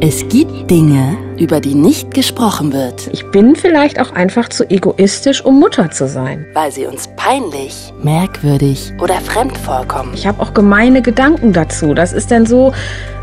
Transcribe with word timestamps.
Es 0.00 0.28
gibt 0.28 0.70
Dinge, 0.70 1.16
über 1.38 1.60
die 1.60 1.74
nicht 1.74 2.14
gesprochen 2.14 2.72
wird, 2.72 3.08
Ich 3.12 3.28
bin 3.32 3.56
vielleicht 3.56 4.00
auch 4.00 4.12
einfach 4.12 4.48
zu 4.48 4.68
egoistisch, 4.70 5.44
um 5.44 5.58
Mutter 5.58 5.90
zu 5.90 6.06
sein. 6.06 6.46
weil 6.54 6.70
sie 6.70 6.86
uns 6.86 7.08
peinlich, 7.16 7.92
merkwürdig 8.02 8.92
oder 9.02 9.14
fremd 9.14 9.58
vorkommen. 9.58 10.12
Ich 10.14 10.26
habe 10.26 10.40
auch 10.40 10.54
gemeine 10.54 11.02
Gedanken 11.02 11.52
dazu. 11.52 11.94
Das 11.94 12.12
ist 12.12 12.30
dann 12.30 12.46
so, 12.46 12.72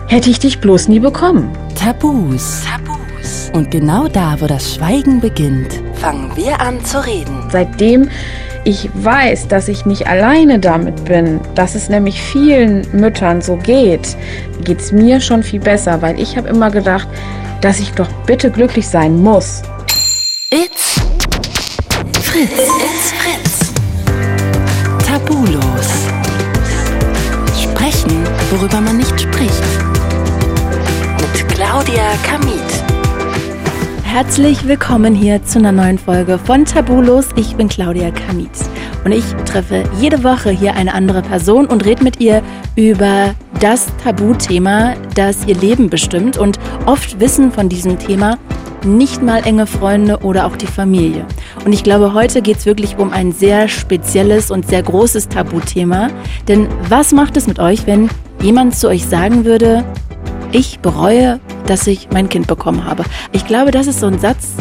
hätte 0.08 0.30
ich 0.30 0.40
dich 0.40 0.60
bloß 0.60 0.90
nie 0.90 1.00
bekommen. 1.00 1.50
Tabus. 1.80 2.64
Tabus. 2.66 3.52
Und 3.54 3.72
genau 3.72 4.08
da, 4.10 4.36
wo 4.40 4.46
das 4.46 4.76
Schweigen 4.76 5.22
beginnt, 5.22 5.82
fangen 5.94 6.30
wir 6.36 6.60
an 6.60 6.84
zu 6.84 7.04
reden. 7.06 7.48
Seitdem 7.52 8.10
ich 8.66 8.90
weiß, 8.94 9.48
dass 9.48 9.68
ich 9.68 9.86
nicht 9.86 10.08
alleine 10.08 10.60
damit 10.60 11.06
bin, 11.06 11.40
dass 11.54 11.76
es 11.76 11.88
nämlich 11.88 12.20
vielen 12.20 12.86
Müttern 12.92 13.40
so 13.42 13.58
geht, 13.58 14.18
geht 14.64 14.80
es 14.80 14.92
mir 14.92 15.22
schon 15.22 15.44
viel 15.44 15.60
besser, 15.60 16.02
weil 16.02 16.20
ich 16.20 16.36
habe 16.36 16.50
immer 16.50 16.72
gedacht, 16.72 17.08
dass 17.62 17.80
ich 17.80 17.92
doch 17.92 18.12
bitte 18.26 18.50
glücklich 18.50 18.88
sein 18.88 19.22
muss. 19.22 19.62
It's 20.50 21.00
Fritz. 22.22 22.52
It's 22.52 23.12
Fritz. 23.14 23.74
Tabulos. 25.06 25.90
Sprechen, 27.62 28.24
worüber 28.50 28.82
man 28.82 28.98
nicht 28.98 29.22
spricht. 29.22 29.64
Mit 31.22 31.48
Claudia 31.50 32.18
Kamit. 32.24 32.75
Herzlich 34.16 34.66
willkommen 34.66 35.14
hier 35.14 35.44
zu 35.44 35.60
einer 35.60 35.74
neuen 35.74 35.98
Folge 35.98 36.38
von 36.40 36.64
Tabulos. 36.64 37.28
Ich 37.36 37.58
bin 37.58 37.68
Claudia 37.68 38.12
Kamit 38.12 38.50
und 39.04 39.12
ich 39.12 39.26
treffe 39.44 39.84
jede 40.00 40.24
Woche 40.24 40.52
hier 40.52 40.74
eine 40.76 40.94
andere 40.94 41.22
Person 41.22 41.66
und 41.66 41.84
rede 41.84 42.02
mit 42.02 42.22
ihr 42.22 42.42
über 42.78 43.36
das 43.60 43.88
Tabuthema, 44.06 44.94
das 45.16 45.46
ihr 45.48 45.56
Leben 45.58 45.90
bestimmt. 45.90 46.38
Und 46.38 46.60
oft 46.86 47.20
wissen 47.20 47.52
von 47.52 47.68
diesem 47.68 48.00
Thema 48.00 48.38
nicht 48.86 49.22
mal 49.22 49.46
enge 49.46 49.68
Freunde 49.68 50.20
oder 50.20 50.46
auch 50.46 50.56
die 50.56 50.66
Familie. 50.66 51.26
Und 51.66 51.74
ich 51.74 51.84
glaube, 51.84 52.14
heute 52.14 52.42
geht 52.42 52.60
es 52.60 52.66
wirklich 52.66 52.98
um 52.98 53.12
ein 53.12 53.34
sehr 53.34 53.68
spezielles 53.68 54.50
und 54.50 54.66
sehr 54.66 54.82
großes 54.82 55.28
Tabuthema. 55.28 56.08
Denn 56.48 56.70
was 56.88 57.12
macht 57.12 57.36
es 57.36 57.48
mit 57.48 57.60
euch, 57.60 57.86
wenn 57.86 58.10
jemand 58.42 58.78
zu 58.78 58.88
euch 58.88 59.06
sagen 59.06 59.44
würde, 59.44 59.84
ich 60.52 60.80
bereue, 60.80 61.40
dass 61.66 61.88
ich 61.88 62.10
mein 62.12 62.30
Kind 62.30 62.48
bekommen 62.48 62.86
habe. 62.86 63.04
Ich 63.32 63.46
glaube, 63.46 63.72
das 63.72 63.88
ist 63.88 64.00
so 64.00 64.08
ein 64.08 64.20
Satz, 64.20 64.54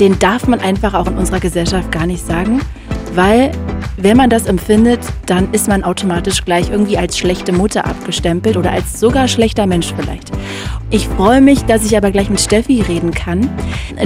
den 0.00 0.18
darf 0.18 0.46
man 0.46 0.60
einfach 0.60 0.94
auch 0.94 1.06
in 1.06 1.16
unserer 1.16 1.40
Gesellschaft 1.40 1.90
gar 1.90 2.06
nicht 2.06 2.24
sagen, 2.24 2.60
weil 3.14 3.50
wenn 3.96 4.16
man 4.16 4.28
das 4.28 4.46
empfindet, 4.46 5.00
dann 5.24 5.52
ist 5.52 5.68
man 5.68 5.82
automatisch 5.82 6.44
gleich 6.44 6.70
irgendwie 6.70 6.98
als 6.98 7.16
schlechte 7.16 7.52
Mutter 7.52 7.86
abgestempelt 7.86 8.56
oder 8.56 8.70
als 8.70 9.00
sogar 9.00 9.26
schlechter 9.26 9.66
Mensch 9.66 9.94
vielleicht. 9.96 10.30
Ich 10.88 11.08
freue 11.08 11.40
mich, 11.40 11.64
dass 11.64 11.84
ich 11.84 11.96
aber 11.96 12.12
gleich 12.12 12.30
mit 12.30 12.40
Steffi 12.40 12.80
reden 12.80 13.10
kann. 13.10 13.50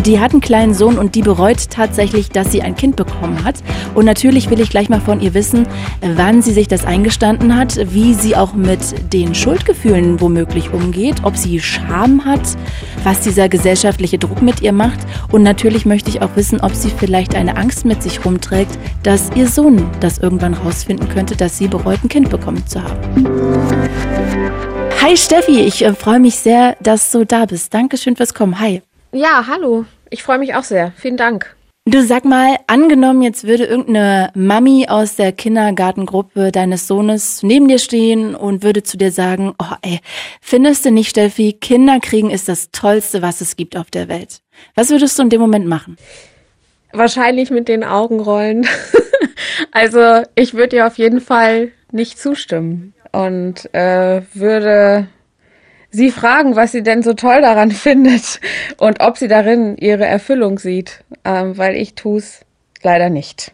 Die 0.06 0.18
hat 0.18 0.32
einen 0.32 0.40
kleinen 0.40 0.72
Sohn 0.72 0.96
und 0.96 1.14
die 1.14 1.20
bereut 1.20 1.68
tatsächlich, 1.68 2.30
dass 2.30 2.52
sie 2.52 2.62
ein 2.62 2.74
Kind 2.74 2.96
bekommen 2.96 3.44
hat. 3.44 3.56
Und 3.94 4.06
natürlich 4.06 4.48
will 4.48 4.60
ich 4.60 4.70
gleich 4.70 4.88
mal 4.88 5.00
von 5.00 5.20
ihr 5.20 5.34
wissen, 5.34 5.66
wann 6.00 6.40
sie 6.40 6.52
sich 6.52 6.68
das 6.68 6.86
eingestanden 6.86 7.54
hat, 7.54 7.78
wie 7.92 8.14
sie 8.14 8.34
auch 8.34 8.54
mit 8.54 8.80
den 9.12 9.34
Schuldgefühlen 9.34 10.22
womöglich 10.22 10.72
umgeht, 10.72 11.16
ob 11.22 11.36
sie 11.36 11.60
Scham 11.60 12.24
hat, 12.24 12.56
was 13.04 13.20
dieser 13.20 13.50
gesellschaftliche 13.50 14.18
Druck 14.18 14.40
mit 14.40 14.62
ihr 14.62 14.72
macht. 14.72 15.00
Und 15.30 15.42
natürlich 15.42 15.84
möchte 15.84 16.08
ich 16.08 16.22
auch 16.22 16.34
wissen, 16.34 16.60
ob 16.60 16.74
sie 16.74 16.90
vielleicht 16.90 17.34
eine 17.34 17.58
Angst 17.58 17.84
mit 17.84 18.02
sich 18.02 18.24
rumträgt, 18.24 18.78
dass 19.02 19.30
ihr 19.34 19.48
Sohn 19.48 19.86
das 20.00 20.16
irgendwann 20.16 20.54
rausfinden 20.54 21.10
könnte, 21.10 21.36
dass 21.36 21.58
sie 21.58 21.68
bereut, 21.68 21.98
ein 22.02 22.08
Kind 22.08 22.30
bekommen 22.30 22.66
zu 22.66 22.82
haben. 22.82 24.39
Hi 25.02 25.16
Steffi, 25.16 25.62
ich 25.62 25.82
äh, 25.82 25.94
freue 25.94 26.20
mich 26.20 26.36
sehr, 26.36 26.76
dass 26.82 27.10
du 27.10 27.24
da 27.24 27.46
bist. 27.46 27.72
Dankeschön 27.72 28.16
fürs 28.16 28.34
Kommen. 28.34 28.60
Hi. 28.60 28.82
Ja, 29.12 29.46
hallo. 29.46 29.86
Ich 30.10 30.22
freue 30.22 30.38
mich 30.38 30.54
auch 30.54 30.62
sehr. 30.62 30.92
Vielen 30.94 31.16
Dank. 31.16 31.56
Du 31.86 32.02
sag 32.02 32.26
mal, 32.26 32.58
angenommen, 32.66 33.22
jetzt 33.22 33.44
würde 33.44 33.64
irgendeine 33.64 34.30
Mami 34.34 34.88
aus 34.90 35.16
der 35.16 35.32
Kindergartengruppe 35.32 36.52
deines 36.52 36.86
Sohnes 36.86 37.42
neben 37.42 37.66
dir 37.66 37.78
stehen 37.78 38.34
und 38.34 38.62
würde 38.62 38.82
zu 38.82 38.98
dir 38.98 39.10
sagen, 39.10 39.54
oh 39.58 39.74
ey, 39.80 40.00
findest 40.42 40.84
du 40.84 40.90
nicht, 40.90 41.08
Steffi, 41.08 41.54
Kinder 41.54 41.98
kriegen 41.98 42.28
ist 42.28 42.50
das 42.50 42.70
Tollste, 42.70 43.22
was 43.22 43.40
es 43.40 43.56
gibt 43.56 43.78
auf 43.78 43.90
der 43.90 44.08
Welt. 44.08 44.42
Was 44.74 44.90
würdest 44.90 45.18
du 45.18 45.22
in 45.22 45.30
dem 45.30 45.40
Moment 45.40 45.66
machen? 45.66 45.96
Wahrscheinlich 46.92 47.50
mit 47.50 47.68
den 47.68 47.84
Augen 47.84 48.20
rollen. 48.20 48.68
also 49.72 50.24
ich 50.34 50.52
würde 50.52 50.76
ihr 50.76 50.86
auf 50.86 50.98
jeden 50.98 51.22
Fall 51.22 51.72
nicht 51.90 52.18
zustimmen 52.18 52.92
und 53.12 53.72
äh, 53.74 54.22
würde 54.34 55.08
sie 55.90 56.10
fragen, 56.10 56.56
was 56.56 56.72
sie 56.72 56.82
denn 56.82 57.02
so 57.02 57.14
toll 57.14 57.40
daran 57.42 57.70
findet 57.70 58.40
und 58.78 59.00
ob 59.00 59.18
sie 59.18 59.28
darin 59.28 59.76
ihre 59.76 60.06
Erfüllung 60.06 60.58
sieht, 60.58 61.04
ähm, 61.24 61.56
weil 61.58 61.76
ich 61.76 61.94
tu's 61.94 62.40
leider 62.82 63.10
nicht. 63.10 63.52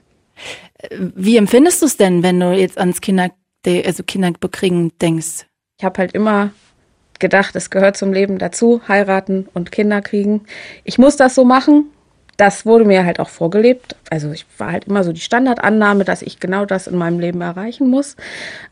Wie 0.90 1.36
empfindest 1.36 1.82
du 1.82 1.86
es 1.86 1.96
denn, 1.96 2.22
wenn 2.22 2.38
du 2.38 2.52
jetzt 2.52 2.78
ans 2.78 3.00
Kinder, 3.00 3.30
also 3.66 4.02
Kinderbekriegen 4.02 4.92
denkst? 5.00 5.46
Ich 5.78 5.84
habe 5.84 5.98
halt 5.98 6.12
immer 6.12 6.50
gedacht, 7.18 7.56
es 7.56 7.70
gehört 7.70 7.96
zum 7.96 8.12
Leben 8.12 8.38
dazu, 8.38 8.82
heiraten 8.86 9.48
und 9.54 9.72
Kinder 9.72 10.02
kriegen. 10.02 10.42
Ich 10.84 10.98
muss 10.98 11.16
das 11.16 11.34
so 11.34 11.44
machen. 11.44 11.90
Das 12.36 12.66
wurde 12.66 12.84
mir 12.84 13.06
halt 13.06 13.18
auch 13.20 13.28
vorgelebt. 13.28 13.96
Also 14.10 14.30
ich 14.30 14.46
war 14.58 14.72
halt 14.72 14.84
immer 14.84 15.04
so 15.04 15.12
die 15.12 15.20
Standardannahme, 15.20 16.04
dass 16.04 16.22
ich 16.22 16.38
genau 16.38 16.66
das 16.66 16.86
in 16.86 16.96
meinem 16.96 17.18
Leben 17.18 17.40
erreichen 17.40 17.88
muss, 17.88 18.16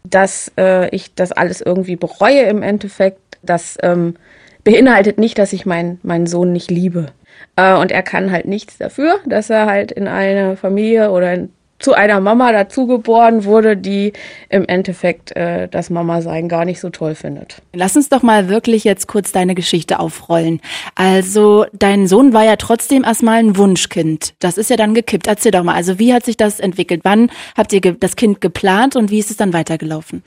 dass 0.04 0.52
äh, 0.58 0.88
ich 0.90 1.14
das 1.14 1.32
alles 1.32 1.60
irgendwie 1.60 1.96
bereue 1.96 2.42
im 2.42 2.62
Endeffekt. 2.62 3.20
Das 3.42 3.78
ähm, 3.82 4.16
beinhaltet 4.64 5.18
nicht, 5.18 5.38
dass 5.38 5.52
ich 5.52 5.66
meinen 5.66 5.98
meinen 6.02 6.26
Sohn 6.26 6.52
nicht 6.52 6.70
liebe. 6.70 7.06
Äh, 7.56 7.74
und 7.74 7.90
er 7.90 8.02
kann 8.02 8.30
halt 8.30 8.46
nichts 8.46 8.78
dafür, 8.78 9.20
dass 9.26 9.50
er 9.50 9.66
halt 9.66 9.92
in 9.92 10.08
eine 10.08 10.56
Familie 10.56 11.10
oder 11.10 11.32
in, 11.34 11.52
zu 11.78 11.92
einer 11.92 12.20
Mama 12.20 12.52
dazugeboren 12.52 13.44
wurde, 13.44 13.76
die 13.76 14.12
im 14.48 14.64
Endeffekt 14.66 15.36
äh, 15.36 15.68
das 15.68 15.90
Mama-Sein 15.90 16.48
gar 16.48 16.64
nicht 16.64 16.80
so 16.80 16.90
toll 16.90 17.14
findet. 17.14 17.62
Lass 17.74 17.96
uns 17.96 18.08
doch 18.08 18.22
mal 18.22 18.48
wirklich 18.48 18.84
jetzt 18.84 19.06
kurz 19.06 19.32
deine 19.32 19.54
Geschichte 19.54 19.98
aufrollen. 19.98 20.60
Also, 20.94 21.66
dein 21.72 22.06
Sohn 22.06 22.32
war 22.32 22.44
ja 22.44 22.56
trotzdem 22.56 23.04
erstmal 23.04 23.38
ein 23.38 23.56
Wunschkind. 23.56 24.34
Das 24.38 24.56
ist 24.56 24.70
ja 24.70 24.76
dann 24.76 24.94
gekippt. 24.94 25.26
Erzähl 25.26 25.52
doch 25.52 25.64
mal, 25.64 25.74
also 25.74 25.98
wie 25.98 26.14
hat 26.14 26.24
sich 26.24 26.36
das 26.36 26.60
entwickelt? 26.60 27.00
Wann 27.04 27.30
habt 27.56 27.72
ihr 27.72 27.80
das 27.80 28.16
Kind 28.16 28.40
geplant 28.40 28.96
und 28.96 29.10
wie 29.10 29.18
ist 29.18 29.30
es 29.30 29.36
dann 29.36 29.52
weitergelaufen? 29.52 30.22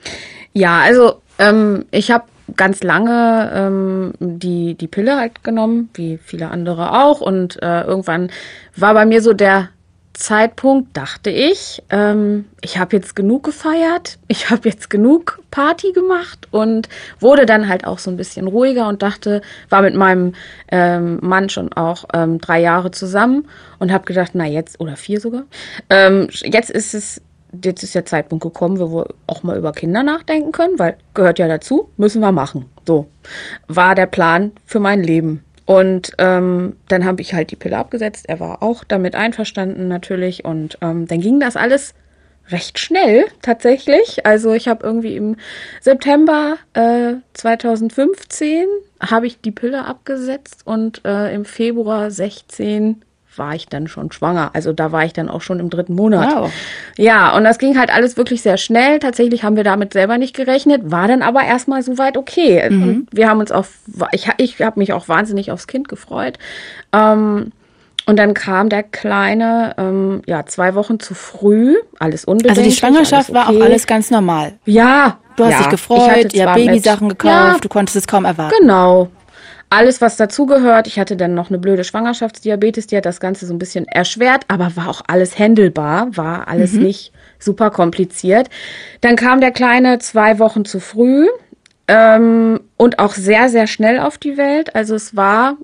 Ja, 0.53 0.81
also 0.81 1.21
ähm, 1.39 1.85
ich 1.91 2.11
habe 2.11 2.25
ganz 2.55 2.83
lange 2.83 3.51
ähm, 3.53 4.13
die, 4.19 4.75
die 4.75 4.87
Pille 4.87 5.17
halt 5.17 5.43
genommen, 5.43 5.89
wie 5.93 6.17
viele 6.23 6.49
andere 6.49 6.93
auch. 7.03 7.21
Und 7.21 7.61
äh, 7.61 7.81
irgendwann 7.83 8.31
war 8.75 8.93
bei 8.93 9.05
mir 9.05 9.21
so 9.21 9.33
der 9.33 9.69
Zeitpunkt, 10.17 10.97
dachte 10.97 11.29
ich, 11.29 11.83
ähm, 11.91 12.45
ich 12.61 12.79
habe 12.79 12.95
jetzt 12.95 13.15
genug 13.15 13.43
gefeiert, 13.43 14.17
ich 14.27 14.49
habe 14.49 14.67
jetzt 14.67 14.89
genug 14.89 15.39
Party 15.51 15.91
gemacht 15.91 16.47
und 16.51 16.89
wurde 17.19 17.45
dann 17.45 17.69
halt 17.69 17.85
auch 17.85 17.99
so 17.99 18.09
ein 18.09 18.17
bisschen 18.17 18.47
ruhiger 18.47 18.87
und 18.87 19.03
dachte, 19.03 19.41
war 19.69 19.83
mit 19.83 19.95
meinem 19.95 20.33
ähm, 20.71 21.19
Mann 21.21 21.49
schon 21.49 21.71
auch 21.73 22.05
ähm, 22.13 22.39
drei 22.39 22.59
Jahre 22.59 22.89
zusammen 22.89 23.47
und 23.77 23.91
habe 23.91 24.05
gedacht, 24.05 24.31
na 24.33 24.45
jetzt, 24.45 24.79
oder 24.79 24.95
vier 24.95 25.21
sogar, 25.21 25.43
ähm, 25.89 26.27
jetzt 26.43 26.71
ist 26.71 26.95
es 26.95 27.21
jetzt 27.63 27.83
ist 27.83 27.95
der 27.95 28.05
Zeitpunkt 28.05 28.43
gekommen, 28.43 28.79
wo 28.79 28.91
wir 28.91 29.07
auch 29.25 29.43
mal 29.43 29.57
über 29.57 29.71
Kinder 29.71 30.03
nachdenken 30.03 30.51
können, 30.51 30.77
weil 30.79 30.97
gehört 31.13 31.39
ja 31.39 31.47
dazu, 31.47 31.89
müssen 31.95 32.19
wir 32.21 32.31
machen. 32.31 32.65
So 32.85 33.07
war 33.67 33.95
der 33.95 34.05
Plan 34.05 34.51
für 34.65 34.79
mein 34.79 35.01
Leben. 35.03 35.43
Und 35.67 36.13
ähm, 36.17 36.77
dann 36.87 37.03
habe 37.03 37.21
ich 37.21 37.33
halt 37.33 37.51
die 37.51 37.57
Pille 37.57 37.77
abgesetzt. 37.77 38.25
Er 38.29 38.39
war 38.39 38.63
auch 38.63 38.85
damit 38.85 39.15
einverstanden 39.15 39.89
natürlich. 39.89 40.45
Und 40.45 40.77
ähm, 40.81 41.07
dann 41.07 41.19
ging 41.19 41.41
das 41.41 41.57
alles 41.57 41.93
recht 42.49 42.79
schnell 42.79 43.25
tatsächlich. 43.41 44.25
Also 44.25 44.53
ich 44.53 44.69
habe 44.69 44.85
irgendwie 44.85 45.17
im 45.17 45.35
September 45.81 46.55
äh, 46.73 47.15
2015 47.33 48.65
habe 49.01 49.27
ich 49.27 49.41
die 49.41 49.51
Pille 49.51 49.83
abgesetzt 49.83 50.61
und 50.63 51.03
äh, 51.03 51.35
im 51.35 51.43
Februar 51.43 52.11
16 52.11 53.03
war 53.37 53.55
ich 53.55 53.67
dann 53.67 53.87
schon 53.87 54.11
schwanger. 54.11 54.51
Also 54.53 54.73
da 54.73 54.91
war 54.91 55.05
ich 55.05 55.13
dann 55.13 55.29
auch 55.29 55.41
schon 55.41 55.59
im 55.59 55.69
dritten 55.69 55.95
Monat. 55.95 56.35
Wow. 56.35 56.51
Ja, 56.97 57.35
und 57.35 57.43
das 57.43 57.59
ging 57.59 57.77
halt 57.77 57.93
alles 57.93 58.17
wirklich 58.17 58.41
sehr 58.41 58.57
schnell. 58.57 58.99
Tatsächlich 58.99 59.43
haben 59.43 59.55
wir 59.55 59.63
damit 59.63 59.93
selber 59.93 60.17
nicht 60.17 60.35
gerechnet, 60.35 60.91
war 60.91 61.07
dann 61.07 61.21
aber 61.21 61.43
erstmal 61.43 61.81
soweit 61.83 62.17
okay. 62.17 62.67
Und 62.69 63.07
wir 63.11 63.29
haben 63.29 63.39
uns 63.39 63.51
auch, 63.51 63.65
ich, 64.11 64.29
ich 64.37 64.61
habe 64.61 64.79
mich 64.79 64.93
auch 64.93 65.07
wahnsinnig 65.07 65.51
aufs 65.51 65.67
Kind 65.67 65.87
gefreut. 65.87 66.37
Ähm, 66.93 67.51
und 68.05 68.17
dann 68.17 68.33
kam 68.33 68.69
der 68.69 68.83
Kleine, 68.83 69.75
ähm, 69.77 70.21
ja, 70.25 70.45
zwei 70.45 70.75
Wochen 70.75 70.97
zu 70.99 71.13
früh, 71.13 71.75
alles 71.99 72.23
unbedenklich. 72.23 72.57
Also 72.57 72.69
die 72.69 72.75
Schwangerschaft 72.75 73.29
alles 73.29 73.33
war 73.33 73.49
okay. 73.49 73.61
auch 73.61 73.65
alles 73.65 73.85
ganz 73.85 74.09
normal. 74.11 74.53
Ja. 74.65 75.17
Du 75.35 75.43
hast 75.43 75.51
ja. 75.51 75.57
dich 75.57 75.65
Ich 75.67 75.71
gefreut, 75.71 76.33
ihr 76.33 76.47
habt 76.47 76.55
Babysachen 76.55 77.09
gekauft, 77.09 77.33
Ja, 77.33 77.57
du 77.59 77.69
konntest 77.69 77.95
es 77.97 78.07
kaum 78.07 78.25
erwarten. 78.25 78.55
Genau. 78.59 79.09
Alles, 79.69 79.99
was 79.99 80.15
dazugehört. 80.15 80.87
Ich 80.87 80.97
hatte 80.97 81.17
dann 81.17 81.33
noch 81.33 81.49
eine 81.49 81.57
blöde 81.57 81.83
Schwangerschaftsdiabetes, 81.83 82.87
die 82.87 82.95
hat 82.95 83.05
das 83.05 83.19
Ganze 83.19 83.45
so 83.45 83.53
ein 83.53 83.59
bisschen 83.59 83.85
erschwert, 83.87 84.45
aber 84.47 84.75
war 84.75 84.87
auch 84.89 85.01
alles 85.07 85.37
händelbar, 85.37 86.15
war 86.15 86.47
alles 86.47 86.73
nicht 86.73 87.11
super 87.39 87.69
kompliziert. 87.69 88.49
Dann 89.01 89.15
kam 89.15 89.41
der 89.41 89.51
Kleine 89.51 89.99
zwei 89.99 90.39
Wochen 90.39 90.65
zu 90.65 90.79
früh. 90.79 91.27
Ähm, 91.89 92.59
und 92.75 92.99
auch 92.99 93.13
sehr, 93.13 93.47
sehr 93.47 93.65
schnell 93.65 93.99
auf 93.99 94.17
die 94.17 94.37
Welt. 94.37 94.75
Also 94.75 94.93
es 94.93 95.15
war, 95.15 95.55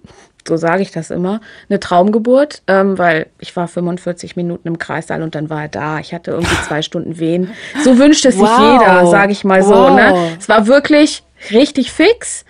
so 0.48 0.56
sage 0.56 0.82
ich 0.82 0.92
das 0.92 1.12
immer, 1.12 1.42
eine 1.70 1.82
Traumgeburt, 1.82 2.62
ähm, 2.68 2.98
weil 2.98 3.28
ich 3.40 3.56
war 3.58 3.68
45 3.68 4.38
Minuten 4.38 4.70
im 4.70 4.78
Kreissaal 4.78 5.22
und 5.22 5.36
dann 5.36 5.50
war 5.50 5.64
er 5.64 5.68
da. 5.68 6.00
Ich 6.00 6.14
hatte 6.14 6.32
irgendwie 6.32 6.56
zwei 6.66 6.82
Stunden 6.82 7.20
Wehen. 7.20 7.52
So 7.84 7.98
wünscht 7.98 8.26
es 8.26 8.38
wow. 8.38 8.48
sich 8.48 8.58
jeder, 8.58 9.08
sage 9.08 9.34
ich 9.34 9.44
mal 9.44 9.62
wow. 9.64 9.68
so. 9.68 9.96
Ne? 9.96 10.38
Es 10.40 10.48
war 10.48 10.68
wirklich 10.68 11.24
richtig 11.52 11.92
fix. 11.92 12.46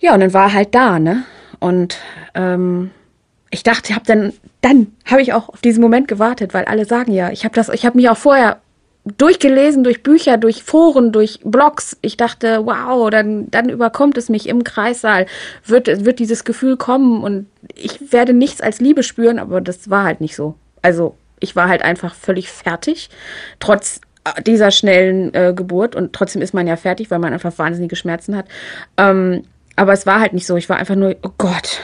Ja, 0.00 0.14
und 0.14 0.20
dann 0.20 0.32
war 0.32 0.48
er 0.48 0.54
halt 0.54 0.74
da, 0.74 0.98
ne? 0.98 1.24
Und 1.60 1.98
ähm, 2.34 2.90
ich 3.50 3.62
dachte, 3.62 3.90
ich 3.90 3.94
habe 3.94 4.06
dann, 4.06 4.32
dann 4.62 4.88
habe 5.04 5.22
ich 5.22 5.32
auch 5.32 5.50
auf 5.50 5.60
diesen 5.60 5.82
Moment 5.82 6.08
gewartet, 6.08 6.54
weil 6.54 6.64
alle 6.64 6.86
sagen 6.86 7.12
ja, 7.12 7.30
ich 7.30 7.44
habe 7.44 7.54
das, 7.54 7.68
ich 7.68 7.84
habe 7.84 7.96
mich 7.96 8.08
auch 8.08 8.16
vorher 8.16 8.60
durchgelesen 9.04 9.82
durch 9.82 10.02
Bücher, 10.02 10.36
durch 10.36 10.62
Foren, 10.62 11.12
durch 11.12 11.40
Blogs. 11.44 11.96
Ich 12.02 12.16
dachte, 12.16 12.66
wow, 12.66 13.10
dann, 13.10 13.50
dann 13.50 13.68
überkommt 13.68 14.16
es 14.18 14.28
mich 14.28 14.48
im 14.48 14.64
Kreissaal, 14.64 15.26
wird, 15.64 16.04
wird 16.04 16.18
dieses 16.18 16.44
Gefühl 16.44 16.76
kommen 16.76 17.22
und 17.22 17.46
ich 17.74 18.12
werde 18.12 18.32
nichts 18.32 18.60
als 18.60 18.80
Liebe 18.80 19.02
spüren, 19.02 19.38
aber 19.38 19.60
das 19.60 19.90
war 19.90 20.04
halt 20.04 20.20
nicht 20.20 20.36
so. 20.36 20.54
Also 20.82 21.14
ich 21.40 21.56
war 21.56 21.68
halt 21.68 21.82
einfach 21.82 22.14
völlig 22.14 22.50
fertig, 22.50 23.10
trotz 23.58 24.00
dieser 24.46 24.70
schnellen 24.70 25.32
äh, 25.34 25.54
Geburt 25.54 25.96
und 25.96 26.12
trotzdem 26.12 26.42
ist 26.42 26.52
man 26.52 26.66
ja 26.66 26.76
fertig, 26.76 27.10
weil 27.10 27.18
man 27.18 27.32
einfach 27.32 27.56
wahnsinnige 27.56 27.96
Schmerzen 27.96 28.36
hat. 28.36 28.46
Ähm, 28.98 29.44
aber 29.76 29.92
es 29.92 30.06
war 30.06 30.20
halt 30.20 30.32
nicht 30.32 30.46
so. 30.46 30.56
Ich 30.56 30.68
war 30.68 30.76
einfach 30.76 30.96
nur, 30.96 31.16
oh 31.22 31.30
Gott, 31.38 31.80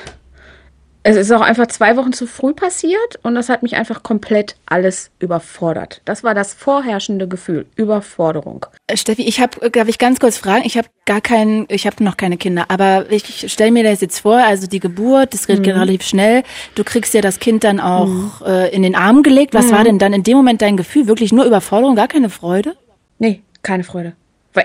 es 1.09 1.15
ist 1.15 1.31
auch 1.31 1.41
einfach 1.41 1.69
zwei 1.69 1.97
Wochen 1.97 2.13
zu 2.13 2.27
früh 2.27 2.53
passiert 2.53 3.21
und 3.23 3.37
das 3.37 3.49
hat 3.49 3.63
mich 3.63 3.77
einfach 3.77 4.03
komplett 4.03 4.57
alles 4.67 5.13
überfordert. 5.21 6.03
Das 6.05 6.25
war 6.25 6.35
das 6.35 6.53
vorherrschende 6.53 7.29
Gefühl, 7.29 7.67
Überforderung. 7.77 8.67
Äh, 8.89 8.97
Steffi, 8.97 9.23
ich 9.23 9.41
habe, 9.41 9.63
äh, 9.63 9.71
darf 9.71 9.87
ich 9.87 9.99
ganz 9.99 10.19
kurz 10.19 10.37
fragen, 10.37 10.65
ich 10.65 10.77
habe 10.77 10.89
gar 11.05 11.21
keinen, 11.21 11.67
ich 11.69 11.87
habe 11.87 12.03
noch 12.03 12.17
keine 12.17 12.39
Kinder, 12.39 12.65
aber 12.71 13.07
ich 13.09 13.53
stelle 13.53 13.71
mir 13.71 13.85
das 13.85 14.01
jetzt 14.01 14.19
vor, 14.19 14.39
also 14.39 14.67
die 14.67 14.81
Geburt, 14.81 15.33
das 15.33 15.47
geht 15.47 15.61
mhm. 15.61 15.71
relativ 15.71 16.03
schnell, 16.03 16.43
du 16.75 16.83
kriegst 16.83 17.15
ja 17.15 17.21
das 17.21 17.39
Kind 17.39 17.63
dann 17.63 17.79
auch 17.79 18.07
mhm. 18.07 18.33
äh, 18.45 18.69
in 18.71 18.83
den 18.83 18.97
Arm 18.97 19.23
gelegt. 19.23 19.55
Was 19.55 19.67
mhm. 19.67 19.71
war 19.71 19.85
denn 19.85 20.01
dann 20.01 20.13
in 20.13 20.25
dem 20.25 20.37
Moment 20.37 20.61
dein 20.61 20.77
Gefühl? 20.77 21.07
Wirklich 21.07 21.33
nur 21.33 21.45
Überforderung, 21.45 21.95
gar 21.95 22.09
keine 22.09 22.31
Freude? 22.31 22.77
Nee, 23.21 23.43
keine 23.63 23.85
Freude. 23.85 24.15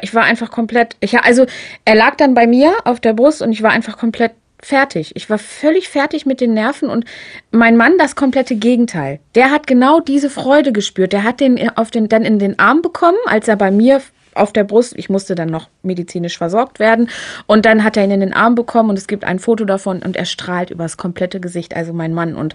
Ich 0.02 0.14
war 0.14 0.24
einfach 0.24 0.52
komplett, 0.52 0.96
ich, 1.00 1.18
also 1.20 1.46
er 1.86 1.96
lag 1.96 2.16
dann 2.16 2.34
bei 2.34 2.48
mir 2.48 2.74
auf 2.86 3.00
der 3.00 3.14
Brust 3.14 3.42
und 3.42 3.52
ich 3.52 3.64
war 3.64 3.72
einfach 3.72 3.98
komplett 3.98 4.32
fertig. 4.64 5.16
Ich 5.16 5.30
war 5.30 5.40
völlig 5.40 5.90
fertig 5.90 6.26
mit 6.26 6.42
den 6.42 6.54
Nerven 6.54 6.90
und 6.90 7.06
mein 7.52 7.78
Mann 7.78 7.98
das 7.98 8.16
komplette 8.16 8.56
Gegenteil. 8.56 9.20
Der 9.36 9.52
hat 9.52 9.68
genau 9.68 10.00
diese 10.00 10.30
Freude 10.30 10.72
gespürt. 10.72 11.14
Der 11.14 11.24
hat 11.24 11.40
den 11.40 11.70
auf 11.78 11.92
den 11.92 12.10
dann 12.10 12.24
in 12.24 12.40
den 12.40 12.60
Arm 12.60 12.82
bekommen, 12.82 13.18
als 13.26 13.48
er 13.48 13.56
bei 13.56 13.72
mir 13.72 14.02
auf 14.34 14.54
der 14.54 14.64
Brust, 14.64 14.94
ich 14.98 15.10
musste 15.10 15.36
dann 15.36 15.50
noch 15.50 15.68
medizinisch 15.84 16.38
versorgt 16.38 16.80
werden 16.80 17.10
und 17.48 17.66
dann 17.66 17.84
hat 17.84 17.98
er 17.98 18.06
ihn 18.06 18.12
in 18.12 18.22
den 18.22 18.34
Arm 18.34 18.56
bekommen 18.56 18.90
und 18.90 18.98
es 18.98 19.08
gibt 19.08 19.26
ein 19.26 19.40
Foto 19.40 19.66
davon 19.66 20.02
und 20.02 20.16
er 20.16 20.24
strahlt 20.26 20.70
über 20.70 20.84
das 20.84 20.96
komplette 20.96 21.40
Gesicht, 21.42 21.76
also 21.76 21.92
mein 21.92 22.14
Mann 22.14 22.36
und 22.36 22.54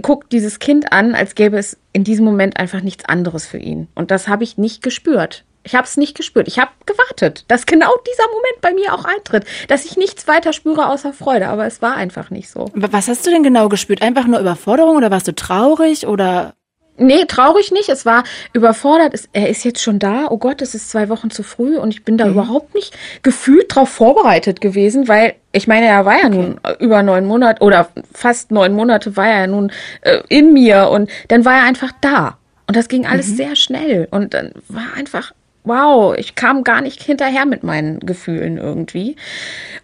guckt 0.00 0.32
dieses 0.32 0.58
Kind 0.58 0.92
an, 0.92 1.14
als 1.14 1.36
gäbe 1.36 1.58
es 1.58 1.78
in 1.92 2.02
diesem 2.02 2.24
Moment 2.24 2.56
einfach 2.56 2.80
nichts 2.80 3.04
anderes 3.04 3.46
für 3.46 3.58
ihn 3.58 3.88
und 3.94 4.10
das 4.10 4.26
habe 4.26 4.42
ich 4.42 4.58
nicht 4.58 4.82
gespürt. 4.82 5.44
Ich 5.64 5.74
habe 5.74 5.86
es 5.86 5.96
nicht 5.96 6.16
gespürt. 6.16 6.48
Ich 6.48 6.58
habe 6.58 6.70
gewartet, 6.86 7.44
dass 7.48 7.66
genau 7.66 7.90
dieser 8.06 8.28
Moment 8.28 8.60
bei 8.60 8.72
mir 8.72 8.94
auch 8.94 9.04
eintritt, 9.04 9.44
dass 9.68 9.84
ich 9.84 9.96
nichts 9.96 10.26
weiter 10.26 10.52
spüre 10.52 10.88
außer 10.88 11.12
Freude. 11.12 11.48
Aber 11.48 11.66
es 11.66 11.82
war 11.82 11.94
einfach 11.94 12.30
nicht 12.30 12.50
so. 12.50 12.70
Was 12.74 13.08
hast 13.08 13.26
du 13.26 13.30
denn 13.30 13.42
genau 13.42 13.68
gespürt? 13.68 14.02
Einfach 14.02 14.26
nur 14.26 14.40
Überforderung 14.40 14.96
oder 14.96 15.10
warst 15.10 15.28
du 15.28 15.34
traurig 15.34 16.06
oder? 16.06 16.54
Nee, 16.98 17.24
traurig 17.26 17.72
nicht. 17.72 17.88
Es 17.88 18.04
war 18.04 18.24
überfordert. 18.52 19.14
er 19.32 19.48
ist 19.48 19.64
jetzt 19.64 19.82
schon 19.82 19.98
da. 19.98 20.26
Oh 20.30 20.38
Gott, 20.38 20.60
es 20.62 20.74
ist 20.74 20.90
zwei 20.90 21.08
Wochen 21.08 21.30
zu 21.30 21.42
früh 21.42 21.76
und 21.78 21.90
ich 21.90 22.04
bin 22.04 22.18
da 22.18 22.26
mhm. 22.26 22.32
überhaupt 22.32 22.74
nicht 22.74 22.96
gefühlt 23.22 23.74
drauf 23.74 23.88
vorbereitet 23.88 24.60
gewesen, 24.60 25.08
weil 25.08 25.34
ich 25.52 25.66
meine, 25.66 25.86
er 25.86 26.04
war 26.04 26.18
ja 26.18 26.26
okay. 26.26 26.36
nun 26.36 26.60
über 26.80 27.02
neun 27.02 27.26
Monate 27.26 27.62
oder 27.62 27.88
fast 28.12 28.50
neun 28.50 28.74
Monate 28.74 29.16
war 29.16 29.26
er 29.26 29.46
nun 29.46 29.72
äh, 30.02 30.22
in 30.28 30.52
mir 30.52 30.88
und 30.90 31.10
dann 31.28 31.44
war 31.44 31.54
er 31.54 31.64
einfach 31.64 31.92
da. 32.00 32.38
Und 32.66 32.76
das 32.76 32.88
ging 32.88 33.06
alles 33.06 33.28
mhm. 33.28 33.36
sehr 33.36 33.56
schnell 33.56 34.08
und 34.10 34.34
dann 34.34 34.52
war 34.68 34.94
einfach 34.96 35.32
wow, 35.64 36.14
ich 36.16 36.34
kam 36.34 36.64
gar 36.64 36.80
nicht 36.80 37.02
hinterher 37.02 37.46
mit 37.46 37.62
meinen 37.62 38.00
Gefühlen 38.00 38.58
irgendwie. 38.58 39.16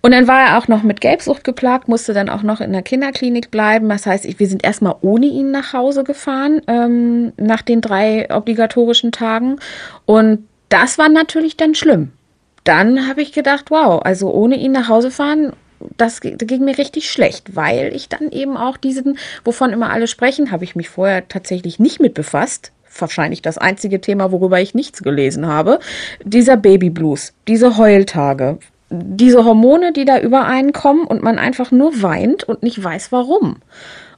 Und 0.02 0.12
dann 0.12 0.26
war 0.26 0.40
er 0.40 0.58
auch 0.58 0.68
noch 0.68 0.82
mit 0.82 1.00
Gelbsucht 1.00 1.44
geplagt, 1.44 1.88
musste 1.88 2.12
dann 2.12 2.28
auch 2.28 2.42
noch 2.42 2.60
in 2.60 2.72
der 2.72 2.82
Kinderklinik 2.82 3.50
bleiben. 3.50 3.88
Das 3.88 4.06
heißt, 4.06 4.38
wir 4.38 4.46
sind 4.46 4.64
erstmal 4.64 4.96
ohne 5.00 5.26
ihn 5.26 5.50
nach 5.50 5.72
Hause 5.72 6.04
gefahren, 6.04 6.60
ähm, 6.66 7.32
nach 7.36 7.62
den 7.62 7.80
drei 7.80 8.28
obligatorischen 8.30 9.12
Tagen. 9.12 9.56
Und 10.04 10.48
das 10.68 10.98
war 10.98 11.08
natürlich 11.08 11.56
dann 11.56 11.74
schlimm. 11.74 12.12
Dann 12.64 13.08
habe 13.08 13.22
ich 13.22 13.32
gedacht, 13.32 13.70
wow, 13.70 14.02
also 14.02 14.32
ohne 14.32 14.56
ihn 14.56 14.72
nach 14.72 14.88
Hause 14.88 15.10
fahren 15.10 15.52
das 15.96 16.20
ging 16.20 16.64
mir 16.64 16.76
richtig 16.76 17.10
schlecht, 17.10 17.54
weil 17.54 17.94
ich 17.94 18.08
dann 18.08 18.30
eben 18.30 18.56
auch 18.56 18.76
diesen, 18.76 19.18
wovon 19.44 19.72
immer 19.72 19.90
alle 19.90 20.08
sprechen, 20.08 20.50
habe 20.50 20.64
ich 20.64 20.74
mich 20.74 20.88
vorher 20.88 21.28
tatsächlich 21.28 21.78
nicht 21.78 22.00
mit 22.00 22.14
befasst, 22.14 22.72
wahrscheinlich 23.00 23.42
das 23.42 23.58
einzige 23.58 24.00
Thema, 24.00 24.32
worüber 24.32 24.60
ich 24.60 24.74
nichts 24.74 25.02
gelesen 25.02 25.46
habe, 25.46 25.78
dieser 26.24 26.56
Babyblues, 26.56 27.34
diese 27.46 27.76
Heultage, 27.76 28.58
diese 28.90 29.44
Hormone, 29.44 29.92
die 29.92 30.04
da 30.04 30.18
übereinkommen 30.18 31.06
und 31.06 31.22
man 31.22 31.38
einfach 31.38 31.70
nur 31.70 32.02
weint 32.02 32.44
und 32.44 32.62
nicht 32.62 32.82
weiß 32.82 33.12
warum. 33.12 33.56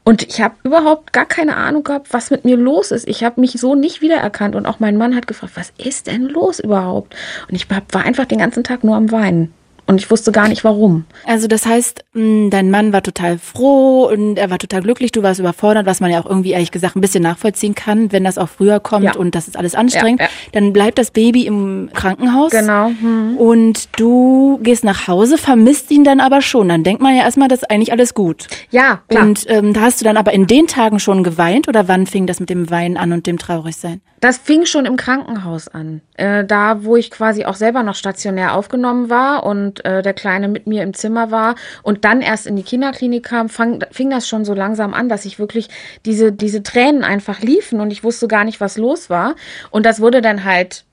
Und 0.02 0.26
ich 0.26 0.40
habe 0.40 0.54
überhaupt 0.64 1.12
gar 1.12 1.26
keine 1.26 1.56
Ahnung 1.56 1.84
gehabt, 1.84 2.12
was 2.12 2.30
mit 2.30 2.44
mir 2.44 2.56
los 2.56 2.90
ist. 2.90 3.06
Ich 3.06 3.22
habe 3.22 3.40
mich 3.40 3.52
so 3.52 3.74
nicht 3.74 4.00
wiedererkannt 4.00 4.54
und 4.56 4.66
auch 4.66 4.80
mein 4.80 4.96
Mann 4.96 5.14
hat 5.14 5.26
gefragt, 5.26 5.52
was 5.56 5.72
ist 5.76 6.06
denn 6.06 6.22
los 6.22 6.58
überhaupt? 6.58 7.14
Und 7.48 7.54
ich 7.54 7.68
war 7.70 8.04
einfach 8.04 8.24
den 8.24 8.38
ganzen 8.38 8.64
Tag 8.64 8.82
nur 8.82 8.96
am 8.96 9.12
Weinen. 9.12 9.52
Und 9.90 10.00
ich 10.00 10.10
wusste 10.10 10.30
gar 10.30 10.46
nicht 10.46 10.62
warum. 10.62 11.04
Also 11.26 11.48
das 11.48 11.66
heißt, 11.66 12.04
hm, 12.12 12.50
dein 12.50 12.70
Mann 12.70 12.92
war 12.92 13.02
total 13.02 13.38
froh 13.38 14.08
und 14.08 14.36
er 14.36 14.48
war 14.48 14.58
total 14.58 14.82
glücklich, 14.82 15.10
du 15.10 15.24
warst 15.24 15.40
überfordert, 15.40 15.84
was 15.84 16.00
man 16.00 16.12
ja 16.12 16.20
auch 16.20 16.26
irgendwie 16.26 16.52
ehrlich 16.52 16.70
gesagt 16.70 16.94
ein 16.94 17.00
bisschen 17.00 17.24
nachvollziehen 17.24 17.74
kann, 17.74 18.12
wenn 18.12 18.22
das 18.22 18.38
auch 18.38 18.48
früher 18.48 18.78
kommt 18.78 19.04
ja. 19.04 19.16
und 19.16 19.34
das 19.34 19.48
ist 19.48 19.56
alles 19.56 19.74
anstrengend. 19.74 20.20
Ja, 20.20 20.26
ja. 20.26 20.32
Dann 20.52 20.72
bleibt 20.72 20.98
das 20.98 21.10
Baby 21.10 21.44
im 21.44 21.90
Krankenhaus. 21.92 22.52
Genau. 22.52 22.90
Mhm. 22.90 23.36
Und 23.36 23.88
du 23.98 24.60
gehst 24.62 24.84
nach 24.84 25.08
Hause, 25.08 25.38
vermisst 25.38 25.90
ihn 25.90 26.04
dann 26.04 26.20
aber 26.20 26.40
schon. 26.40 26.68
Dann 26.68 26.84
denkt 26.84 27.02
man 27.02 27.16
ja 27.16 27.22
erstmal, 27.24 27.48
das 27.48 27.62
ist 27.62 27.70
eigentlich 27.70 27.90
alles 27.90 28.14
gut. 28.14 28.46
Ja, 28.70 29.00
klar. 29.08 29.24
Und 29.24 29.44
ähm, 29.48 29.72
da 29.72 29.80
hast 29.80 30.00
du 30.00 30.04
dann 30.04 30.16
aber 30.16 30.32
in 30.32 30.46
den 30.46 30.68
Tagen 30.68 31.00
schon 31.00 31.24
geweint 31.24 31.66
oder 31.66 31.88
wann 31.88 32.06
fing 32.06 32.28
das 32.28 32.38
mit 32.38 32.48
dem 32.48 32.70
Weinen 32.70 32.96
an 32.96 33.12
und 33.12 33.26
dem 33.26 33.38
Traurigsein? 33.38 34.00
Das 34.20 34.36
fing 34.36 34.66
schon 34.66 34.84
im 34.84 34.96
Krankenhaus 34.96 35.68
an. 35.68 36.02
Äh, 36.14 36.44
da, 36.44 36.84
wo 36.84 36.96
ich 36.96 37.10
quasi 37.10 37.46
auch 37.46 37.54
selber 37.54 37.82
noch 37.82 37.94
stationär 37.94 38.54
aufgenommen 38.54 39.08
war 39.08 39.44
und 39.44 39.79
äh, 39.84 40.02
der 40.02 40.14
Kleine 40.14 40.48
mit 40.48 40.66
mir 40.66 40.82
im 40.82 40.94
Zimmer 40.94 41.30
war 41.30 41.54
und 41.82 42.04
dann 42.04 42.20
erst 42.20 42.46
in 42.46 42.56
die 42.56 42.62
Kinderklinik 42.62 43.24
kam, 43.24 43.48
fang, 43.48 43.84
fing 43.90 44.10
das 44.10 44.28
schon 44.28 44.44
so 44.44 44.54
langsam 44.54 44.94
an, 44.94 45.08
dass 45.08 45.24
ich 45.24 45.38
wirklich 45.38 45.68
diese, 46.04 46.32
diese 46.32 46.62
Tränen 46.62 47.04
einfach 47.04 47.40
liefen 47.40 47.80
und 47.80 47.90
ich 47.90 48.04
wusste 48.04 48.28
gar 48.28 48.44
nicht, 48.44 48.60
was 48.60 48.76
los 48.76 49.10
war. 49.10 49.34
Und 49.70 49.86
das 49.86 50.00
wurde 50.00 50.20
dann 50.20 50.44
halt 50.44 50.84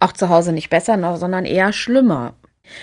auch 0.00 0.12
zu 0.12 0.28
Hause 0.28 0.52
nicht 0.52 0.70
besser, 0.70 1.16
sondern 1.16 1.44
eher 1.44 1.72
schlimmer. 1.72 2.34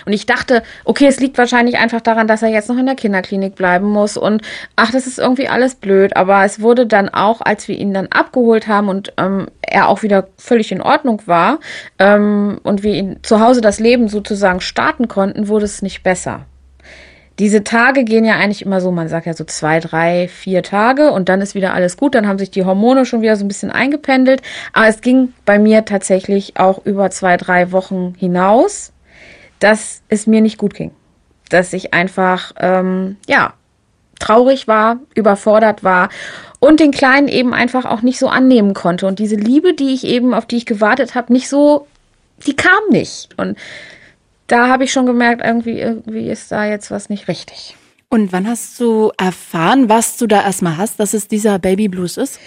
Und 0.06 0.12
ich 0.12 0.26
dachte, 0.26 0.62
okay, 0.84 1.06
es 1.06 1.20
liegt 1.20 1.38
wahrscheinlich 1.38 1.78
einfach 1.78 2.00
daran, 2.00 2.26
dass 2.26 2.42
er 2.42 2.48
jetzt 2.48 2.68
noch 2.68 2.78
in 2.78 2.86
der 2.86 2.94
Kinderklinik 2.94 3.54
bleiben 3.54 3.88
muss 3.88 4.16
und 4.16 4.42
ach, 4.76 4.90
das 4.90 5.06
ist 5.06 5.18
irgendwie 5.18 5.48
alles 5.48 5.74
blöd. 5.74 6.16
Aber 6.16 6.44
es 6.44 6.60
wurde 6.60 6.86
dann 6.86 7.08
auch, 7.08 7.40
als 7.40 7.68
wir 7.68 7.76
ihn 7.76 7.94
dann 7.94 8.08
abgeholt 8.08 8.68
haben 8.68 8.88
und 8.88 9.12
ähm, 9.16 9.48
er 9.60 9.88
auch 9.88 10.02
wieder 10.02 10.28
völlig 10.36 10.72
in 10.72 10.82
Ordnung 10.82 11.22
war 11.26 11.58
ähm, 11.98 12.60
und 12.62 12.82
wir 12.82 12.94
ihn 12.94 13.18
zu 13.22 13.40
Hause 13.40 13.60
das 13.60 13.80
Leben 13.80 14.08
sozusagen 14.08 14.60
starten 14.60 15.08
konnten, 15.08 15.48
wurde 15.48 15.64
es 15.64 15.82
nicht 15.82 16.02
besser. 16.02 16.46
Diese 17.38 17.64
Tage 17.64 18.04
gehen 18.04 18.26
ja 18.26 18.34
eigentlich 18.34 18.62
immer 18.64 18.80
so, 18.80 18.92
man 18.92 19.08
sagt 19.08 19.26
ja 19.26 19.32
so 19.32 19.44
zwei, 19.44 19.80
drei, 19.80 20.28
vier 20.28 20.62
Tage 20.62 21.10
und 21.10 21.28
dann 21.28 21.40
ist 21.40 21.54
wieder 21.54 21.72
alles 21.72 21.96
gut, 21.96 22.14
dann 22.14 22.28
haben 22.28 22.38
sich 22.38 22.50
die 22.50 22.64
Hormone 22.64 23.06
schon 23.06 23.22
wieder 23.22 23.36
so 23.36 23.44
ein 23.44 23.48
bisschen 23.48 23.70
eingependelt. 23.70 24.42
Aber 24.74 24.86
es 24.86 25.00
ging 25.00 25.32
bei 25.46 25.58
mir 25.58 25.84
tatsächlich 25.84 26.58
auch 26.58 26.84
über 26.84 27.10
zwei, 27.10 27.38
drei 27.38 27.72
Wochen 27.72 28.14
hinaus 28.18 28.92
dass 29.62 30.02
es 30.08 30.26
mir 30.26 30.40
nicht 30.40 30.58
gut 30.58 30.74
ging. 30.74 30.90
Dass 31.48 31.72
ich 31.72 31.94
einfach, 31.94 32.52
ähm, 32.58 33.16
ja, 33.28 33.54
traurig 34.18 34.68
war, 34.68 35.00
überfordert 35.14 35.82
war 35.82 36.08
und 36.60 36.80
den 36.80 36.92
Kleinen 36.92 37.28
eben 37.28 37.52
einfach 37.54 37.84
auch 37.84 38.02
nicht 38.02 38.18
so 38.18 38.28
annehmen 38.28 38.74
konnte. 38.74 39.06
Und 39.06 39.18
diese 39.18 39.36
Liebe, 39.36 39.74
die 39.74 39.94
ich 39.94 40.04
eben, 40.04 40.32
auf 40.34 40.46
die 40.46 40.56
ich 40.56 40.66
gewartet 40.66 41.14
habe, 41.14 41.32
nicht 41.32 41.48
so, 41.48 41.86
die 42.46 42.54
kam 42.54 42.88
nicht. 42.90 43.30
Und 43.36 43.58
da 44.46 44.68
habe 44.68 44.84
ich 44.84 44.92
schon 44.92 45.06
gemerkt, 45.06 45.42
irgendwie, 45.44 45.80
irgendwie 45.80 46.30
ist 46.30 46.52
da 46.52 46.64
jetzt 46.64 46.90
was 46.90 47.08
nicht 47.08 47.28
richtig. 47.28 47.76
Und 48.12 48.30
wann 48.30 48.46
hast 48.46 48.78
du 48.78 49.10
erfahren, 49.16 49.88
was 49.88 50.18
du 50.18 50.26
da 50.26 50.42
erstmal 50.44 50.76
hast, 50.76 51.00
dass 51.00 51.14
es 51.14 51.28
dieser 51.28 51.58
Baby 51.58 51.88
Blues 51.88 52.18
ist? 52.18 52.38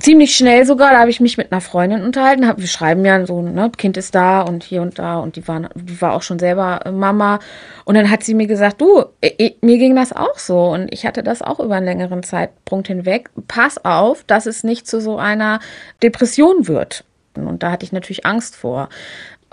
Ziemlich 0.00 0.34
schnell 0.34 0.66
sogar, 0.66 0.90
da 0.90 0.98
habe 0.98 1.10
ich 1.10 1.20
mich 1.20 1.38
mit 1.38 1.52
einer 1.52 1.60
Freundin 1.60 2.02
unterhalten. 2.02 2.42
wir 2.56 2.66
schreiben 2.66 3.04
ja 3.04 3.24
so, 3.24 3.40
ne, 3.40 3.70
Kind 3.78 3.96
ist 3.96 4.16
da 4.16 4.40
und 4.40 4.64
hier 4.64 4.82
und 4.82 4.98
da 4.98 5.20
und 5.20 5.36
die 5.36 5.46
war, 5.46 5.70
die 5.76 6.00
war 6.00 6.14
auch 6.14 6.22
schon 6.22 6.40
selber 6.40 6.80
äh, 6.84 6.90
Mama. 6.90 7.38
Und 7.84 7.94
dann 7.94 8.10
hat 8.10 8.24
sie 8.24 8.34
mir 8.34 8.48
gesagt, 8.48 8.80
du, 8.80 9.04
ich, 9.20 9.58
mir 9.60 9.78
ging 9.78 9.94
das 9.94 10.12
auch 10.12 10.40
so 10.40 10.72
und 10.72 10.92
ich 10.92 11.06
hatte 11.06 11.22
das 11.22 11.40
auch 11.40 11.60
über 11.60 11.76
einen 11.76 11.86
längeren 11.86 12.24
Zeitpunkt 12.24 12.88
hinweg. 12.88 13.30
Pass 13.46 13.78
auf, 13.84 14.24
dass 14.24 14.46
es 14.46 14.64
nicht 14.64 14.88
zu 14.88 15.00
so 15.00 15.18
einer 15.18 15.60
Depression 16.02 16.66
wird. 16.66 17.04
Und 17.36 17.62
da 17.62 17.70
hatte 17.70 17.84
ich 17.84 17.92
natürlich 17.92 18.26
Angst 18.26 18.56
vor. 18.56 18.88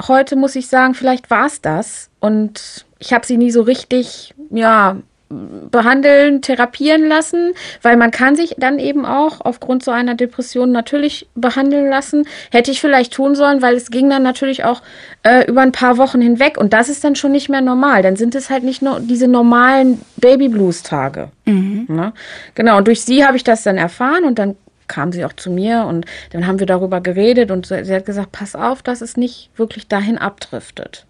heute 0.01 0.35
muss 0.35 0.55
ich 0.55 0.67
sagen, 0.67 0.95
vielleicht 0.95 1.29
war 1.29 1.45
es 1.45 1.61
das. 1.61 2.09
Und 2.19 2.87
ich 2.97 3.13
habe 3.13 3.27
sie 3.27 3.37
nie 3.37 3.51
so 3.51 3.61
richtig, 3.61 4.33
ja, 4.49 4.97
behandeln, 5.29 6.41
therapieren 6.41 7.07
lassen, 7.07 7.53
weil 7.81 7.97
man 7.97 8.09
kann 8.11 8.35
sich 8.35 8.55
dann 8.57 8.79
eben 8.79 9.05
auch 9.05 9.41
aufgrund 9.41 9.83
so 9.83 9.91
einer 9.91 10.15
Depression 10.15 10.71
natürlich 10.71 11.27
behandeln 11.35 11.89
lassen. 11.89 12.27
Hätte 12.51 12.71
ich 12.71 12.81
vielleicht 12.81 13.13
tun 13.13 13.35
sollen, 13.35 13.61
weil 13.61 13.75
es 13.75 13.91
ging 13.91 14.09
dann 14.09 14.23
natürlich 14.23 14.63
auch 14.63 14.81
äh, 15.23 15.45
über 15.45 15.61
ein 15.61 15.71
paar 15.71 15.97
Wochen 15.97 16.19
hinweg 16.19 16.57
und 16.57 16.73
das 16.73 16.89
ist 16.89 17.03
dann 17.03 17.15
schon 17.15 17.31
nicht 17.31 17.49
mehr 17.49 17.61
normal. 17.61 18.01
Dann 18.01 18.15
sind 18.15 18.33
es 18.33 18.49
halt 18.49 18.63
nicht 18.63 18.81
nur 18.81 18.99
diese 18.99 19.27
normalen 19.27 20.01
Baby 20.17 20.49
Blues 20.49 20.81
Tage. 20.81 21.29
Mhm. 21.45 21.85
Ne? 21.87 22.13
Genau. 22.55 22.77
Und 22.77 22.87
durch 22.87 23.01
sie 23.01 23.25
habe 23.25 23.37
ich 23.37 23.43
das 23.43 23.63
dann 23.63 23.77
erfahren 23.77 24.23
und 24.23 24.39
dann 24.39 24.55
kam 24.87 25.11
sie 25.11 25.23
auch 25.23 25.33
zu 25.33 25.51
mir 25.51 25.85
und 25.87 26.05
dann 26.31 26.47
haben 26.47 26.59
wir 26.59 26.65
darüber 26.65 26.99
geredet 26.99 27.51
und 27.51 27.67
sie 27.67 27.93
hat 27.93 28.05
gesagt, 28.07 28.31
pass 28.31 28.55
auf, 28.55 28.81
dass 28.81 29.01
es 29.01 29.15
nicht 29.15 29.51
wirklich 29.55 29.87
dahin 29.87 30.17
abdriftet. 30.17 31.05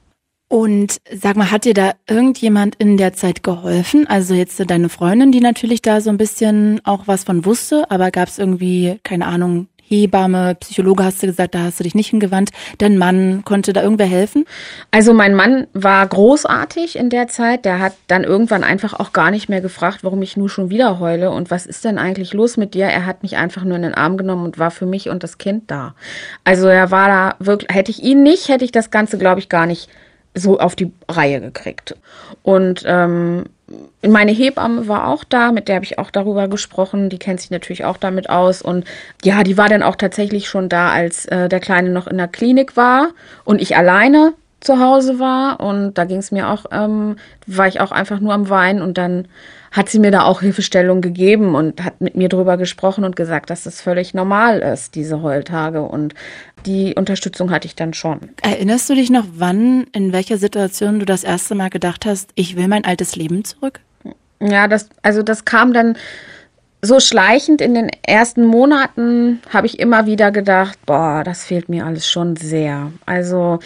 Und 0.49 0.99
sag 1.13 1.35
mal, 1.35 1.51
hat 1.51 1.65
dir 1.65 1.75
da 1.75 1.91
irgendjemand 2.07 2.73
in 2.75 2.97
der 2.97 3.13
Zeit 3.13 3.43
geholfen? 3.43 4.07
Also 4.07 4.33
jetzt 4.33 4.59
deine 4.69 4.89
Freundin, 4.89 5.31
die 5.31 5.41
natürlich 5.41 5.83
da 5.83 6.01
so 6.01 6.09
ein 6.09 6.17
bisschen 6.17 6.81
auch 6.83 7.03
was 7.05 7.23
von 7.23 7.45
wusste, 7.45 7.89
aber 7.91 8.09
gab 8.09 8.27
es 8.27 8.39
irgendwie, 8.39 8.99
keine 9.03 9.27
Ahnung, 9.27 9.67
Hebamme, 9.89 10.55
Psychologe 10.55 11.03
hast 11.03 11.21
du 11.21 11.27
gesagt, 11.27 11.55
da 11.55 11.63
hast 11.63 11.79
du 11.79 11.83
dich 11.83 11.95
nicht 11.95 12.09
hingewandt. 12.09 12.49
Dein 12.79 12.97
Mann, 12.97 13.43
konnte 13.43 13.73
da 13.73 13.83
irgendwer 13.83 14.07
helfen? 14.07 14.45
Also 14.91 15.13
mein 15.13 15.35
Mann 15.35 15.67
war 15.73 16.05
großartig 16.07 16.95
in 16.95 17.09
der 17.09 17.27
Zeit. 17.27 17.65
Der 17.65 17.79
hat 17.79 17.93
dann 18.07 18.23
irgendwann 18.23 18.63
einfach 18.63 18.93
auch 18.93 19.13
gar 19.13 19.31
nicht 19.31 19.49
mehr 19.49 19.61
gefragt, 19.61 20.03
warum 20.03 20.21
ich 20.23 20.37
nur 20.37 20.49
schon 20.49 20.71
wieder 20.71 20.99
heule 20.99 21.31
und 21.31 21.51
was 21.51 21.65
ist 21.67 21.85
denn 21.85 21.97
eigentlich 21.97 22.33
los 22.33 22.57
mit 22.57 22.73
dir? 22.73 22.85
Er 22.85 23.05
hat 23.05 23.23
mich 23.23 23.37
einfach 23.37 23.63
nur 23.63 23.75
in 23.75 23.83
den 23.83 23.95
Arm 23.95 24.17
genommen 24.17 24.45
und 24.45 24.59
war 24.59 24.71
für 24.71 24.85
mich 24.85 25.09
und 25.09 25.23
das 25.23 25.37
Kind 25.37 25.69
da. 25.69 25.95
Also 26.43 26.67
er 26.67 26.91
war 26.91 27.07
da 27.07 27.35
wirklich, 27.39 27.75
hätte 27.75 27.91
ich 27.91 28.03
ihn 28.03 28.23
nicht, 28.23 28.47
hätte 28.47 28.65
ich 28.65 28.71
das 28.71 28.91
Ganze, 28.91 29.17
glaube 29.17 29.39
ich, 29.39 29.49
gar 29.49 29.65
nicht 29.65 29.89
so 30.39 30.60
auf 30.60 30.75
die 30.75 30.91
Reihe 31.08 31.41
gekriegt. 31.41 31.96
Und 32.43 32.84
ähm, 32.86 33.46
meine 34.01 34.31
Hebamme 34.31 34.88
war 34.88 35.08
auch 35.08 35.24
da, 35.24 35.51
mit 35.51 35.67
der 35.67 35.75
habe 35.75 35.86
ich 35.86 36.00
auch 36.00 36.12
darüber 36.12 36.48
gesprochen. 36.48 37.10
Die 37.10 37.19
kennt 37.19 37.41
sich 37.41 37.51
natürlich 37.51 37.86
auch 37.86 37.98
damit 37.98 38.29
aus. 38.29 38.62
Und 38.62 38.86
ja, 39.24 39.43
die 39.43 39.58
war 39.58 39.69
dann 39.69 39.84
auch 39.84 39.96
tatsächlich 39.96 40.48
schon 40.48 40.69
da, 40.69 40.89
als 40.89 41.25
äh, 41.25 41.50
der 41.50 41.60
Kleine 41.60 41.89
noch 41.89 42.08
in 42.08 42.17
der 42.17 42.27
Klinik 42.27 42.75
war 42.77 43.10
und 43.43 43.62
ich 43.62 43.75
alleine 43.75 44.34
zu 44.59 44.79
Hause 44.79 45.19
war. 45.19 45.59
Und 45.59 45.93
da 45.95 46.05
ging 46.05 46.17
es 46.17 46.31
mir 46.31 46.49
auch, 46.49 46.65
ähm, 46.71 47.17
war 47.47 47.67
ich 47.67 47.79
auch 47.79 47.91
einfach 47.91 48.19
nur 48.19 48.33
am 48.33 48.49
Weinen 48.49 48.81
und 48.81 48.97
dann 48.97 49.27
hat 49.71 49.89
sie 49.89 49.99
mir 49.99 50.11
da 50.11 50.23
auch 50.23 50.41
Hilfestellung 50.41 51.01
gegeben 51.01 51.53
und 51.53 51.83
hat 51.83 52.01
mit 52.01 52.15
mir 52.15 52.27
drüber 52.27 52.57
gesprochen 52.57 53.03
und 53.03 53.15
gesagt, 53.15 53.49
dass 53.49 53.63
das 53.63 53.81
völlig 53.81 54.13
normal 54.13 54.59
ist, 54.59 54.95
diese 54.95 55.21
Heultage. 55.21 55.81
Und 55.81 56.15
die 56.65 56.95
Unterstützung 56.95 57.51
hatte 57.51 57.67
ich 57.67 57.75
dann 57.75 57.93
schon. 57.93 58.19
Erinnerst 58.41 58.89
du 58.89 58.95
dich 58.95 59.09
noch, 59.09 59.25
wann, 59.35 59.85
in 59.93 60.11
welcher 60.11 60.37
Situation 60.37 60.99
du 60.99 61.05
das 61.05 61.23
erste 61.23 61.53
Mal 61.55 61.69
gedacht 61.69 62.05
hast, 62.05 62.31
ich 62.35 62.55
will 62.55 62.67
mein 62.67 62.83
altes 62.83 63.15
Leben 63.15 63.45
zurück? 63.45 63.79
Ja, 64.41 64.67
das, 64.67 64.89
also 65.03 65.21
das 65.21 65.45
kam 65.45 65.73
dann 65.73 65.97
so 66.81 66.99
schleichend 66.99 67.61
in 67.61 67.73
den 67.73 67.89
ersten 68.03 68.45
Monaten 68.45 69.41
habe 69.49 69.67
ich 69.67 69.79
immer 69.79 70.05
wieder 70.05 70.31
gedacht, 70.31 70.79
boah, 70.85 71.23
das 71.25 71.43
fehlt 71.45 71.67
mir 71.67 71.85
alles 71.85 72.09
schon 72.09 72.37
sehr. 72.37 72.91
Also 73.05 73.59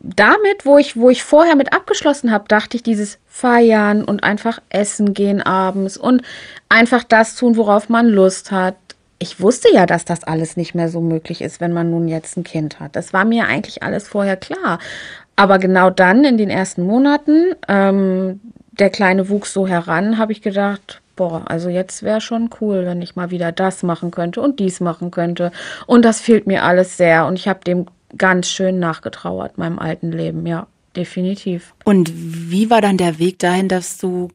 damit, 0.00 0.64
wo 0.64 0.78
ich, 0.78 0.96
wo 0.96 1.10
ich 1.10 1.22
vorher 1.22 1.56
mit 1.56 1.72
abgeschlossen 1.72 2.32
habe, 2.32 2.46
dachte 2.48 2.76
ich, 2.76 2.82
dieses 2.82 3.18
Feiern 3.26 4.04
und 4.04 4.24
einfach 4.24 4.60
essen 4.70 5.14
gehen 5.14 5.42
abends 5.42 5.96
und 5.96 6.22
einfach 6.68 7.04
das 7.04 7.36
tun, 7.36 7.56
worauf 7.56 7.88
man 7.88 8.08
Lust 8.08 8.50
hat. 8.50 8.76
Ich 9.18 9.40
wusste 9.40 9.68
ja, 9.72 9.84
dass 9.84 10.06
das 10.06 10.24
alles 10.24 10.56
nicht 10.56 10.74
mehr 10.74 10.88
so 10.88 11.02
möglich 11.02 11.42
ist, 11.42 11.60
wenn 11.60 11.74
man 11.74 11.90
nun 11.90 12.08
jetzt 12.08 12.38
ein 12.38 12.44
Kind 12.44 12.80
hat. 12.80 12.96
Das 12.96 13.12
war 13.12 13.26
mir 13.26 13.46
eigentlich 13.46 13.82
alles 13.82 14.08
vorher 14.08 14.38
klar. 14.38 14.78
Aber 15.36 15.58
genau 15.58 15.90
dann, 15.90 16.24
in 16.24 16.38
den 16.38 16.50
ersten 16.50 16.82
Monaten, 16.82 17.54
ähm, 17.68 18.40
der 18.72 18.88
Kleine 18.88 19.28
wuchs 19.28 19.52
so 19.52 19.66
heran, 19.68 20.16
habe 20.16 20.32
ich 20.32 20.40
gedacht, 20.40 21.02
boah, 21.16 21.42
also 21.46 21.68
jetzt 21.68 22.02
wäre 22.02 22.22
schon 22.22 22.48
cool, 22.62 22.86
wenn 22.86 23.02
ich 23.02 23.16
mal 23.16 23.30
wieder 23.30 23.52
das 23.52 23.82
machen 23.82 24.10
könnte 24.10 24.40
und 24.40 24.58
dies 24.58 24.80
machen 24.80 25.10
könnte. 25.10 25.52
Und 25.86 26.06
das 26.06 26.20
fehlt 26.20 26.46
mir 26.46 26.64
alles 26.64 26.96
sehr. 26.96 27.26
Und 27.26 27.38
ich 27.38 27.46
habe 27.46 27.60
dem 27.60 27.86
ganz 28.16 28.48
schön 28.48 28.78
nachgetrauert, 28.78 29.58
meinem 29.58 29.78
alten 29.78 30.12
Leben, 30.12 30.46
ja, 30.46 30.66
definitiv. 30.96 31.74
Und 31.84 32.12
wie 32.14 32.70
war 32.70 32.80
dann 32.80 32.96
der 32.96 33.18
Weg 33.18 33.38
dahin, 33.38 33.68
dass 33.68 33.98
du 33.98 34.28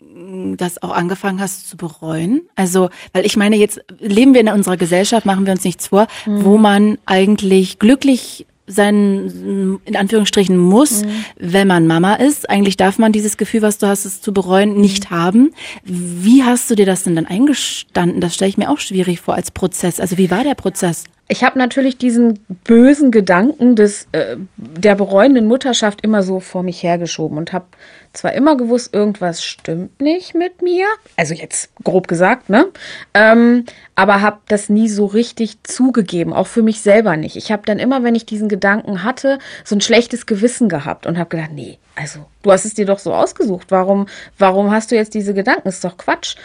mm, 0.00 0.56
das 0.56 0.82
auch 0.82 0.92
angefangen 0.92 1.40
hast 1.40 1.68
zu 1.68 1.76
bereuen? 1.76 2.42
Also, 2.56 2.90
weil 3.12 3.26
ich 3.26 3.36
meine, 3.36 3.56
jetzt 3.56 3.80
leben 3.98 4.34
wir 4.34 4.40
in 4.40 4.48
unserer 4.48 4.76
Gesellschaft, 4.76 5.26
machen 5.26 5.46
wir 5.46 5.52
uns 5.52 5.64
nichts 5.64 5.88
vor, 5.88 6.06
mhm. 6.26 6.44
wo 6.44 6.58
man 6.58 6.98
eigentlich 7.06 7.78
glücklich 7.78 8.46
sein, 8.66 9.80
in 9.84 9.96
Anführungsstrichen, 9.96 10.56
muss, 10.56 11.02
mhm. 11.02 11.24
wenn 11.38 11.66
man 11.66 11.86
Mama 11.86 12.14
ist. 12.14 12.48
Eigentlich 12.48 12.76
darf 12.76 12.98
man 12.98 13.12
dieses 13.12 13.36
Gefühl, 13.36 13.62
was 13.62 13.78
du 13.78 13.86
hast, 13.86 14.04
es 14.04 14.20
zu 14.20 14.32
bereuen, 14.32 14.80
nicht 14.80 15.10
haben. 15.10 15.52
Wie 15.84 16.44
hast 16.44 16.70
du 16.70 16.74
dir 16.74 16.86
das 16.86 17.02
denn 17.02 17.16
dann 17.16 17.26
eingestanden? 17.26 18.20
Das 18.20 18.34
stelle 18.34 18.48
ich 18.48 18.58
mir 18.58 18.70
auch 18.70 18.78
schwierig 18.78 19.20
vor 19.20 19.34
als 19.34 19.50
Prozess. 19.50 20.00
Also 20.00 20.16
wie 20.16 20.30
war 20.30 20.44
der 20.44 20.54
Prozess? 20.54 21.04
Ich 21.32 21.42
habe 21.42 21.58
natürlich 21.58 21.96
diesen 21.96 22.44
bösen 22.62 23.10
Gedanken 23.10 23.74
des, 23.74 24.06
äh, 24.12 24.36
der 24.58 24.96
bereuenden 24.96 25.46
Mutterschaft 25.46 26.02
immer 26.02 26.22
so 26.22 26.40
vor 26.40 26.62
mich 26.62 26.82
hergeschoben 26.82 27.38
und 27.38 27.54
habe 27.54 27.64
zwar 28.12 28.34
immer 28.34 28.54
gewusst, 28.54 28.92
irgendwas 28.92 29.42
stimmt 29.42 29.98
nicht 29.98 30.34
mit 30.34 30.60
mir, 30.60 30.84
also 31.16 31.32
jetzt 31.32 31.70
grob 31.84 32.06
gesagt, 32.06 32.50
ne? 32.50 32.66
Ähm, 33.14 33.64
aber 33.94 34.20
habe 34.20 34.40
das 34.48 34.68
nie 34.68 34.90
so 34.90 35.06
richtig 35.06 35.62
zugegeben, 35.62 36.34
auch 36.34 36.48
für 36.48 36.62
mich 36.62 36.82
selber 36.82 37.16
nicht. 37.16 37.36
Ich 37.36 37.50
habe 37.50 37.62
dann 37.64 37.78
immer, 37.78 38.02
wenn 38.02 38.14
ich 38.14 38.26
diesen 38.26 38.50
Gedanken 38.50 39.02
hatte, 39.02 39.38
so 39.64 39.74
ein 39.74 39.80
schlechtes 39.80 40.26
Gewissen 40.26 40.68
gehabt 40.68 41.06
und 41.06 41.16
habe 41.16 41.30
gedacht, 41.30 41.52
nee, 41.54 41.78
also 41.96 42.26
du 42.42 42.52
hast 42.52 42.66
es 42.66 42.74
dir 42.74 42.84
doch 42.84 42.98
so 42.98 43.14
ausgesucht. 43.14 43.68
Warum, 43.70 44.06
warum 44.36 44.70
hast 44.70 44.90
du 44.90 44.96
jetzt 44.96 45.14
diese 45.14 45.32
Gedanken? 45.32 45.68
Ist 45.68 45.82
doch 45.82 45.96
Quatsch. 45.96 46.36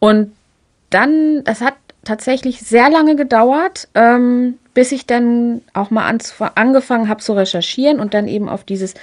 Und 0.00 0.32
dann, 0.90 1.44
das 1.44 1.60
hat 1.60 1.74
tatsächlich 2.04 2.60
sehr 2.60 2.90
lange 2.90 3.16
gedauert, 3.16 3.88
ähm, 3.94 4.58
bis 4.74 4.92
ich 4.92 5.06
dann 5.06 5.62
auch 5.74 5.90
mal 5.90 6.18
angefangen 6.54 7.08
habe 7.08 7.20
zu 7.20 7.34
recherchieren 7.34 8.00
und 8.00 8.14
dann 8.14 8.28
eben 8.28 8.48
auf 8.48 8.64
dieses 8.64 8.94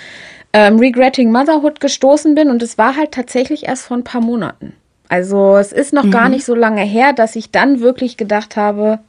ähm, 0.53 0.79
Regretting 0.79 1.31
Motherhood 1.31 1.79
gestoßen 1.79 2.35
bin. 2.35 2.49
Und 2.49 2.63
es 2.63 2.77
war 2.77 2.95
halt 2.95 3.11
tatsächlich 3.11 3.67
erst 3.67 3.85
vor 3.85 3.97
ein 3.97 4.03
paar 4.03 4.21
Monaten. 4.21 4.73
Also 5.07 5.57
es 5.57 5.71
ist 5.71 5.93
noch 5.93 6.03
mhm. 6.03 6.11
gar 6.11 6.29
nicht 6.29 6.45
so 6.45 6.55
lange 6.55 6.83
her, 6.83 7.13
dass 7.13 7.35
ich 7.35 7.51
dann 7.51 7.79
wirklich 7.79 8.17
gedacht 8.17 8.55
habe, 8.55 8.99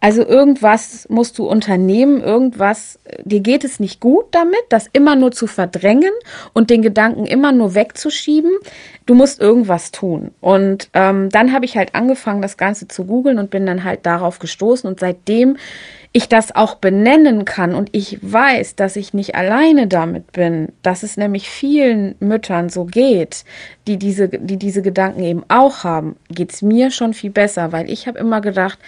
also 0.00 0.26
irgendwas 0.26 1.06
musst 1.10 1.38
du 1.38 1.46
unternehmen, 1.46 2.22
irgendwas, 2.22 2.98
dir 3.22 3.40
geht 3.40 3.64
es 3.64 3.80
nicht 3.80 4.00
gut 4.00 4.24
damit, 4.30 4.60
das 4.70 4.88
immer 4.92 5.14
nur 5.14 5.30
zu 5.30 5.46
verdrängen 5.46 6.12
und 6.54 6.70
den 6.70 6.80
Gedanken 6.80 7.26
immer 7.26 7.52
nur 7.52 7.74
wegzuschieben. 7.74 8.50
Du 9.04 9.14
musst 9.14 9.40
irgendwas 9.40 9.90
tun. 9.90 10.30
Und 10.40 10.88
ähm, 10.94 11.28
dann 11.28 11.52
habe 11.52 11.66
ich 11.66 11.76
halt 11.76 11.94
angefangen, 11.94 12.40
das 12.40 12.56
Ganze 12.56 12.88
zu 12.88 13.04
googeln 13.04 13.38
und 13.38 13.50
bin 13.50 13.66
dann 13.66 13.84
halt 13.84 14.06
darauf 14.06 14.38
gestoßen. 14.38 14.88
Und 14.88 15.00
seitdem 15.00 15.58
ich 16.12 16.28
das 16.28 16.54
auch 16.54 16.76
benennen 16.76 17.44
kann 17.44 17.74
und 17.74 17.90
ich 17.92 18.18
weiß, 18.20 18.74
dass 18.74 18.96
ich 18.96 19.14
nicht 19.14 19.36
alleine 19.36 19.86
damit 19.86 20.32
bin, 20.32 20.72
dass 20.82 21.04
es 21.04 21.16
nämlich 21.16 21.48
vielen 21.48 22.16
Müttern 22.18 22.68
so 22.68 22.84
geht, 22.84 23.44
die 23.86 23.96
diese, 23.96 24.28
die 24.28 24.56
diese 24.56 24.82
Gedanken 24.82 25.22
eben 25.22 25.44
auch 25.48 25.84
haben, 25.84 26.16
geht's 26.28 26.62
mir 26.62 26.90
schon 26.90 27.14
viel 27.14 27.30
besser, 27.30 27.70
weil 27.70 27.88
ich 27.88 28.08
habe 28.08 28.18
immer 28.18 28.40
gedacht, 28.40 28.78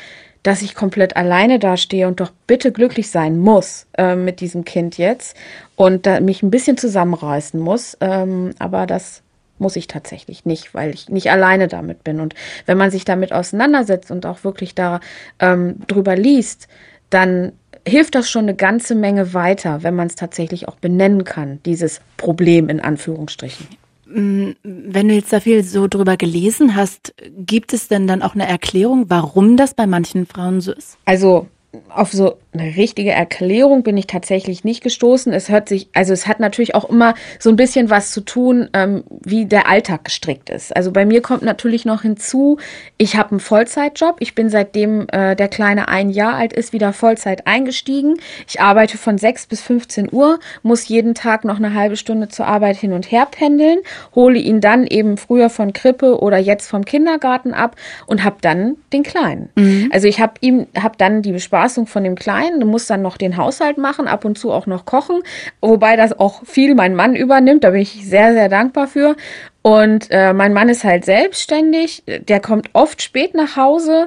dass 0.42 0.62
ich 0.62 0.74
komplett 0.74 1.16
alleine 1.16 1.58
dastehe 1.58 2.08
und 2.08 2.20
doch 2.20 2.32
bitte 2.46 2.72
glücklich 2.72 3.10
sein 3.10 3.38
muss 3.38 3.86
äh, 3.96 4.16
mit 4.16 4.40
diesem 4.40 4.64
Kind 4.64 4.98
jetzt 4.98 5.36
und 5.76 6.06
da 6.06 6.20
mich 6.20 6.42
ein 6.42 6.50
bisschen 6.50 6.76
zusammenreißen 6.76 7.60
muss. 7.60 7.96
Ähm, 8.00 8.50
aber 8.58 8.86
das 8.86 9.22
muss 9.58 9.76
ich 9.76 9.86
tatsächlich 9.86 10.44
nicht, 10.44 10.74
weil 10.74 10.92
ich 10.92 11.08
nicht 11.08 11.30
alleine 11.30 11.68
damit 11.68 12.02
bin. 12.04 12.20
Und 12.20 12.34
wenn 12.66 12.76
man 12.76 12.90
sich 12.90 13.04
damit 13.04 13.32
auseinandersetzt 13.32 14.10
und 14.10 14.26
auch 14.26 14.42
wirklich 14.44 14.74
da 14.74 15.00
ähm, 15.38 15.76
drüber 15.86 16.16
liest, 16.16 16.68
dann 17.10 17.52
hilft 17.86 18.14
das 18.14 18.30
schon 18.30 18.44
eine 18.44 18.54
ganze 18.54 18.94
Menge 18.94 19.34
weiter, 19.34 19.82
wenn 19.82 19.94
man 19.94 20.08
es 20.08 20.14
tatsächlich 20.14 20.68
auch 20.68 20.76
benennen 20.76 21.24
kann, 21.24 21.60
dieses 21.64 22.00
Problem 22.16 22.68
in 22.68 22.80
Anführungsstrichen. 22.80 23.66
Mm, 24.14 24.52
wenn 24.62 25.08
du 25.08 25.14
jetzt 25.14 25.32
da 25.32 25.40
viel 25.40 25.62
so 25.64 25.88
drüber 25.88 26.16
gelesen 26.16 26.76
hast, 26.76 27.14
gibt 27.36 27.72
es 27.72 27.88
denn 27.88 28.06
dann 28.06 28.22
auch 28.22 28.34
eine 28.34 28.46
Erklärung, 28.46 29.06
warum 29.08 29.56
das 29.56 29.74
bei 29.74 29.86
manchen 29.86 30.26
Frauen 30.26 30.60
so 30.60 30.72
ist? 30.72 30.98
Also 31.04 31.46
auf 31.88 32.12
so 32.12 32.36
eine 32.52 32.76
richtige 32.76 33.12
Erklärung 33.12 33.82
bin 33.82 33.96
ich 33.96 34.06
tatsächlich 34.06 34.62
nicht 34.62 34.82
gestoßen. 34.82 35.32
Es 35.32 35.48
hört 35.48 35.70
sich, 35.70 35.88
also 35.94 36.12
es 36.12 36.26
hat 36.26 36.38
natürlich 36.38 36.74
auch 36.74 36.88
immer 36.90 37.14
so 37.38 37.48
ein 37.48 37.56
bisschen 37.56 37.88
was 37.88 38.10
zu 38.10 38.20
tun, 38.20 38.68
ähm, 38.74 39.04
wie 39.08 39.46
der 39.46 39.68
Alltag 39.68 40.04
gestrickt 40.04 40.50
ist. 40.50 40.76
Also 40.76 40.92
bei 40.92 41.06
mir 41.06 41.22
kommt 41.22 41.42
natürlich 41.42 41.86
noch 41.86 42.02
hinzu, 42.02 42.58
ich 42.98 43.16
habe 43.16 43.30
einen 43.30 43.40
Vollzeitjob. 43.40 44.16
Ich 44.20 44.34
bin 44.34 44.50
seitdem 44.50 45.06
äh, 45.12 45.34
der 45.34 45.48
Kleine 45.48 45.88
ein 45.88 46.10
Jahr 46.10 46.34
alt 46.34 46.52
ist, 46.52 46.74
wieder 46.74 46.92
Vollzeit 46.92 47.46
eingestiegen. 47.46 48.16
Ich 48.46 48.60
arbeite 48.60 48.98
von 48.98 49.16
6 49.16 49.46
bis 49.46 49.62
15 49.62 50.12
Uhr, 50.12 50.40
muss 50.62 50.88
jeden 50.88 51.14
Tag 51.14 51.46
noch 51.46 51.56
eine 51.56 51.72
halbe 51.72 51.96
Stunde 51.96 52.28
zur 52.28 52.46
Arbeit 52.46 52.76
hin 52.76 52.92
und 52.92 53.10
her 53.10 53.26
pendeln, 53.30 53.78
hole 54.14 54.38
ihn 54.38 54.60
dann 54.60 54.86
eben 54.86 55.16
früher 55.16 55.48
von 55.48 55.72
Krippe 55.72 56.20
oder 56.20 56.36
jetzt 56.36 56.68
vom 56.68 56.84
Kindergarten 56.84 57.54
ab 57.54 57.76
und 58.06 58.24
habe 58.24 58.36
dann 58.42 58.76
den 58.92 59.04
Kleinen. 59.04 59.48
Mhm. 59.54 59.88
Also 59.90 60.06
ich 60.06 60.20
habe 60.20 60.34
ihm, 60.40 60.66
habe 60.78 60.96
dann 60.98 61.22
die 61.22 61.32
Besparung 61.32 61.61
Bespaßung 61.62 61.86
von 61.86 62.02
dem 62.02 62.16
Kleinen. 62.16 62.60
Du 62.60 62.66
musst 62.66 62.90
dann 62.90 63.02
noch 63.02 63.16
den 63.16 63.36
Haushalt 63.36 63.78
machen, 63.78 64.08
ab 64.08 64.24
und 64.24 64.36
zu 64.36 64.50
auch 64.50 64.66
noch 64.66 64.84
kochen, 64.84 65.22
wobei 65.60 65.96
das 65.96 66.18
auch 66.18 66.42
viel 66.44 66.74
mein 66.74 66.94
Mann 66.94 67.14
übernimmt. 67.14 67.62
Da 67.64 67.70
bin 67.70 67.80
ich 67.80 68.04
sehr, 68.04 68.32
sehr 68.32 68.48
dankbar 68.48 68.88
für. 68.88 69.16
Und 69.62 70.08
äh, 70.10 70.32
mein 70.32 70.52
Mann 70.52 70.68
ist 70.68 70.82
halt 70.82 71.04
selbstständig, 71.04 72.02
der 72.06 72.40
kommt 72.40 72.70
oft 72.72 73.00
spät 73.00 73.34
nach 73.34 73.56
Hause 73.56 74.06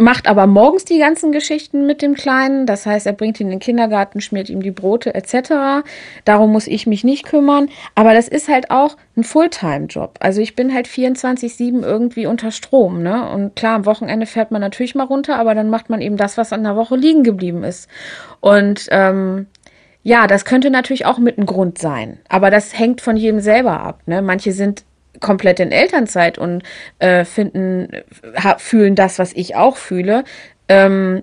macht 0.00 0.26
aber 0.26 0.46
morgens 0.46 0.86
die 0.86 0.98
ganzen 0.98 1.30
Geschichten 1.30 1.86
mit 1.86 2.00
dem 2.00 2.14
Kleinen. 2.14 2.64
Das 2.64 2.86
heißt, 2.86 3.06
er 3.06 3.12
bringt 3.12 3.38
ihn 3.38 3.48
in 3.48 3.50
den 3.50 3.58
Kindergarten, 3.60 4.20
schmiert 4.20 4.48
ihm 4.48 4.62
die 4.62 4.70
Brote 4.70 5.14
etc. 5.14 5.84
Darum 6.24 6.52
muss 6.52 6.66
ich 6.66 6.86
mich 6.86 7.04
nicht 7.04 7.26
kümmern. 7.26 7.68
Aber 7.94 8.14
das 8.14 8.26
ist 8.26 8.48
halt 8.48 8.70
auch 8.70 8.96
ein 9.16 9.24
Fulltime-Job. 9.24 10.16
Also 10.20 10.40
ich 10.40 10.56
bin 10.56 10.72
halt 10.72 10.88
24-7 10.88 11.82
irgendwie 11.82 12.26
unter 12.26 12.50
Strom. 12.50 13.02
Ne? 13.02 13.28
Und 13.30 13.54
klar, 13.56 13.76
am 13.76 13.86
Wochenende 13.86 14.24
fährt 14.24 14.50
man 14.50 14.62
natürlich 14.62 14.94
mal 14.94 15.04
runter, 15.04 15.36
aber 15.36 15.54
dann 15.54 15.68
macht 15.68 15.90
man 15.90 16.00
eben 16.00 16.16
das, 16.16 16.38
was 16.38 16.52
an 16.52 16.64
der 16.64 16.76
Woche 16.76 16.96
liegen 16.96 17.22
geblieben 17.22 17.62
ist. 17.62 17.88
Und 18.40 18.86
ähm, 18.90 19.48
ja, 20.02 20.26
das 20.26 20.46
könnte 20.46 20.70
natürlich 20.70 21.04
auch 21.04 21.18
mit 21.18 21.36
ein 21.36 21.44
Grund 21.44 21.76
sein. 21.76 22.20
Aber 22.28 22.50
das 22.50 22.78
hängt 22.78 23.02
von 23.02 23.18
jedem 23.18 23.40
selber 23.40 23.80
ab. 23.80 24.00
Ne? 24.06 24.22
Manche 24.22 24.52
sind 24.52 24.84
komplett 25.20 25.60
in 25.60 25.72
Elternzeit 25.72 26.38
und 26.38 26.62
äh, 26.98 27.24
finden, 27.24 27.88
fühlen 28.58 28.94
das, 28.94 29.18
was 29.18 29.32
ich 29.32 29.56
auch 29.56 29.76
fühle. 29.76 30.24
Ähm, 30.68 31.22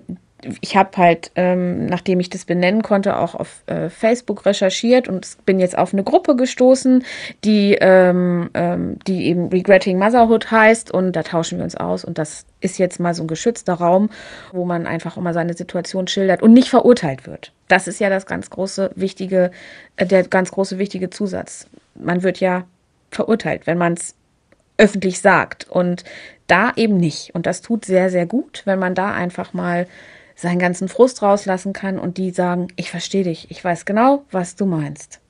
ich 0.60 0.76
habe 0.76 0.96
halt, 0.96 1.32
ähm, 1.34 1.86
nachdem 1.86 2.20
ich 2.20 2.30
das 2.30 2.44
benennen 2.44 2.82
konnte, 2.82 3.16
auch 3.16 3.34
auf 3.34 3.62
äh, 3.66 3.88
Facebook 3.88 4.46
recherchiert 4.46 5.08
und 5.08 5.26
bin 5.46 5.58
jetzt 5.58 5.76
auf 5.76 5.92
eine 5.92 6.04
Gruppe 6.04 6.36
gestoßen, 6.36 7.04
die, 7.44 7.76
ähm, 7.80 8.48
ähm, 8.54 8.98
die 9.06 9.26
eben 9.26 9.48
Regretting 9.48 9.98
Motherhood 9.98 10.50
heißt 10.50 10.92
und 10.92 11.12
da 11.12 11.22
tauschen 11.24 11.58
wir 11.58 11.64
uns 11.64 11.74
aus 11.74 12.04
und 12.04 12.18
das 12.18 12.46
ist 12.60 12.78
jetzt 12.78 13.00
mal 13.00 13.14
so 13.14 13.24
ein 13.24 13.28
geschützter 13.28 13.74
Raum, 13.74 14.10
wo 14.52 14.64
man 14.64 14.86
einfach 14.86 15.16
immer 15.16 15.32
seine 15.32 15.54
Situation 15.54 16.06
schildert 16.06 16.42
und 16.42 16.52
nicht 16.52 16.68
verurteilt 16.68 17.26
wird. 17.26 17.52
Das 17.66 17.88
ist 17.88 17.98
ja 17.98 18.08
das 18.08 18.26
ganz 18.26 18.48
große 18.48 18.92
wichtige, 18.94 19.50
äh, 19.96 20.06
der 20.06 20.22
ganz 20.22 20.52
große 20.52 20.78
wichtige 20.78 21.10
Zusatz. 21.10 21.66
Man 21.96 22.22
wird 22.22 22.38
ja 22.38 22.64
verurteilt, 23.10 23.66
wenn 23.66 23.78
man 23.78 23.94
es 23.94 24.14
öffentlich 24.76 25.20
sagt. 25.20 25.68
Und 25.68 26.04
da 26.46 26.72
eben 26.76 26.96
nicht. 26.96 27.34
Und 27.34 27.46
das 27.46 27.60
tut 27.60 27.84
sehr, 27.84 28.10
sehr 28.10 28.26
gut, 28.26 28.62
wenn 28.64 28.78
man 28.78 28.94
da 28.94 29.12
einfach 29.12 29.52
mal 29.52 29.86
seinen 30.34 30.58
ganzen 30.58 30.88
Frust 30.88 31.22
rauslassen 31.22 31.72
kann 31.72 31.98
und 31.98 32.16
die 32.16 32.30
sagen, 32.30 32.68
ich 32.76 32.90
verstehe 32.90 33.24
dich, 33.24 33.50
ich 33.50 33.62
weiß 33.62 33.84
genau, 33.84 34.24
was 34.30 34.54
du 34.54 34.66
meinst. 34.66 35.20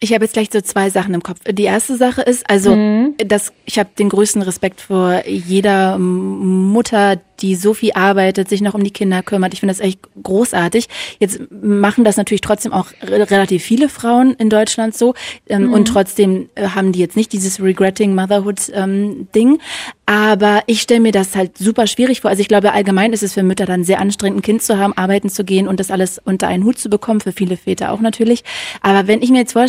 Ich 0.00 0.12
habe 0.12 0.24
jetzt 0.24 0.32
gleich 0.32 0.48
so 0.52 0.60
zwei 0.60 0.90
Sachen 0.90 1.14
im 1.14 1.22
Kopf. 1.22 1.40
Die 1.48 1.64
erste 1.64 1.96
Sache 1.96 2.22
ist, 2.22 2.48
also, 2.48 2.74
mhm. 2.74 3.14
dass 3.18 3.52
ich 3.64 3.78
habe 3.78 3.90
den 3.98 4.08
größten 4.08 4.42
Respekt 4.42 4.80
vor 4.80 5.26
jeder 5.26 5.98
Mutter, 5.98 7.20
die 7.40 7.54
so 7.54 7.74
viel 7.74 7.92
arbeitet, 7.92 8.48
sich 8.48 8.60
noch 8.60 8.74
um 8.74 8.82
die 8.82 8.90
Kinder 8.90 9.22
kümmert. 9.22 9.52
Ich 9.52 9.60
finde 9.60 9.74
das 9.74 9.80
echt 9.80 10.00
großartig. 10.22 10.88
Jetzt 11.20 11.40
machen 11.50 12.04
das 12.04 12.16
natürlich 12.16 12.40
trotzdem 12.40 12.72
auch 12.72 12.86
relativ 13.02 13.62
viele 13.62 13.88
Frauen 13.88 14.34
in 14.34 14.50
Deutschland 14.50 14.96
so 14.96 15.14
ähm, 15.48 15.66
mhm. 15.66 15.72
und 15.72 15.84
trotzdem 15.86 16.48
äh, 16.54 16.68
haben 16.68 16.92
die 16.92 16.98
jetzt 16.98 17.16
nicht 17.16 17.32
dieses 17.32 17.62
Regretting 17.62 18.14
Motherhood 18.14 18.72
ähm, 18.74 19.28
Ding. 19.34 19.60
Aber 20.06 20.62
ich 20.66 20.80
stelle 20.80 21.00
mir 21.00 21.12
das 21.12 21.36
halt 21.36 21.58
super 21.58 21.86
schwierig 21.86 22.22
vor. 22.22 22.30
Also 22.30 22.40
ich 22.40 22.48
glaube, 22.48 22.72
allgemein 22.72 23.12
ist 23.12 23.22
es 23.22 23.34
für 23.34 23.42
Mütter 23.42 23.66
dann 23.66 23.84
sehr 23.84 24.00
anstrengend, 24.00 24.38
ein 24.38 24.42
Kind 24.42 24.62
zu 24.62 24.78
haben, 24.78 24.96
arbeiten 24.96 25.28
zu 25.28 25.44
gehen 25.44 25.68
und 25.68 25.80
das 25.80 25.90
alles 25.90 26.18
unter 26.24 26.48
einen 26.48 26.64
Hut 26.64 26.78
zu 26.78 26.88
bekommen, 26.88 27.20
für 27.20 27.32
viele 27.32 27.58
Väter 27.58 27.92
auch 27.92 28.00
natürlich. 28.00 28.42
Aber 28.80 29.06
wenn 29.06 29.20
ich 29.20 29.30
mir 29.30 29.40
jetzt 29.40 29.52
vorstelle, 29.52 29.67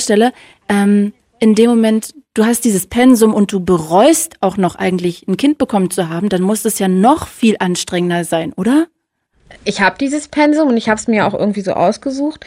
ähm, 0.70 1.13
in 1.39 1.56
dem 1.56 1.70
Moment, 1.70 2.13
du 2.34 2.46
hast 2.46 2.65
dieses 2.65 2.88
Pensum 2.88 3.34
und 3.34 3.51
du 3.51 3.60
bereust 3.60 4.36
auch 4.41 4.58
noch 4.58 4.75
eigentlich 4.75 5.27
ein 5.27 5.38
Kind 5.38 5.58
bekommen 5.58 5.89
zu 5.89 6.10
haben, 6.10 6.29
dann 6.29 6.41
muss 6.41 6.65
es 6.65 6.79
ja 6.79 6.88
noch 6.88 7.27
viel 7.27 7.56
anstrengender 7.60 8.24
sein, 8.24 8.53
oder? 8.53 8.88
Ich 9.63 9.82
habe 9.82 9.98
dieses 10.00 10.27
Pensum 10.27 10.70
und 10.70 10.77
ich 10.77 10.89
habe 10.89 11.00
es 11.00 11.08
mir 11.08 11.25
auch 11.25 11.34
irgendwie 11.34 11.62
so 11.62 11.74
ausgesucht. 11.74 12.46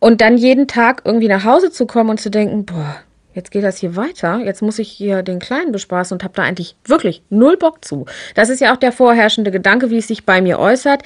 Und 0.00 0.20
dann 0.20 0.38
jeden 0.38 0.68
Tag 0.68 1.02
irgendwie 1.04 1.28
nach 1.28 1.44
Hause 1.44 1.72
zu 1.72 1.86
kommen 1.86 2.10
und 2.10 2.20
zu 2.20 2.30
denken, 2.30 2.64
boah, 2.64 2.96
jetzt 3.34 3.50
geht 3.50 3.64
das 3.64 3.78
hier 3.78 3.96
weiter, 3.96 4.38
jetzt 4.38 4.62
muss 4.62 4.78
ich 4.78 4.88
hier 4.88 5.22
den 5.22 5.38
Kleinen 5.38 5.72
bespaßen 5.72 6.14
und 6.14 6.24
habe 6.24 6.34
da 6.34 6.42
eigentlich 6.42 6.76
wirklich 6.84 7.22
null 7.30 7.56
Bock 7.56 7.84
zu. 7.84 8.06
Das 8.34 8.48
ist 8.48 8.60
ja 8.60 8.72
auch 8.72 8.78
der 8.78 8.92
vorherrschende 8.92 9.50
Gedanke, 9.50 9.90
wie 9.90 9.98
es 9.98 10.08
sich 10.08 10.24
bei 10.24 10.40
mir 10.40 10.58
äußert. 10.58 11.02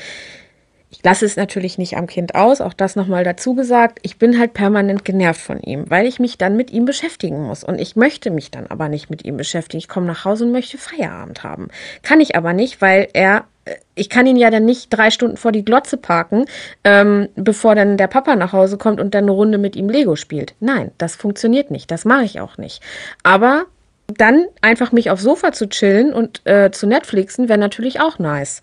Ich 0.92 1.02
lasse 1.02 1.24
es 1.24 1.36
natürlich 1.36 1.78
nicht 1.78 1.96
am 1.96 2.06
Kind 2.06 2.34
aus, 2.34 2.60
auch 2.60 2.74
das 2.74 2.96
nochmal 2.96 3.24
dazu 3.24 3.54
gesagt. 3.54 3.98
Ich 4.02 4.18
bin 4.18 4.38
halt 4.38 4.52
permanent 4.52 5.06
genervt 5.06 5.40
von 5.40 5.58
ihm, 5.60 5.88
weil 5.88 6.06
ich 6.06 6.20
mich 6.20 6.36
dann 6.36 6.54
mit 6.54 6.70
ihm 6.70 6.84
beschäftigen 6.84 7.42
muss. 7.42 7.64
Und 7.64 7.80
ich 7.80 7.96
möchte 7.96 8.30
mich 8.30 8.50
dann 8.50 8.66
aber 8.66 8.90
nicht 8.90 9.08
mit 9.08 9.24
ihm 9.24 9.38
beschäftigen. 9.38 9.78
Ich 9.78 9.88
komme 9.88 10.06
nach 10.06 10.26
Hause 10.26 10.44
und 10.44 10.52
möchte 10.52 10.76
Feierabend 10.76 11.44
haben. 11.44 11.68
Kann 12.02 12.20
ich 12.20 12.36
aber 12.36 12.52
nicht, 12.52 12.82
weil 12.82 13.08
er 13.14 13.46
äh, 13.64 13.76
ich 13.94 14.10
kann 14.10 14.26
ihn 14.26 14.36
ja 14.36 14.50
dann 14.50 14.66
nicht 14.66 14.88
drei 14.90 15.10
Stunden 15.10 15.38
vor 15.38 15.50
die 15.50 15.64
Glotze 15.64 15.96
parken, 15.96 16.44
ähm, 16.84 17.28
bevor 17.36 17.74
dann 17.74 17.96
der 17.96 18.08
Papa 18.08 18.36
nach 18.36 18.52
Hause 18.52 18.76
kommt 18.76 19.00
und 19.00 19.14
dann 19.14 19.24
eine 19.24 19.32
Runde 19.32 19.56
mit 19.56 19.76
ihm 19.76 19.88
Lego 19.88 20.14
spielt. 20.14 20.54
Nein, 20.60 20.90
das 20.98 21.16
funktioniert 21.16 21.70
nicht. 21.70 21.90
Das 21.90 22.04
mache 22.04 22.24
ich 22.24 22.38
auch 22.40 22.58
nicht. 22.58 22.82
Aber 23.22 23.64
dann 24.08 24.46
einfach 24.60 24.92
mich 24.92 25.10
aufs 25.10 25.22
Sofa 25.22 25.52
zu 25.52 25.68
chillen 25.68 26.12
und 26.12 26.42
äh, 26.44 26.70
zu 26.70 26.86
Netflixen 26.86 27.48
wäre 27.48 27.58
natürlich 27.58 28.00
auch 28.00 28.18
nice. 28.18 28.60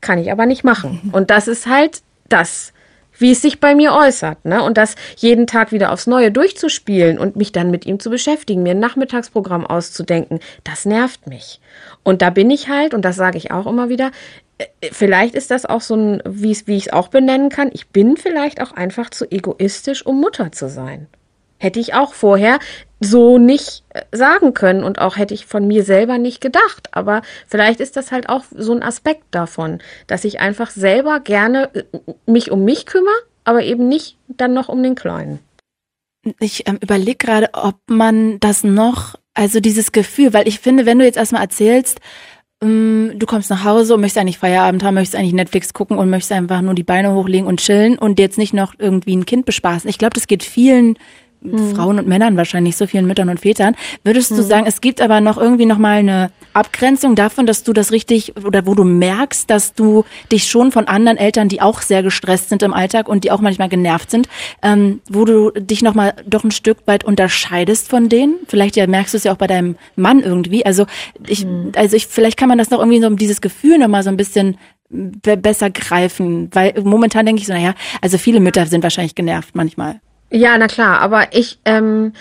Kann 0.00 0.18
ich 0.18 0.32
aber 0.32 0.46
nicht 0.46 0.64
machen. 0.64 1.10
Und 1.12 1.30
das 1.30 1.48
ist 1.48 1.66
halt 1.66 2.02
das, 2.28 2.72
wie 3.18 3.32
es 3.32 3.42
sich 3.42 3.60
bei 3.60 3.74
mir 3.74 3.92
äußert. 3.94 4.44
Ne? 4.44 4.62
Und 4.62 4.76
das 4.76 4.94
jeden 5.16 5.46
Tag 5.46 5.72
wieder 5.72 5.92
aufs 5.92 6.06
Neue 6.06 6.32
durchzuspielen 6.32 7.18
und 7.18 7.36
mich 7.36 7.52
dann 7.52 7.70
mit 7.70 7.86
ihm 7.86 8.00
zu 8.00 8.10
beschäftigen, 8.10 8.62
mir 8.62 8.72
ein 8.72 8.80
Nachmittagsprogramm 8.80 9.66
auszudenken, 9.66 10.40
das 10.64 10.86
nervt 10.86 11.26
mich. 11.26 11.60
Und 12.02 12.22
da 12.22 12.30
bin 12.30 12.50
ich 12.50 12.68
halt, 12.68 12.94
und 12.94 13.04
das 13.04 13.16
sage 13.16 13.36
ich 13.36 13.50
auch 13.50 13.66
immer 13.66 13.88
wieder, 13.88 14.10
äh, 14.58 14.66
vielleicht 14.90 15.34
ist 15.34 15.50
das 15.50 15.66
auch 15.66 15.82
so 15.82 15.94
ein, 15.94 16.22
wie 16.24 16.52
ich 16.52 16.68
es 16.68 16.92
auch 16.92 17.08
benennen 17.08 17.50
kann, 17.50 17.70
ich 17.72 17.88
bin 17.88 18.16
vielleicht 18.16 18.60
auch 18.62 18.72
einfach 18.72 19.10
zu 19.10 19.30
egoistisch, 19.30 20.04
um 20.04 20.20
Mutter 20.20 20.50
zu 20.52 20.68
sein. 20.68 21.06
Hätte 21.58 21.78
ich 21.78 21.92
auch 21.92 22.14
vorher 22.14 22.58
so 23.00 23.38
nicht 23.38 23.82
äh, 23.90 24.02
sagen 24.12 24.54
können 24.54 24.84
und 24.84 25.00
auch 25.00 25.16
hätte 25.16 25.34
ich 25.34 25.46
von 25.46 25.66
mir 25.66 25.82
selber 25.84 26.18
nicht 26.18 26.40
gedacht. 26.40 26.88
Aber 26.92 27.22
vielleicht 27.48 27.80
ist 27.80 27.96
das 27.96 28.12
halt 28.12 28.28
auch 28.28 28.44
so 28.54 28.72
ein 28.72 28.82
Aspekt 28.82 29.24
davon, 29.30 29.80
dass 30.06 30.24
ich 30.24 30.40
einfach 30.40 30.70
selber 30.70 31.20
gerne 31.20 31.74
äh, 31.74 31.84
mich 32.26 32.50
um 32.50 32.64
mich 32.64 32.86
kümmere, 32.86 33.14
aber 33.44 33.62
eben 33.62 33.88
nicht 33.88 34.18
dann 34.28 34.52
noch 34.52 34.68
um 34.68 34.82
den 34.82 34.94
Kleinen. 34.94 35.40
Ich 36.38 36.68
ähm, 36.68 36.78
überlege 36.82 37.16
gerade, 37.16 37.48
ob 37.54 37.76
man 37.88 38.38
das 38.40 38.62
noch, 38.62 39.14
also 39.32 39.60
dieses 39.60 39.92
Gefühl, 39.92 40.34
weil 40.34 40.46
ich 40.46 40.60
finde, 40.60 40.84
wenn 40.84 40.98
du 40.98 41.04
jetzt 41.06 41.16
erstmal 41.16 41.42
erzählst, 41.42 42.00
ähm, 42.62 43.12
du 43.16 43.24
kommst 43.24 43.48
nach 43.48 43.64
Hause 43.64 43.94
und 43.94 44.02
möchtest 44.02 44.18
eigentlich 44.18 44.38
Feierabend 44.38 44.82
haben, 44.82 44.94
möchtest 44.94 45.16
eigentlich 45.16 45.32
Netflix 45.32 45.72
gucken 45.72 45.96
und 45.96 46.10
möchtest 46.10 46.32
einfach 46.32 46.60
nur 46.60 46.74
die 46.74 46.82
Beine 46.82 47.14
hochlegen 47.14 47.46
und 47.46 47.60
chillen 47.60 47.98
und 47.98 48.18
jetzt 48.18 48.36
nicht 48.36 48.52
noch 48.52 48.74
irgendwie 48.78 49.16
ein 49.16 49.24
Kind 49.24 49.46
bespaßen. 49.46 49.88
Ich 49.88 49.96
glaube, 49.96 50.12
das 50.12 50.26
geht 50.26 50.42
vielen 50.42 50.98
hm. 51.42 51.74
Frauen 51.74 51.98
und 51.98 52.06
Männern 52.06 52.36
wahrscheinlich, 52.36 52.76
so 52.76 52.86
vielen 52.86 53.06
Müttern 53.06 53.28
und 53.28 53.40
Vätern. 53.40 53.74
Würdest 54.04 54.30
hm. 54.30 54.36
du 54.36 54.42
sagen, 54.42 54.66
es 54.66 54.80
gibt 54.80 55.00
aber 55.00 55.20
noch 55.20 55.38
irgendwie 55.38 55.66
noch 55.66 55.78
mal 55.78 55.98
eine 55.98 56.30
Abgrenzung 56.52 57.14
davon, 57.14 57.46
dass 57.46 57.62
du 57.62 57.72
das 57.72 57.92
richtig 57.92 58.34
oder 58.44 58.66
wo 58.66 58.74
du 58.74 58.84
merkst, 58.84 59.48
dass 59.48 59.74
du 59.74 60.04
dich 60.30 60.48
schon 60.48 60.72
von 60.72 60.86
anderen 60.86 61.16
Eltern, 61.16 61.48
die 61.48 61.62
auch 61.62 61.80
sehr 61.82 62.02
gestresst 62.02 62.48
sind 62.48 62.62
im 62.62 62.74
Alltag 62.74 63.08
und 63.08 63.24
die 63.24 63.30
auch 63.30 63.40
manchmal 63.40 63.68
genervt 63.68 64.10
sind, 64.10 64.28
ähm, 64.62 65.00
wo 65.08 65.24
du 65.24 65.50
dich 65.50 65.82
noch 65.82 65.94
mal 65.94 66.14
doch 66.26 66.44
ein 66.44 66.50
Stück 66.50 66.78
weit 66.86 67.04
unterscheidest 67.04 67.88
von 67.88 68.08
denen? 68.08 68.36
Vielleicht 68.46 68.76
ja 68.76 68.86
merkst 68.86 69.14
du 69.14 69.18
es 69.18 69.24
ja 69.24 69.32
auch 69.32 69.36
bei 69.36 69.46
deinem 69.46 69.76
Mann 69.96 70.20
irgendwie. 70.20 70.66
Also 70.66 70.86
ich, 71.26 71.42
hm. 71.42 71.72
also 71.76 71.96
ich, 71.96 72.06
vielleicht 72.06 72.36
kann 72.36 72.48
man 72.48 72.58
das 72.58 72.70
noch 72.70 72.78
irgendwie 72.80 73.00
so 73.00 73.06
um 73.06 73.16
dieses 73.16 73.40
Gefühl 73.40 73.78
noch 73.78 73.88
mal 73.88 74.02
so 74.02 74.10
ein 74.10 74.16
bisschen 74.16 74.56
besser 74.90 75.70
greifen, 75.70 76.50
weil 76.52 76.74
momentan 76.82 77.24
denke 77.24 77.40
ich 77.40 77.46
so, 77.46 77.52
naja, 77.52 77.74
also 78.00 78.18
viele 78.18 78.40
Mütter 78.40 78.66
sind 78.66 78.82
wahrscheinlich 78.82 79.14
genervt 79.14 79.54
manchmal. 79.54 80.00
Ja, 80.30 80.56
na 80.56 80.68
klar, 80.68 81.00
aber 81.00 81.32
ich, 81.32 81.58
ähm, 81.64 82.12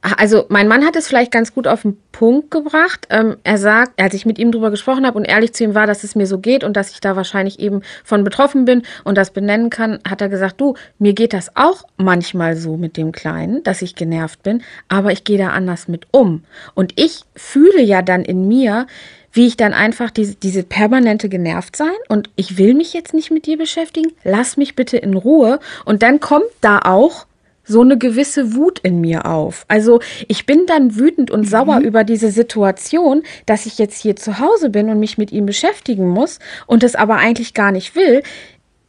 also 0.00 0.46
mein 0.48 0.66
Mann 0.66 0.84
hat 0.84 0.96
es 0.96 1.06
vielleicht 1.06 1.30
ganz 1.30 1.54
gut 1.54 1.68
auf 1.68 1.82
den 1.82 1.96
Punkt 2.10 2.50
gebracht. 2.50 3.06
Ähm, 3.08 3.36
er 3.44 3.56
sagt, 3.56 4.00
als 4.02 4.14
ich 4.14 4.26
mit 4.26 4.36
ihm 4.40 4.50
drüber 4.50 4.72
gesprochen 4.72 5.06
habe 5.06 5.16
und 5.16 5.24
ehrlich 5.24 5.52
zu 5.52 5.62
ihm 5.62 5.76
war, 5.76 5.86
dass 5.86 6.02
es 6.02 6.16
mir 6.16 6.26
so 6.26 6.38
geht 6.38 6.64
und 6.64 6.76
dass 6.76 6.90
ich 6.90 7.00
da 7.00 7.14
wahrscheinlich 7.14 7.60
eben 7.60 7.82
von 8.02 8.24
betroffen 8.24 8.64
bin 8.64 8.82
und 9.04 9.16
das 9.16 9.30
benennen 9.30 9.70
kann, 9.70 10.00
hat 10.08 10.20
er 10.20 10.28
gesagt, 10.28 10.60
du, 10.60 10.74
mir 10.98 11.12
geht 11.12 11.32
das 11.32 11.54
auch 11.54 11.84
manchmal 11.96 12.56
so 12.56 12.76
mit 12.76 12.96
dem 12.96 13.12
Kleinen, 13.12 13.62
dass 13.62 13.80
ich 13.80 13.94
genervt 13.94 14.42
bin, 14.42 14.62
aber 14.88 15.12
ich 15.12 15.22
gehe 15.22 15.38
da 15.38 15.50
anders 15.50 15.86
mit 15.86 16.08
um. 16.10 16.42
Und 16.74 16.94
ich 17.00 17.22
fühle 17.36 17.80
ja 17.82 18.02
dann 18.02 18.24
in 18.24 18.48
mir, 18.48 18.88
wie 19.32 19.46
ich 19.46 19.56
dann 19.56 19.72
einfach 19.72 20.10
diese, 20.10 20.34
diese 20.34 20.64
permanente 20.64 21.28
genervt 21.28 21.76
sein 21.76 21.94
und 22.08 22.28
ich 22.34 22.58
will 22.58 22.74
mich 22.74 22.92
jetzt 22.92 23.14
nicht 23.14 23.30
mit 23.30 23.46
dir 23.46 23.56
beschäftigen, 23.56 24.10
lass 24.24 24.56
mich 24.56 24.74
bitte 24.74 24.96
in 24.96 25.14
Ruhe 25.14 25.60
und 25.84 26.02
dann 26.02 26.18
kommt 26.18 26.50
da 26.60 26.80
auch 26.80 27.26
so 27.64 27.80
eine 27.80 27.98
gewisse 27.98 28.54
Wut 28.54 28.78
in 28.80 29.00
mir 29.00 29.26
auf. 29.26 29.64
Also 29.68 30.00
ich 30.28 30.46
bin 30.46 30.66
dann 30.66 30.96
wütend 30.96 31.30
und 31.30 31.40
mhm. 31.40 31.46
sauer 31.46 31.80
über 31.80 32.04
diese 32.04 32.30
Situation, 32.30 33.22
dass 33.46 33.66
ich 33.66 33.78
jetzt 33.78 34.00
hier 34.00 34.16
zu 34.16 34.38
Hause 34.38 34.70
bin 34.70 34.88
und 34.88 34.98
mich 34.98 35.18
mit 35.18 35.32
ihm 35.32 35.46
beschäftigen 35.46 36.08
muss 36.08 36.38
und 36.66 36.82
es 36.82 36.94
aber 36.94 37.16
eigentlich 37.16 37.54
gar 37.54 37.72
nicht 37.72 37.94
will. 37.94 38.22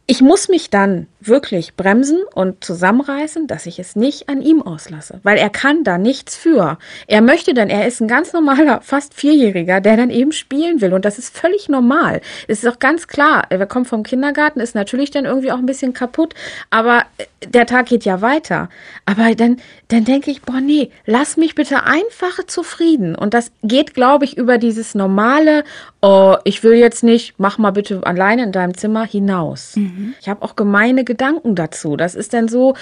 Ich 0.06 0.20
muss 0.20 0.48
mich 0.48 0.70
dann 0.70 1.06
wirklich 1.26 1.74
bremsen 1.74 2.18
und 2.34 2.64
zusammenreißen, 2.64 3.46
dass 3.46 3.66
ich 3.66 3.78
es 3.78 3.96
nicht 3.96 4.28
an 4.28 4.42
ihm 4.42 4.62
auslasse, 4.62 5.20
weil 5.22 5.38
er 5.38 5.50
kann 5.50 5.84
da 5.84 5.98
nichts 5.98 6.36
für. 6.36 6.78
Er 7.06 7.20
möchte 7.20 7.54
dann, 7.54 7.70
er 7.70 7.86
ist 7.86 8.00
ein 8.00 8.08
ganz 8.08 8.32
normaler, 8.32 8.80
fast 8.82 9.14
Vierjähriger, 9.14 9.80
der 9.80 9.96
dann 9.96 10.10
eben 10.10 10.32
spielen 10.32 10.80
will 10.80 10.92
und 10.92 11.04
das 11.04 11.18
ist 11.18 11.36
völlig 11.36 11.68
normal. 11.68 12.20
Es 12.48 12.62
ist 12.62 12.68
auch 12.68 12.78
ganz 12.78 13.06
klar, 13.08 13.44
er 13.50 13.66
kommt 13.66 13.88
vom 13.88 14.02
Kindergarten, 14.02 14.60
ist 14.60 14.74
natürlich 14.74 15.10
dann 15.10 15.24
irgendwie 15.24 15.52
auch 15.52 15.58
ein 15.58 15.66
bisschen 15.66 15.92
kaputt, 15.92 16.34
aber 16.70 17.04
der 17.52 17.66
Tag 17.66 17.86
geht 17.86 18.04
ja 18.04 18.20
weiter. 18.20 18.68
Aber 19.06 19.34
dann, 19.34 19.58
dann 19.88 20.04
denke 20.04 20.30
ich, 20.30 20.42
boah, 20.42 20.60
nee, 20.60 20.90
lass 21.06 21.36
mich 21.36 21.54
bitte 21.54 21.84
einfach 21.84 22.44
zufrieden. 22.46 23.14
Und 23.14 23.34
das 23.34 23.50
geht, 23.62 23.94
glaube 23.94 24.24
ich, 24.24 24.36
über 24.36 24.58
dieses 24.58 24.94
normale, 24.94 25.64
oh, 26.00 26.36
ich 26.44 26.62
will 26.62 26.74
jetzt 26.74 27.04
nicht, 27.04 27.34
mach 27.38 27.58
mal 27.58 27.70
bitte 27.70 28.00
alleine 28.04 28.44
in 28.44 28.52
deinem 28.52 28.76
Zimmer 28.76 29.04
hinaus. 29.04 29.76
Mhm. 29.76 30.14
Ich 30.20 30.28
habe 30.28 30.42
auch 30.42 30.56
gemeine 30.56 31.04
Gedanken 31.14 31.54
dazu. 31.54 31.96
Das 31.96 32.14
ist 32.14 32.34
dann 32.34 32.48
so, 32.48 32.74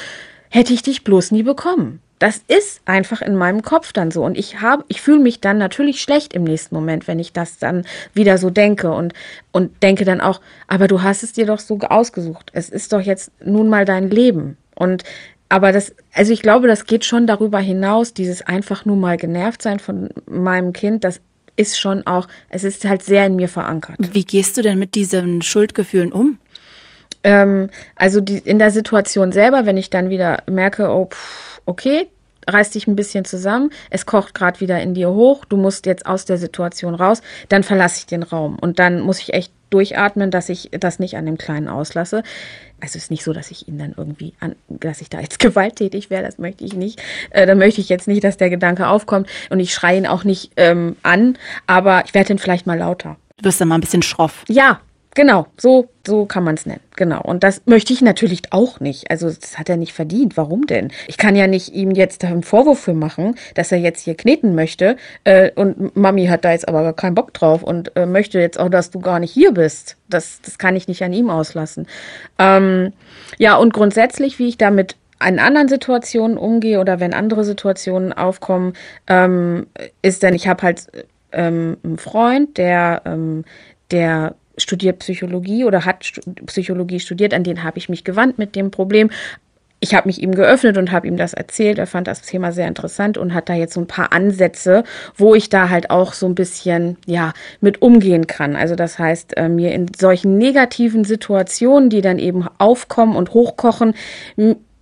hätte 0.49 0.73
ich 0.73 0.83
dich 0.83 1.05
bloß 1.05 1.31
nie 1.31 1.43
bekommen. 1.43 2.01
Das 2.19 2.41
ist 2.47 2.83
einfach 2.85 3.21
in 3.21 3.35
meinem 3.35 3.63
Kopf 3.63 3.93
dann 3.93 4.13
so. 4.13 4.25
Und 4.25 4.39
ich 4.39 4.61
habe, 4.61 4.85
ich 4.87 5.01
fühle 5.01 5.19
mich 5.19 5.41
dann 5.41 5.59
natürlich 5.59 6.01
schlecht 6.01 6.35
im 6.35 6.45
nächsten 6.45 6.75
Moment, 6.75 7.09
wenn 7.09 7.19
ich 7.19 7.33
das 7.33 7.59
dann 7.59 7.85
wieder 8.15 8.39
so 8.39 8.49
denke 8.49 8.93
und, 8.93 9.13
und 9.51 9.83
denke 9.83 10.05
dann 10.05 10.21
auch, 10.21 10.41
aber 10.69 10.87
du 10.87 11.03
hast 11.03 11.25
es 11.25 11.33
dir 11.33 11.47
doch 11.47 11.59
so 11.59 11.79
ausgesucht. 11.81 12.51
Es 12.53 12.69
ist 12.69 12.93
doch 12.93 13.01
jetzt 13.01 13.33
nun 13.45 13.69
mal 13.69 13.85
dein 13.85 14.09
Leben. 14.09 14.57
Und 14.77 15.03
aber 15.49 15.73
das, 15.73 15.95
also 16.15 16.33
ich 16.33 16.43
glaube, 16.43 16.69
das 16.69 16.87
geht 16.87 17.05
schon 17.05 17.27
darüber 17.27 17.59
hinaus, 17.59 18.15
dieses 18.15 18.41
einfach 18.41 18.85
nur 18.85 18.97
mal 18.97 19.17
genervt 19.17 19.61
sein 19.61 19.81
von 19.81 20.09
meinem 20.27 20.73
Kind, 20.73 21.05
das 21.05 21.21
ist 21.57 21.79
schon 21.79 22.07
auch, 22.07 22.29
es 22.49 22.65
ist 22.65 22.85
halt 22.85 23.03
sehr 23.03 23.27
in 23.27 23.37
mir 23.37 23.49
verankert. 23.49 23.97
Wie 23.99 24.25
gehst 24.25 24.57
du 24.57 24.63
denn 24.63 24.79
mit 24.79 24.95
diesen 24.95 25.43
Schuldgefühlen 25.43 26.13
um? 26.13 26.39
Ähm, 27.25 27.71
also 27.97 28.21
die, 28.21 28.39
in 28.39 28.59
der 28.59 28.71
Situation 28.71 29.33
selber, 29.33 29.67
wenn 29.67 29.77
ich 29.77 29.91
dann 29.91 30.11
wieder 30.11 30.43
merke, 30.51 30.89
oh, 30.89 31.07
pff, 31.07 31.61
okay, 31.67 32.09
reiß 32.49 32.71
dich 32.71 32.87
ein 32.87 32.97
bisschen 32.97 33.25
zusammen, 33.25 33.71
es 33.91 34.07
kocht 34.07 34.35
gerade 34.35 34.61
wieder 34.61 34.81
in 34.81 34.95
dir 34.95 35.11
hoch, 35.11 35.45
du 35.45 35.57
musst 35.57 35.87
jetzt 35.87 36.07
aus 36.07 36.25
der 36.25 36.39
Situation 36.39 36.95
raus, 36.95 37.23
dann 37.49 37.63
verlasse 37.63 37.99
ich 37.99 38.07
den 38.07 38.23
Raum 38.23 38.59
und 38.59 38.79
dann 38.79 39.01
muss 39.01 39.21
ich 39.21 39.35
echt 39.35 39.53
durchatmen, 39.71 40.31
dass 40.31 40.49
ich 40.49 40.71
das 40.73 40.99
nicht 40.99 41.17
an 41.17 41.27
dem 41.27 41.39
Kleinen 41.39 41.69
auslasse. 41.69 42.23
Also 42.81 42.97
es 42.99 43.05
ist 43.05 43.11
nicht 43.11 43.23
so, 43.23 43.33
dass 43.33 43.51
ich 43.51 43.69
ihn 43.69 43.79
dann 43.79 43.95
irgendwie, 43.97 44.35
an, 44.41 44.57
dass 44.69 45.01
ich 45.01 45.09
da 45.09 45.21
jetzt 45.21 45.39
gewalttätig 45.39 46.11
wäre, 46.11 46.23
das 46.23 46.39
möchte 46.39 46.65
ich 46.65 46.75
nicht. 46.75 47.01
Äh, 47.31 47.47
da 47.47 47.55
möchte 47.55 47.81
ich 47.81 47.89
jetzt 47.89 48.09
nicht, 48.09 48.25
dass 48.25 48.37
der 48.37 48.51
Gedanke 48.51 48.89
aufkommt 48.89 49.29
und 49.51 49.61
ich 49.61 49.73
schreie 49.73 49.99
ihn 49.99 50.07
auch 50.07 50.25
nicht 50.25 50.53
ähm, 50.57 50.97
an, 51.03 51.39
aber 51.67 52.05
ich 52.05 52.15
werde 52.15 52.33
ihn 52.33 52.39
vielleicht 52.39 52.67
mal 52.67 52.79
lauter. 52.79 53.17
Du 53.39 53.45
wirst 53.45 53.61
dann 53.61 53.69
mal 53.69 53.77
ein 53.77 53.81
bisschen 53.81 54.03
schroff. 54.03 54.45
Ja, 54.49 54.81
Genau, 55.15 55.47
so, 55.59 55.91
so 56.07 56.25
kann 56.25 56.43
man 56.43 56.55
es 56.55 56.65
nennen. 56.65 56.81
Genau. 56.97 57.21
Und 57.21 57.45
das 57.45 57.63
möchte 57.67 57.93
ich 57.93 58.01
natürlich 58.01 58.51
auch 58.51 58.81
nicht. 58.81 59.11
Also 59.11 59.27
das 59.29 59.59
hat 59.59 59.69
er 59.69 59.77
nicht 59.77 59.93
verdient. 59.93 60.39
Warum 60.39 60.67
denn? 60.67 60.91
Ich 61.07 61.19
kann 61.19 61.37
ja 61.37 61.47
nicht 61.47 61.75
ihm 61.75 61.91
jetzt 61.91 62.25
einen 62.25 62.43
Vorwurf 62.43 62.81
für 62.81 62.95
machen, 62.95 63.35
dass 63.55 63.73
er 63.73 63.79
jetzt 63.79 64.01
hier 64.01 64.15
kneten 64.15 64.55
möchte. 64.55 64.97
Äh, 65.25 65.51
und 65.55 65.95
Mami 65.97 66.27
hat 66.27 66.47
da 66.47 66.53
jetzt 66.53 66.67
aber 66.67 66.95
keinen 66.95 67.15
Bock 67.15 67.35
drauf 67.35 67.63
und 67.63 67.95
äh, 67.95 68.07
möchte 68.07 68.41
jetzt 68.41 68.59
auch, 68.59 68.71
dass 68.71 68.91
du 68.91 69.01
gar 69.01 69.19
nicht 69.19 69.33
hier 69.33 69.53
bist. 69.53 69.99
Das, 70.09 70.41
das 70.41 70.57
kann 70.57 70.77
ich 70.77 70.89
nicht 70.89 71.03
an 71.03 71.13
ihm 71.13 71.29
auslassen. 71.29 71.87
Ähm, 72.39 72.95
ja, 73.37 73.57
und 73.57 73.75
grundsätzlich, 73.75 74.39
wie 74.39 74.49
ich 74.49 74.57
damit 74.57 74.97
in 75.27 75.39
anderen 75.39 75.69
Situationen 75.69 76.39
umgehe 76.39 76.81
oder 76.81 77.01
wenn 77.01 77.13
andere 77.13 77.45
Situationen 77.45 78.15
aufkommen, 78.15 78.73
ähm, 79.09 79.67
ist 80.01 80.23
denn, 80.23 80.35
ich 80.35 80.49
habe 80.49 80.63
halt 80.63 80.87
ähm, 81.33 81.77
einen 81.85 81.99
Freund, 81.99 82.57
der, 82.57 83.03
ähm, 83.05 83.45
der 83.91 84.35
studiert 84.57 84.99
Psychologie 85.01 85.65
oder 85.65 85.85
hat 85.85 86.11
Psychologie 86.47 87.01
studiert, 87.01 87.35
an 87.35 87.45
den 87.45 87.63
habe 87.63 87.79
ich 87.79 87.89
mich 87.89 88.05
gewandt 88.05 88.39
mit 88.39 88.55
dem 88.57 88.71
Problem. 88.71 89.11
Ich 89.81 89.97
habe 89.97 90.07
mich 90.07 90.23
ihm 90.23 90.33
geöffnet 90.33 90.79
und 90.79 90.93
habe 90.93 91.09
ihm 91.09 91.17
das 91.17 91.35
erzählt. 91.35 91.79
Er 91.79 91.89
fand 91.89 92.07
das 92.07 92.23
Thema 92.23 92.53
sehr 92.53 92.69
interessant 92.69 93.19
und 93.19 93.35
hat 93.35 93.49
da 93.49 93.55
jetzt 93.55 93.75
so 93.75 93.81
ein 93.81 93.89
paar 93.89 94.13
Ansätze, 94.13 94.85
wo 95.17 95.35
ich 95.35 95.49
da 95.49 95.71
halt 95.71 95.91
auch 95.91 96.13
so 96.13 96.27
ein 96.27 96.37
bisschen 96.37 96.99
ja 97.05 97.33
mit 97.61 97.83
umgehen 97.83 98.29
kann. 98.29 98.55
Also 98.55 98.77
das 98.77 99.01
heißt, 99.01 99.37
äh, 99.37 99.49
mir 99.49 99.73
in 99.73 99.91
solchen 99.99 100.39
negativen 100.39 101.03
Situationen, 101.03 101.91
die 101.91 102.01
dann 102.01 102.21
eben 102.21 102.47
aufkommen 102.59 103.17
und 103.17 103.35
hochkochen, 103.35 103.95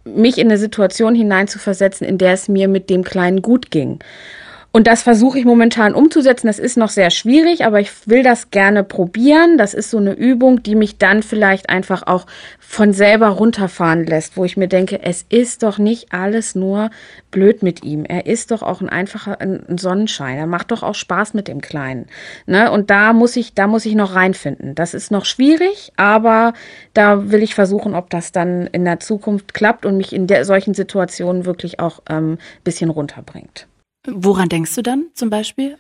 mich 0.05 0.37
in 0.37 0.49
eine 0.49 0.59
Situation 0.59 1.15
hineinzuversetzen, 1.15 2.07
in 2.07 2.19
der 2.19 2.35
es 2.35 2.49
mir 2.49 2.69
mit 2.69 2.91
dem 2.91 3.03
Kleinen 3.03 3.41
gut 3.41 3.71
ging. 3.71 4.01
Und 4.73 4.87
das 4.87 5.03
versuche 5.03 5.37
ich 5.37 5.45
momentan 5.45 5.95
umzusetzen. 5.95 6.47
Das 6.47 6.61
ist 6.61 6.77
noch 6.77 6.91
sehr 6.91 7.11
schwierig, 7.11 7.65
aber 7.65 7.81
ich 7.81 7.91
will 8.07 8.23
das 8.23 8.53
gerne 8.53 8.85
probieren. 8.85 9.59
Das 9.59 9.75
ist 9.75 9.91
so 9.91 9.99
eine 9.99 10.13
Übung, 10.13 10.63
die 10.63 10.77
mich 10.77 10.97
dann 10.97 11.25
vielleicht 11.25 11.69
einfach 11.69 12.05
auch 12.07 12.27
von 12.61 12.93
selber 12.93 13.29
runterfahren 13.31 14.07
lässt, 14.07 14.37
wo 14.37 14.45
ich 14.45 14.57
mir 14.57 14.69
denke, 14.69 15.03
es 15.03 15.25
ist 15.29 15.65
doch 15.65 15.79
nicht 15.79 16.13
alles 16.13 16.55
nur 16.55 16.91
blöd 17.33 17.65
mit 17.65 17.83
ihm. 17.83 18.05
Er 18.05 18.27
ist 18.27 18.53
doch 18.53 18.63
auch 18.63 18.81
ein 18.81 18.89
einfacher 18.89 19.41
ein 19.41 19.77
Sonnenschein. 19.77 20.39
Er 20.39 20.47
macht 20.47 20.71
doch 20.71 20.85
auch 20.85 20.95
Spaß 20.95 21.35
mit 21.35 21.49
dem 21.49 21.61
Kleinen. 21.61 22.07
Ne? 22.47 22.71
Und 22.71 22.91
da 22.91 23.13
muss 23.13 23.35
ich, 23.35 23.55
da 23.55 23.67
muss 23.67 23.87
ich 23.87 23.97
noch 23.97 24.15
reinfinden. 24.15 24.77
Das 24.77 24.95
ist 24.95 25.11
noch 25.11 25.25
schwierig, 25.25 25.93
aber 25.97 26.53
da 26.95 27.33
will 27.33 27.43
ich 27.43 27.57
versuchen, 27.57 27.97
ob 27.97 28.09
das 28.11 28.31
dann 28.31 28.69
in 28.69 28.85
der 28.85 29.01
Zukunft 29.01 29.53
klappt 29.53 29.85
und 29.85 29.97
mich 29.97 30.13
in 30.13 30.29
der, 30.29 30.45
solchen 30.45 30.75
Situationen 30.75 31.45
wirklich 31.45 31.81
auch 31.81 32.03
ähm, 32.09 32.39
bisschen 32.63 32.91
runterbringt. 32.91 33.67
Woran 34.07 34.49
denkst 34.49 34.75
du 34.75 34.83
dann 34.83 35.11
zum 35.15 35.29
Beispiel? 35.29 35.77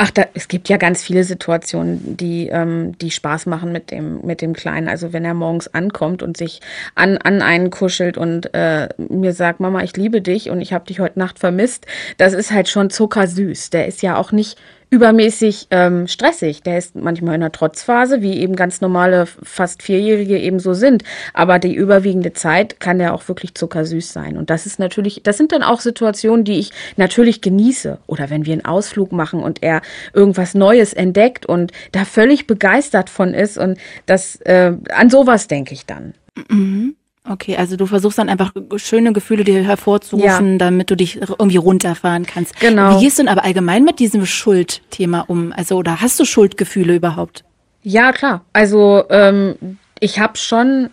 Ach, 0.00 0.12
da, 0.12 0.26
es 0.32 0.46
gibt 0.46 0.68
ja 0.68 0.76
ganz 0.76 1.02
viele 1.02 1.24
Situationen, 1.24 2.16
die, 2.16 2.46
ähm, 2.46 2.96
die 2.98 3.10
Spaß 3.10 3.46
machen 3.46 3.72
mit 3.72 3.90
dem, 3.90 4.24
mit 4.24 4.42
dem 4.42 4.52
Kleinen. 4.52 4.86
Also 4.86 5.12
wenn 5.12 5.24
er 5.24 5.34
morgens 5.34 5.66
ankommt 5.74 6.22
und 6.22 6.36
sich 6.36 6.60
an, 6.94 7.18
an 7.18 7.42
einen 7.42 7.70
kuschelt 7.70 8.16
und 8.16 8.54
äh, 8.54 8.88
mir 8.96 9.32
sagt, 9.32 9.58
Mama, 9.58 9.82
ich 9.82 9.96
liebe 9.96 10.22
dich 10.22 10.50
und 10.50 10.60
ich 10.60 10.72
habe 10.72 10.86
dich 10.86 11.00
heute 11.00 11.18
Nacht 11.18 11.40
vermisst, 11.40 11.84
das 12.16 12.32
ist 12.32 12.52
halt 12.52 12.68
schon 12.68 12.90
zuckersüß. 12.90 13.70
Der 13.70 13.88
ist 13.88 14.00
ja 14.02 14.16
auch 14.16 14.30
nicht 14.30 14.56
übermäßig 14.90 15.66
ähm, 15.70 16.06
stressig. 16.06 16.62
Der 16.62 16.78
ist 16.78 16.96
manchmal 16.96 17.34
in 17.34 17.42
einer 17.42 17.52
Trotzphase, 17.52 18.22
wie 18.22 18.38
eben 18.38 18.56
ganz 18.56 18.80
normale, 18.80 19.26
fast 19.26 19.82
Vierjährige 19.82 20.38
eben 20.38 20.60
so 20.60 20.72
sind. 20.72 21.04
Aber 21.34 21.58
die 21.58 21.74
überwiegende 21.74 22.32
Zeit 22.32 22.80
kann 22.80 22.98
der 22.98 23.14
auch 23.14 23.28
wirklich 23.28 23.54
zuckersüß 23.54 24.12
sein. 24.12 24.38
Und 24.38 24.50
das 24.50 24.66
ist 24.66 24.78
natürlich, 24.78 25.22
das 25.22 25.36
sind 25.36 25.52
dann 25.52 25.62
auch 25.62 25.80
Situationen, 25.80 26.44
die 26.44 26.58
ich 26.58 26.70
natürlich 26.96 27.40
genieße. 27.40 27.98
Oder 28.06 28.30
wenn 28.30 28.46
wir 28.46 28.54
einen 28.54 28.64
Ausflug 28.64 29.12
machen 29.12 29.42
und 29.42 29.62
er 29.62 29.82
irgendwas 30.12 30.54
Neues 30.54 30.92
entdeckt 30.92 31.46
und 31.46 31.72
da 31.92 32.04
völlig 32.04 32.46
begeistert 32.46 33.10
von 33.10 33.34
ist. 33.34 33.58
Und 33.58 33.78
das, 34.06 34.36
äh, 34.42 34.72
an 34.90 35.10
sowas 35.10 35.46
denke 35.48 35.74
ich 35.74 35.86
dann. 35.86 36.14
Mhm. 36.48 36.96
Okay, 37.30 37.56
also 37.56 37.76
du 37.76 37.86
versuchst 37.86 38.18
dann 38.18 38.28
einfach 38.28 38.52
schöne 38.76 39.12
Gefühle 39.12 39.44
dir 39.44 39.62
hervorzurufen, 39.62 40.52
ja. 40.52 40.58
damit 40.58 40.90
du 40.90 40.96
dich 40.96 41.16
irgendwie 41.20 41.58
runterfahren 41.58 42.24
kannst. 42.24 42.58
Genau. 42.58 42.96
Wie 42.96 43.04
gehst 43.04 43.18
du 43.18 43.22
denn 43.22 43.28
aber 43.28 43.44
allgemein 43.44 43.84
mit 43.84 43.98
diesem 43.98 44.24
Schuldthema 44.24 45.24
um? 45.28 45.52
Also, 45.54 45.76
oder 45.76 46.00
hast 46.00 46.18
du 46.18 46.24
Schuldgefühle 46.24 46.94
überhaupt? 46.94 47.44
Ja, 47.82 48.12
klar. 48.12 48.44
Also, 48.52 49.04
ähm, 49.10 49.78
ich 50.00 50.20
habe 50.20 50.38
schon, 50.38 50.90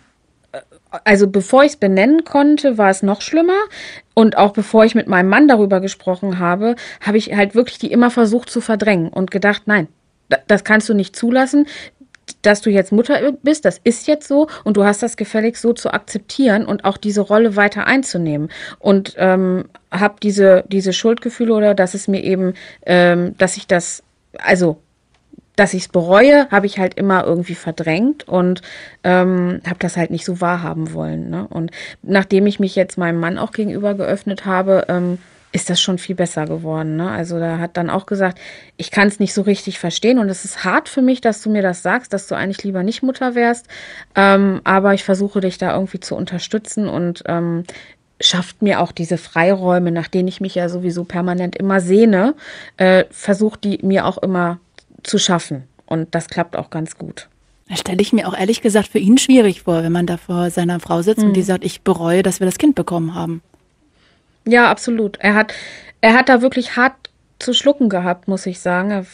äh, 0.52 0.60
also 1.04 1.26
bevor 1.26 1.64
ich 1.64 1.72
es 1.72 1.76
benennen 1.76 2.24
konnte, 2.24 2.76
war 2.76 2.90
es 2.90 3.02
noch 3.02 3.22
schlimmer. 3.22 3.58
Und 4.18 4.38
auch 4.38 4.52
bevor 4.52 4.84
ich 4.86 4.94
mit 4.94 5.08
meinem 5.08 5.28
Mann 5.28 5.46
darüber 5.46 5.80
gesprochen 5.80 6.38
habe, 6.38 6.74
habe 7.02 7.18
ich 7.18 7.36
halt 7.36 7.54
wirklich 7.54 7.78
die 7.78 7.92
immer 7.92 8.10
versucht 8.10 8.48
zu 8.48 8.62
verdrängen 8.62 9.10
und 9.10 9.30
gedacht, 9.30 9.64
nein, 9.66 9.88
das 10.48 10.64
kannst 10.64 10.88
du 10.88 10.94
nicht 10.94 11.14
zulassen 11.14 11.66
dass 12.42 12.60
du 12.60 12.70
jetzt 12.70 12.92
Mutter 12.92 13.32
bist, 13.42 13.64
das 13.64 13.80
ist 13.82 14.08
jetzt 14.08 14.26
so 14.26 14.48
und 14.64 14.76
du 14.76 14.84
hast 14.84 15.02
das 15.02 15.16
gefällig 15.16 15.56
so 15.56 15.72
zu 15.72 15.92
akzeptieren 15.92 16.66
und 16.66 16.84
auch 16.84 16.96
diese 16.96 17.20
Rolle 17.20 17.56
weiter 17.56 17.86
einzunehmen. 17.86 18.48
Und 18.78 19.14
ähm, 19.16 19.66
habe 19.92 20.16
diese, 20.22 20.64
diese 20.68 20.92
Schuldgefühle 20.92 21.54
oder 21.54 21.74
dass 21.74 21.94
es 21.94 22.08
mir 22.08 22.22
eben, 22.24 22.54
ähm, 22.84 23.36
dass 23.38 23.56
ich 23.56 23.66
das, 23.66 24.02
also 24.38 24.80
dass 25.56 25.74
ich 25.74 25.84
es 25.84 25.88
bereue, 25.88 26.48
habe 26.50 26.66
ich 26.66 26.78
halt 26.78 26.94
immer 26.94 27.24
irgendwie 27.24 27.54
verdrängt 27.54 28.28
und 28.28 28.62
ähm, 29.02 29.60
habe 29.66 29.78
das 29.78 29.96
halt 29.96 30.10
nicht 30.10 30.24
so 30.24 30.40
wahrhaben 30.40 30.92
wollen. 30.92 31.30
Ne? 31.30 31.46
Und 31.48 31.70
nachdem 32.02 32.46
ich 32.46 32.60
mich 32.60 32.76
jetzt 32.76 32.98
meinem 32.98 33.18
Mann 33.18 33.38
auch 33.38 33.52
gegenüber 33.52 33.94
geöffnet 33.94 34.44
habe, 34.44 34.84
ähm, 34.88 35.18
ist 35.52 35.70
das 35.70 35.80
schon 35.80 35.96
viel 35.96 36.14
besser 36.14 36.44
geworden. 36.44 36.96
Ne? 36.96 37.10
Also 37.10 37.38
da 37.38 37.58
hat 37.58 37.78
dann 37.78 37.88
auch 37.88 38.04
gesagt, 38.04 38.38
ich 38.76 38.90
kann 38.90 39.08
es 39.08 39.18
nicht 39.18 39.32
so 39.32 39.40
richtig 39.40 39.78
verstehen 39.78 40.18
und 40.18 40.28
es 40.28 40.44
ist 40.44 40.64
hart 40.64 40.88
für 40.90 41.00
mich, 41.00 41.22
dass 41.22 41.40
du 41.40 41.48
mir 41.48 41.62
das 41.62 41.82
sagst, 41.82 42.12
dass 42.12 42.26
du 42.26 42.34
eigentlich 42.34 42.62
lieber 42.62 42.82
nicht 42.82 43.02
Mutter 43.02 43.34
wärst. 43.34 43.66
Ähm, 44.14 44.60
aber 44.64 44.92
ich 44.92 45.04
versuche 45.04 45.40
dich 45.40 45.56
da 45.56 45.74
irgendwie 45.74 46.00
zu 46.00 46.14
unterstützen 46.14 46.88
und 46.88 47.22
ähm, 47.26 47.64
schafft 48.20 48.60
mir 48.60 48.80
auch 48.80 48.92
diese 48.92 49.16
Freiräume, 49.16 49.92
nach 49.92 50.08
denen 50.08 50.28
ich 50.28 50.42
mich 50.42 50.54
ja 50.54 50.68
sowieso 50.68 51.04
permanent 51.04 51.56
immer 51.56 51.80
sehne, 51.80 52.34
äh, 52.76 53.04
versucht 53.10 53.64
die 53.64 53.78
mir 53.82 54.04
auch 54.04 54.18
immer 54.18 54.58
zu 55.02 55.18
schaffen. 55.18 55.64
Und 55.86 56.14
das 56.14 56.28
klappt 56.28 56.56
auch 56.56 56.70
ganz 56.70 56.98
gut. 56.98 57.28
Das 57.68 57.80
stelle 57.80 58.00
ich 58.00 58.12
mir 58.12 58.28
auch 58.28 58.36
ehrlich 58.36 58.62
gesagt 58.62 58.88
für 58.88 58.98
ihn 58.98 59.18
schwierig 59.18 59.62
vor, 59.62 59.82
wenn 59.82 59.92
man 59.92 60.06
da 60.06 60.16
vor 60.16 60.50
seiner 60.50 60.78
Frau 60.78 61.02
sitzt 61.02 61.22
mhm. 61.22 61.28
und 61.28 61.32
die 61.34 61.42
sagt, 61.42 61.64
ich 61.64 61.82
bereue, 61.82 62.22
dass 62.22 62.40
wir 62.40 62.46
das 62.46 62.58
Kind 62.58 62.74
bekommen 62.74 63.14
haben. 63.14 63.42
Ja, 64.46 64.70
absolut. 64.70 65.16
Er 65.18 65.34
hat, 65.34 65.52
er 66.00 66.14
hat 66.14 66.28
da 66.28 66.42
wirklich 66.42 66.76
hart 66.76 66.94
zu 67.38 67.52
schlucken 67.52 67.88
gehabt, 67.88 68.28
muss 68.28 68.46
ich 68.46 68.60
sagen. 68.60 69.06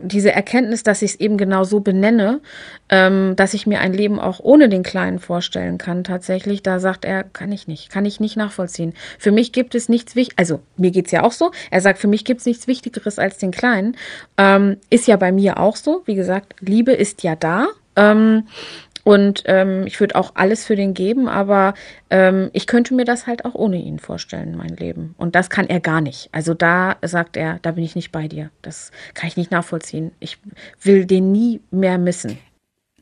Diese 0.00 0.32
Erkenntnis, 0.32 0.82
dass 0.82 1.02
ich 1.02 1.12
es 1.12 1.20
eben 1.20 1.36
genau 1.36 1.64
so 1.64 1.80
benenne, 1.80 2.40
ähm, 2.88 3.34
dass 3.36 3.54
ich 3.54 3.66
mir 3.66 3.80
ein 3.80 3.92
Leben 3.92 4.18
auch 4.18 4.40
ohne 4.40 4.68
den 4.68 4.82
Kleinen 4.82 5.18
vorstellen 5.18 5.78
kann, 5.78 6.04
tatsächlich, 6.04 6.62
da 6.62 6.80
sagt 6.80 7.04
er, 7.04 7.24
kann 7.24 7.52
ich 7.52 7.66
nicht, 7.68 7.90
kann 7.90 8.04
ich 8.04 8.20
nicht 8.20 8.36
nachvollziehen. 8.36 8.94
Für 9.18 9.32
mich 9.32 9.52
gibt 9.52 9.74
es 9.74 9.88
nichts 9.88 10.16
wichtig, 10.16 10.34
also 10.38 10.60
mir 10.76 10.90
geht's 10.90 11.10
ja 11.10 11.22
auch 11.22 11.32
so. 11.32 11.50
Er 11.70 11.80
sagt, 11.80 11.98
für 11.98 12.08
mich 12.08 12.24
gibt's 12.24 12.46
nichts 12.46 12.66
Wichtigeres 12.66 13.18
als 13.18 13.38
den 13.38 13.50
Kleinen. 13.50 13.96
Ähm, 14.36 14.76
ist 14.90 15.08
ja 15.08 15.16
bei 15.16 15.32
mir 15.32 15.58
auch 15.58 15.76
so. 15.76 16.02
Wie 16.06 16.14
gesagt, 16.14 16.54
Liebe 16.60 16.92
ist 16.92 17.22
ja 17.22 17.34
da. 17.36 17.68
Ähm, 17.96 18.44
und 19.08 19.44
ähm, 19.46 19.86
ich 19.86 19.98
würde 20.00 20.16
auch 20.16 20.32
alles 20.34 20.66
für 20.66 20.76
den 20.76 20.92
geben, 20.92 21.28
aber 21.28 21.72
ähm, 22.10 22.50
ich 22.52 22.66
könnte 22.66 22.92
mir 22.92 23.06
das 23.06 23.26
halt 23.26 23.46
auch 23.46 23.54
ohne 23.54 23.78
ihn 23.78 23.98
vorstellen, 23.98 24.54
mein 24.54 24.76
Leben. 24.76 25.14
Und 25.16 25.34
das 25.34 25.48
kann 25.48 25.66
er 25.66 25.80
gar 25.80 26.02
nicht. 26.02 26.28
Also 26.30 26.52
da 26.52 26.96
sagt 27.00 27.38
er, 27.38 27.58
da 27.62 27.70
bin 27.70 27.84
ich 27.84 27.96
nicht 27.96 28.12
bei 28.12 28.28
dir. 28.28 28.50
Das 28.60 28.90
kann 29.14 29.28
ich 29.28 29.38
nicht 29.38 29.50
nachvollziehen. 29.50 30.12
Ich 30.20 30.36
will 30.82 31.06
den 31.06 31.32
nie 31.32 31.62
mehr 31.70 31.96
missen. 31.96 32.36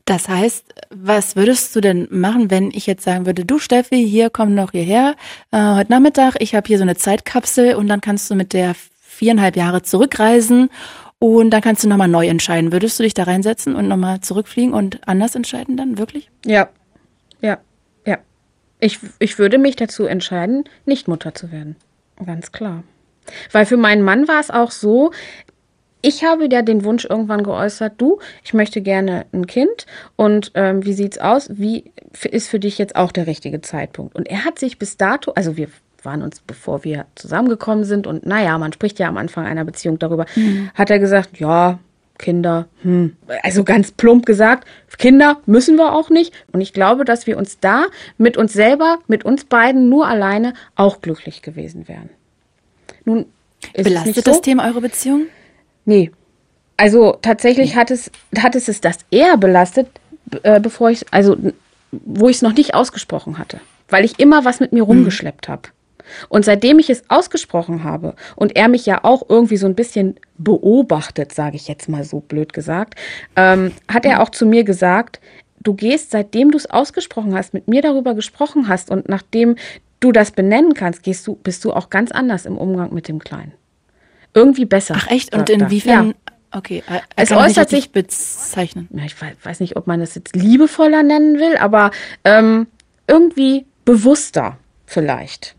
Das 0.05 0.29
heißt, 0.29 0.75
was 0.91 1.35
würdest 1.35 1.75
du 1.75 1.81
denn 1.81 2.07
machen, 2.09 2.49
wenn 2.49 2.71
ich 2.71 2.87
jetzt 2.87 3.03
sagen 3.03 3.25
würde, 3.25 3.43
du 3.43 3.59
Steffi, 3.59 4.07
hier 4.07 4.29
komm 4.29 4.55
noch 4.55 4.71
hierher, 4.71 5.17
äh, 5.51 5.57
heute 5.57 5.91
Nachmittag, 5.91 6.37
ich 6.39 6.55
habe 6.55 6.67
hier 6.67 6.77
so 6.77 6.83
eine 6.83 6.95
Zeitkapsel 6.95 7.75
und 7.75 7.89
dann 7.89 7.99
kannst 7.99 8.31
du 8.31 8.35
mit 8.35 8.53
der 8.53 8.75
viereinhalb 9.01 9.57
Jahre 9.57 9.81
zurückreisen 9.81 10.69
und 11.19 11.49
dann 11.49 11.61
kannst 11.61 11.83
du 11.83 11.87
nochmal 11.87 12.07
neu 12.07 12.27
entscheiden. 12.27 12.71
Würdest 12.71 12.99
du 12.99 13.03
dich 13.03 13.13
da 13.13 13.23
reinsetzen 13.23 13.75
und 13.75 13.87
nochmal 13.87 14.21
zurückfliegen 14.21 14.73
und 14.73 15.07
anders 15.07 15.35
entscheiden 15.35 15.77
dann, 15.77 15.97
wirklich? 15.97 16.29
Ja, 16.45 16.69
ja, 17.41 17.59
ja. 18.05 18.17
Ich, 18.79 18.99
ich 19.19 19.39
würde 19.39 19.57
mich 19.57 19.75
dazu 19.75 20.05
entscheiden, 20.05 20.65
nicht 20.85 21.07
Mutter 21.07 21.33
zu 21.33 21.51
werden. 21.51 21.75
Ganz 22.23 22.51
klar. 22.51 22.83
Weil 23.51 23.65
für 23.65 23.77
meinen 23.77 24.03
Mann 24.03 24.27
war 24.27 24.39
es 24.39 24.51
auch 24.51 24.71
so, 24.71 25.11
ich 26.01 26.23
habe 26.23 26.47
ja 26.51 26.61
den 26.61 26.83
Wunsch 26.83 27.05
irgendwann 27.05 27.43
geäußert, 27.43 27.95
du, 27.97 28.19
ich 28.43 28.53
möchte 28.53 28.81
gerne 28.81 29.25
ein 29.33 29.47
Kind 29.47 29.87
und 30.15 30.51
ähm, 30.53 30.85
wie 30.85 30.93
sieht's 30.93 31.17
aus? 31.17 31.49
Wie 31.51 31.91
ist 32.29 32.47
für 32.47 32.59
dich 32.59 32.77
jetzt 32.77 32.95
auch 32.95 33.11
der 33.11 33.27
richtige 33.27 33.61
Zeitpunkt? 33.61 34.15
Und 34.15 34.29
er 34.29 34.45
hat 34.45 34.59
sich 34.59 34.77
bis 34.77 34.97
dato, 34.97 35.31
also 35.31 35.57
wir 35.57 35.69
waren 36.07 36.23
uns, 36.23 36.39
bevor 36.39 36.83
wir 36.83 37.05
zusammengekommen 37.13 37.83
sind. 37.83 38.07
Und 38.07 38.25
naja, 38.25 38.57
man 38.57 38.73
spricht 38.73 38.97
ja 38.97 39.07
am 39.07 39.17
Anfang 39.17 39.45
einer 39.45 39.63
Beziehung 39.63 39.99
darüber. 39.99 40.25
Mhm. 40.35 40.71
Hat 40.73 40.89
er 40.89 40.97
gesagt, 40.97 41.39
ja, 41.39 41.77
Kinder, 42.17 42.67
hm. 42.81 43.15
also 43.43 43.63
ganz 43.63 43.91
plump 43.91 44.25
gesagt, 44.25 44.67
Kinder 44.97 45.37
müssen 45.45 45.75
wir 45.75 45.93
auch 45.93 46.09
nicht. 46.09 46.33
Und 46.51 46.61
ich 46.61 46.73
glaube, 46.73 47.05
dass 47.05 47.27
wir 47.27 47.37
uns 47.37 47.59
da 47.59 47.85
mit 48.17 48.37
uns 48.37 48.53
selber, 48.53 48.97
mit 49.07 49.23
uns 49.23 49.45
beiden 49.45 49.89
nur 49.89 50.07
alleine 50.07 50.53
auch 50.75 51.01
glücklich 51.01 51.41
gewesen 51.41 51.87
wären. 51.87 52.09
Nun, 53.05 53.25
belastet 53.75 54.15
so? 54.15 54.21
das 54.21 54.41
Thema 54.41 54.65
eure 54.67 54.81
Beziehung? 54.81 55.27
Nee. 55.85 56.11
Also 56.75 57.17
tatsächlich 57.21 57.71
nee. 57.71 57.79
hat 57.79 57.91
es, 57.91 58.11
hat 58.37 58.55
es 58.55 58.67
es 58.67 58.81
das 58.81 58.99
eher 59.11 59.37
belastet, 59.37 59.87
äh, 60.43 60.59
bevor 60.59 60.89
ich, 60.89 61.05
also 61.11 61.37
wo 61.91 62.29
ich 62.29 62.37
es 62.37 62.41
noch 62.41 62.53
nicht 62.53 62.73
ausgesprochen 62.73 63.37
hatte, 63.37 63.59
weil 63.89 64.03
ich 64.03 64.19
immer 64.19 64.43
was 64.43 64.59
mit 64.59 64.73
mir 64.73 64.81
hm. 64.81 64.87
rumgeschleppt 64.87 65.47
habe. 65.47 65.69
Und 66.29 66.45
seitdem 66.45 66.79
ich 66.79 66.89
es 66.89 67.09
ausgesprochen 67.09 67.83
habe 67.83 68.15
und 68.35 68.55
er 68.55 68.67
mich 68.67 68.85
ja 68.85 69.03
auch 69.03 69.29
irgendwie 69.29 69.57
so 69.57 69.67
ein 69.67 69.75
bisschen 69.75 70.15
beobachtet, 70.37 71.33
sage 71.33 71.55
ich 71.55 71.67
jetzt 71.67 71.89
mal 71.89 72.03
so 72.03 72.19
blöd 72.19 72.53
gesagt, 72.53 72.95
ähm, 73.35 73.71
hat 73.87 74.05
er 74.05 74.21
auch 74.21 74.29
zu 74.29 74.45
mir 74.45 74.63
gesagt, 74.63 75.19
du 75.61 75.73
gehst, 75.73 76.11
seitdem 76.11 76.51
du 76.51 76.57
es 76.57 76.69
ausgesprochen 76.69 77.35
hast, 77.35 77.53
mit 77.53 77.67
mir 77.67 77.81
darüber 77.81 78.13
gesprochen 78.13 78.67
hast 78.67 78.89
und 78.89 79.09
nachdem 79.09 79.55
du 79.99 80.11
das 80.11 80.31
benennen 80.31 80.73
kannst, 80.73 81.03
gehst 81.03 81.25
du, 81.27 81.35
bist 81.35 81.65
du 81.65 81.73
auch 81.73 81.89
ganz 81.89 82.11
anders 82.11 82.45
im 82.45 82.57
Umgang 82.57 82.93
mit 82.93 83.07
dem 83.07 83.19
Kleinen. 83.19 83.53
Irgendwie 84.33 84.65
besser. 84.65 84.95
Ach 84.97 85.09
echt? 85.09 85.35
Und 85.35 85.49
inwiefern? 85.49 86.09
Ja. 86.09 86.33
Okay, 86.51 86.81
er 86.87 87.03
es 87.17 87.31
äußert 87.31 87.69
sich 87.69 87.91
bezeichnen. 87.91 88.87
Ich 89.05 89.15
weiß 89.43 89.59
nicht, 89.59 89.75
ob 89.75 89.85
man 89.85 89.99
das 89.99 90.15
jetzt 90.15 90.35
liebevoller 90.35 91.03
nennen 91.03 91.39
will, 91.39 91.57
aber 91.57 91.91
ähm, 92.23 92.67
irgendwie 93.05 93.65
bewusster 93.83 94.57
vielleicht. 94.85 95.56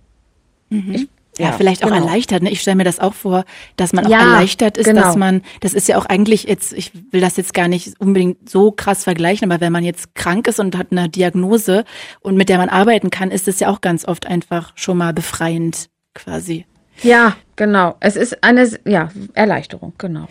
Mhm. 0.70 0.94
Ich, 0.94 1.08
ja, 1.38 1.50
ja, 1.50 1.52
vielleicht 1.52 1.84
auch 1.84 1.90
genau. 1.90 2.04
erleichtert. 2.04 2.42
Ne? 2.42 2.50
Ich 2.50 2.60
stelle 2.60 2.76
mir 2.76 2.84
das 2.84 2.98
auch 2.98 3.14
vor, 3.14 3.44
dass 3.76 3.92
man 3.92 4.06
auch 4.06 4.10
ja, 4.10 4.20
erleichtert 4.20 4.76
ist, 4.76 4.86
genau. 4.86 5.02
dass 5.02 5.16
man, 5.16 5.42
das 5.60 5.72
ist 5.72 5.86
ja 5.88 5.96
auch 5.96 6.06
eigentlich 6.06 6.44
jetzt, 6.44 6.72
ich 6.72 6.92
will 7.12 7.20
das 7.20 7.36
jetzt 7.36 7.54
gar 7.54 7.68
nicht 7.68 7.92
unbedingt 8.00 8.48
so 8.48 8.72
krass 8.72 9.04
vergleichen, 9.04 9.50
aber 9.50 9.60
wenn 9.60 9.72
man 9.72 9.84
jetzt 9.84 10.14
krank 10.14 10.48
ist 10.48 10.58
und 10.58 10.76
hat 10.76 10.88
eine 10.90 11.08
Diagnose 11.08 11.84
und 12.20 12.36
mit 12.36 12.48
der 12.48 12.58
man 12.58 12.68
arbeiten 12.68 13.10
kann, 13.10 13.30
ist 13.30 13.46
es 13.46 13.60
ja 13.60 13.68
auch 13.68 13.80
ganz 13.80 14.06
oft 14.06 14.26
einfach 14.26 14.72
schon 14.74 14.98
mal 14.98 15.12
befreiend 15.12 15.90
quasi. 16.14 16.66
Ja, 17.02 17.36
genau. 17.54 17.94
Es 18.00 18.16
ist 18.16 18.42
eine 18.42 18.68
ja, 18.84 19.10
Erleichterung, 19.34 19.92
genau. 19.98 20.26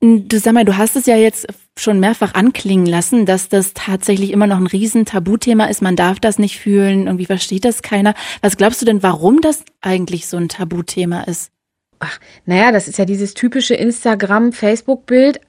Du 0.00 0.38
sag 0.38 0.52
mal, 0.52 0.64
du 0.64 0.76
hast 0.76 0.94
es 0.94 1.06
ja 1.06 1.16
jetzt 1.16 1.48
schon 1.76 1.98
mehrfach 1.98 2.34
anklingen 2.34 2.86
lassen, 2.86 3.26
dass 3.26 3.48
das 3.48 3.74
tatsächlich 3.74 4.30
immer 4.30 4.46
noch 4.46 4.58
ein 4.58 4.68
riesen 4.68 5.06
Tabuthema 5.06 5.64
ist. 5.64 5.82
Man 5.82 5.96
darf 5.96 6.20
das 6.20 6.38
nicht 6.38 6.56
fühlen, 6.56 7.06
irgendwie 7.06 7.26
versteht 7.26 7.64
das 7.64 7.82
keiner. 7.82 8.14
Was 8.40 8.56
glaubst 8.56 8.80
du 8.80 8.86
denn, 8.86 9.02
warum 9.02 9.40
das 9.40 9.64
eigentlich 9.80 10.28
so 10.28 10.36
ein 10.36 10.48
Tabuthema 10.48 11.22
ist? 11.22 11.50
Ach, 12.00 12.18
naja, 12.46 12.72
das 12.72 12.88
ist 12.88 12.98
ja 12.98 13.04
dieses 13.04 13.34
typische 13.34 13.74
Instagram-Facebook-Bild. 13.74 15.40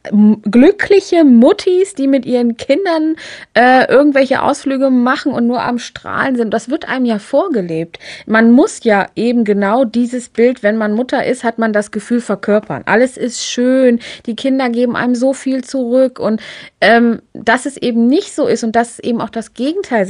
Glückliche 0.49 1.23
Muttis, 1.23 1.93
die 1.93 2.07
mit 2.07 2.25
ihren 2.25 2.57
Kindern 2.57 3.15
äh, 3.53 3.87
irgendwelche 3.89 4.41
Ausflüge 4.41 4.89
machen 4.89 5.31
und 5.31 5.47
nur 5.47 5.61
am 5.61 5.79
Strahlen 5.79 6.35
sind. 6.35 6.53
Das 6.53 6.69
wird 6.69 6.87
einem 6.87 7.05
ja 7.05 7.19
vorgelebt. 7.19 7.99
Man 8.25 8.51
muss 8.51 8.83
ja 8.83 9.07
eben 9.15 9.43
genau 9.43 9.85
dieses 9.85 10.29
Bild, 10.29 10.63
wenn 10.63 10.77
man 10.77 10.93
Mutter 10.93 11.25
ist, 11.25 11.43
hat 11.43 11.59
man 11.59 11.73
das 11.73 11.91
Gefühl 11.91 12.21
verkörpern. 12.21 12.83
Alles 12.85 13.17
ist 13.17 13.45
schön, 13.45 13.99
die 14.25 14.35
Kinder 14.35 14.69
geben 14.69 14.95
einem 14.95 15.15
so 15.15 15.33
viel 15.33 15.63
zurück 15.63 16.19
und 16.19 16.41
ähm, 16.81 17.21
dass 17.33 17.65
es 17.65 17.77
eben 17.77 18.07
nicht 18.07 18.33
so 18.33 18.47
ist 18.47 18.63
und 18.63 18.75
dass 18.75 18.93
es 18.93 18.99
eben 18.99 19.21
auch 19.21 19.29
das 19.29 19.53
Gegenteil 19.53 20.05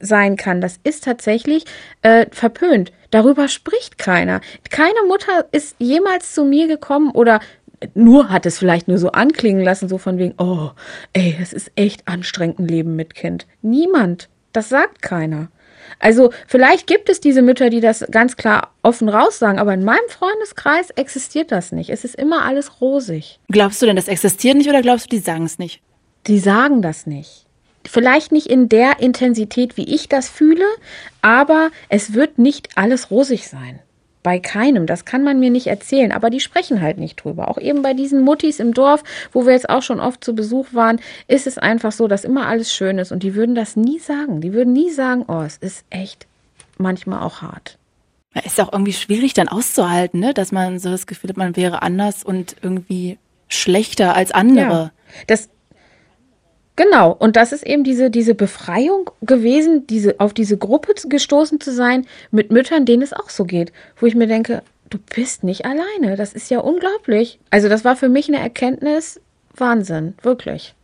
sein 0.00 0.36
kann, 0.36 0.60
das 0.60 0.78
ist 0.84 1.04
tatsächlich 1.04 1.64
äh, 2.02 2.26
verpönt. 2.30 2.92
Darüber 3.14 3.46
spricht 3.46 3.96
keiner. 3.96 4.40
Keine 4.70 5.04
Mutter 5.06 5.46
ist 5.52 5.76
jemals 5.78 6.34
zu 6.34 6.44
mir 6.44 6.66
gekommen 6.66 7.12
oder 7.12 7.38
nur 7.94 8.28
hat 8.28 8.44
es 8.44 8.58
vielleicht 8.58 8.88
nur 8.88 8.98
so 8.98 9.12
anklingen 9.12 9.62
lassen, 9.62 9.88
so 9.88 9.98
von 9.98 10.18
wegen, 10.18 10.34
oh, 10.38 10.70
ey, 11.12 11.38
es 11.40 11.52
ist 11.52 11.70
echt 11.76 12.08
anstrengend 12.08 12.58
ein 12.58 12.66
Leben 12.66 12.96
mit 12.96 13.14
Kind. 13.14 13.46
Niemand. 13.62 14.28
Das 14.52 14.68
sagt 14.68 15.00
keiner. 15.00 15.46
Also 16.00 16.32
vielleicht 16.48 16.88
gibt 16.88 17.08
es 17.08 17.20
diese 17.20 17.42
Mütter, 17.42 17.70
die 17.70 17.80
das 17.80 18.04
ganz 18.10 18.36
klar 18.36 18.72
offen 18.82 19.08
raus 19.08 19.38
sagen, 19.38 19.60
aber 19.60 19.74
in 19.74 19.84
meinem 19.84 20.08
Freundeskreis 20.08 20.90
existiert 20.90 21.52
das 21.52 21.70
nicht. 21.70 21.90
Es 21.90 22.04
ist 22.04 22.16
immer 22.16 22.42
alles 22.42 22.80
rosig. 22.80 23.38
Glaubst 23.48 23.80
du 23.80 23.86
denn, 23.86 23.94
das 23.94 24.08
existiert 24.08 24.56
nicht 24.56 24.68
oder 24.68 24.82
glaubst 24.82 25.06
du, 25.06 25.16
die 25.16 25.22
sagen 25.22 25.44
es 25.44 25.60
nicht? 25.60 25.82
Die 26.26 26.40
sagen 26.40 26.82
das 26.82 27.06
nicht 27.06 27.43
vielleicht 27.88 28.32
nicht 28.32 28.46
in 28.46 28.68
der 28.68 29.00
Intensität, 29.00 29.76
wie 29.76 29.94
ich 29.94 30.08
das 30.08 30.28
fühle, 30.28 30.64
aber 31.22 31.70
es 31.88 32.14
wird 32.14 32.38
nicht 32.38 32.68
alles 32.76 33.10
rosig 33.10 33.48
sein. 33.48 33.80
Bei 34.22 34.38
keinem, 34.38 34.86
das 34.86 35.04
kann 35.04 35.22
man 35.22 35.38
mir 35.38 35.50
nicht 35.50 35.66
erzählen, 35.66 36.10
aber 36.10 36.30
die 36.30 36.40
sprechen 36.40 36.80
halt 36.80 36.96
nicht 36.96 37.16
drüber. 37.16 37.48
Auch 37.48 37.58
eben 37.58 37.82
bei 37.82 37.92
diesen 37.92 38.22
Muttis 38.22 38.58
im 38.58 38.72
Dorf, 38.72 39.02
wo 39.32 39.44
wir 39.44 39.52
jetzt 39.52 39.68
auch 39.68 39.82
schon 39.82 40.00
oft 40.00 40.24
zu 40.24 40.34
Besuch 40.34 40.68
waren, 40.72 40.98
ist 41.28 41.46
es 41.46 41.58
einfach 41.58 41.92
so, 41.92 42.08
dass 42.08 42.24
immer 42.24 42.46
alles 42.46 42.72
schön 42.72 42.98
ist 42.98 43.12
und 43.12 43.22
die 43.22 43.34
würden 43.34 43.54
das 43.54 43.76
nie 43.76 43.98
sagen. 43.98 44.40
Die 44.40 44.54
würden 44.54 44.72
nie 44.72 44.90
sagen, 44.90 45.26
oh, 45.28 45.42
es 45.42 45.58
ist 45.58 45.84
echt 45.90 46.26
manchmal 46.78 47.22
auch 47.22 47.42
hart. 47.42 47.76
Ist 48.44 48.60
auch 48.60 48.72
irgendwie 48.72 48.94
schwierig 48.94 49.34
dann 49.34 49.48
auszuhalten, 49.48 50.20
ne? 50.20 50.32
dass 50.34 50.50
man 50.52 50.78
so 50.78 50.90
das 50.90 51.06
Gefühl 51.06 51.30
hat, 51.30 51.36
man 51.36 51.54
wäre 51.54 51.82
anders 51.82 52.24
und 52.24 52.56
irgendwie 52.62 53.18
schlechter 53.48 54.16
als 54.16 54.32
andere. 54.32 54.72
Ja, 54.72 54.92
das, 55.26 55.48
Genau, 56.76 57.12
und 57.12 57.36
das 57.36 57.52
ist 57.52 57.64
eben 57.64 57.84
diese, 57.84 58.10
diese 58.10 58.34
Befreiung 58.34 59.10
gewesen, 59.22 59.86
diese, 59.86 60.18
auf 60.18 60.34
diese 60.34 60.58
Gruppe 60.58 60.94
gestoßen 61.08 61.60
zu 61.60 61.72
sein 61.72 62.06
mit 62.32 62.50
Müttern, 62.50 62.84
denen 62.84 63.02
es 63.02 63.12
auch 63.12 63.30
so 63.30 63.44
geht, 63.44 63.72
wo 63.96 64.06
ich 64.06 64.16
mir 64.16 64.26
denke, 64.26 64.62
du 64.90 64.98
bist 65.14 65.44
nicht 65.44 65.64
alleine. 65.64 66.16
Das 66.16 66.32
ist 66.32 66.50
ja 66.50 66.58
unglaublich. 66.58 67.38
Also, 67.50 67.68
das 67.68 67.84
war 67.84 67.94
für 67.94 68.08
mich 68.08 68.28
eine 68.28 68.40
Erkenntnis, 68.40 69.20
Wahnsinn, 69.56 70.14
wirklich. 70.22 70.74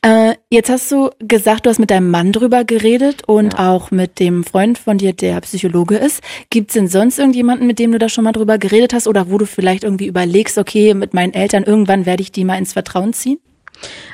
Äh, 0.00 0.36
jetzt 0.48 0.70
hast 0.70 0.90
du 0.90 1.10
gesagt, 1.18 1.66
du 1.66 1.70
hast 1.70 1.78
mit 1.78 1.90
deinem 1.90 2.10
Mann 2.10 2.32
drüber 2.32 2.64
geredet 2.64 3.22
und 3.26 3.54
ja. 3.54 3.70
auch 3.70 3.90
mit 3.90 4.18
dem 4.18 4.44
Freund 4.44 4.78
von 4.78 4.96
dir, 4.96 5.12
der 5.12 5.40
Psychologe 5.42 5.96
ist. 5.96 6.22
Gibt 6.48 6.70
es 6.70 6.74
denn 6.74 6.88
sonst 6.88 7.18
irgendjemanden, 7.18 7.66
mit 7.66 7.78
dem 7.78 7.92
du 7.92 7.98
da 7.98 8.08
schon 8.08 8.24
mal 8.24 8.32
drüber 8.32 8.56
geredet 8.56 8.94
hast 8.94 9.06
oder 9.06 9.30
wo 9.30 9.36
du 9.36 9.44
vielleicht 9.44 9.84
irgendwie 9.84 10.06
überlegst, 10.06 10.56
okay, 10.56 10.94
mit 10.94 11.12
meinen 11.12 11.34
Eltern 11.34 11.64
irgendwann 11.64 12.06
werde 12.06 12.22
ich 12.22 12.32
die 12.32 12.44
mal 12.44 12.56
ins 12.56 12.72
Vertrauen 12.72 13.12
ziehen? 13.12 13.38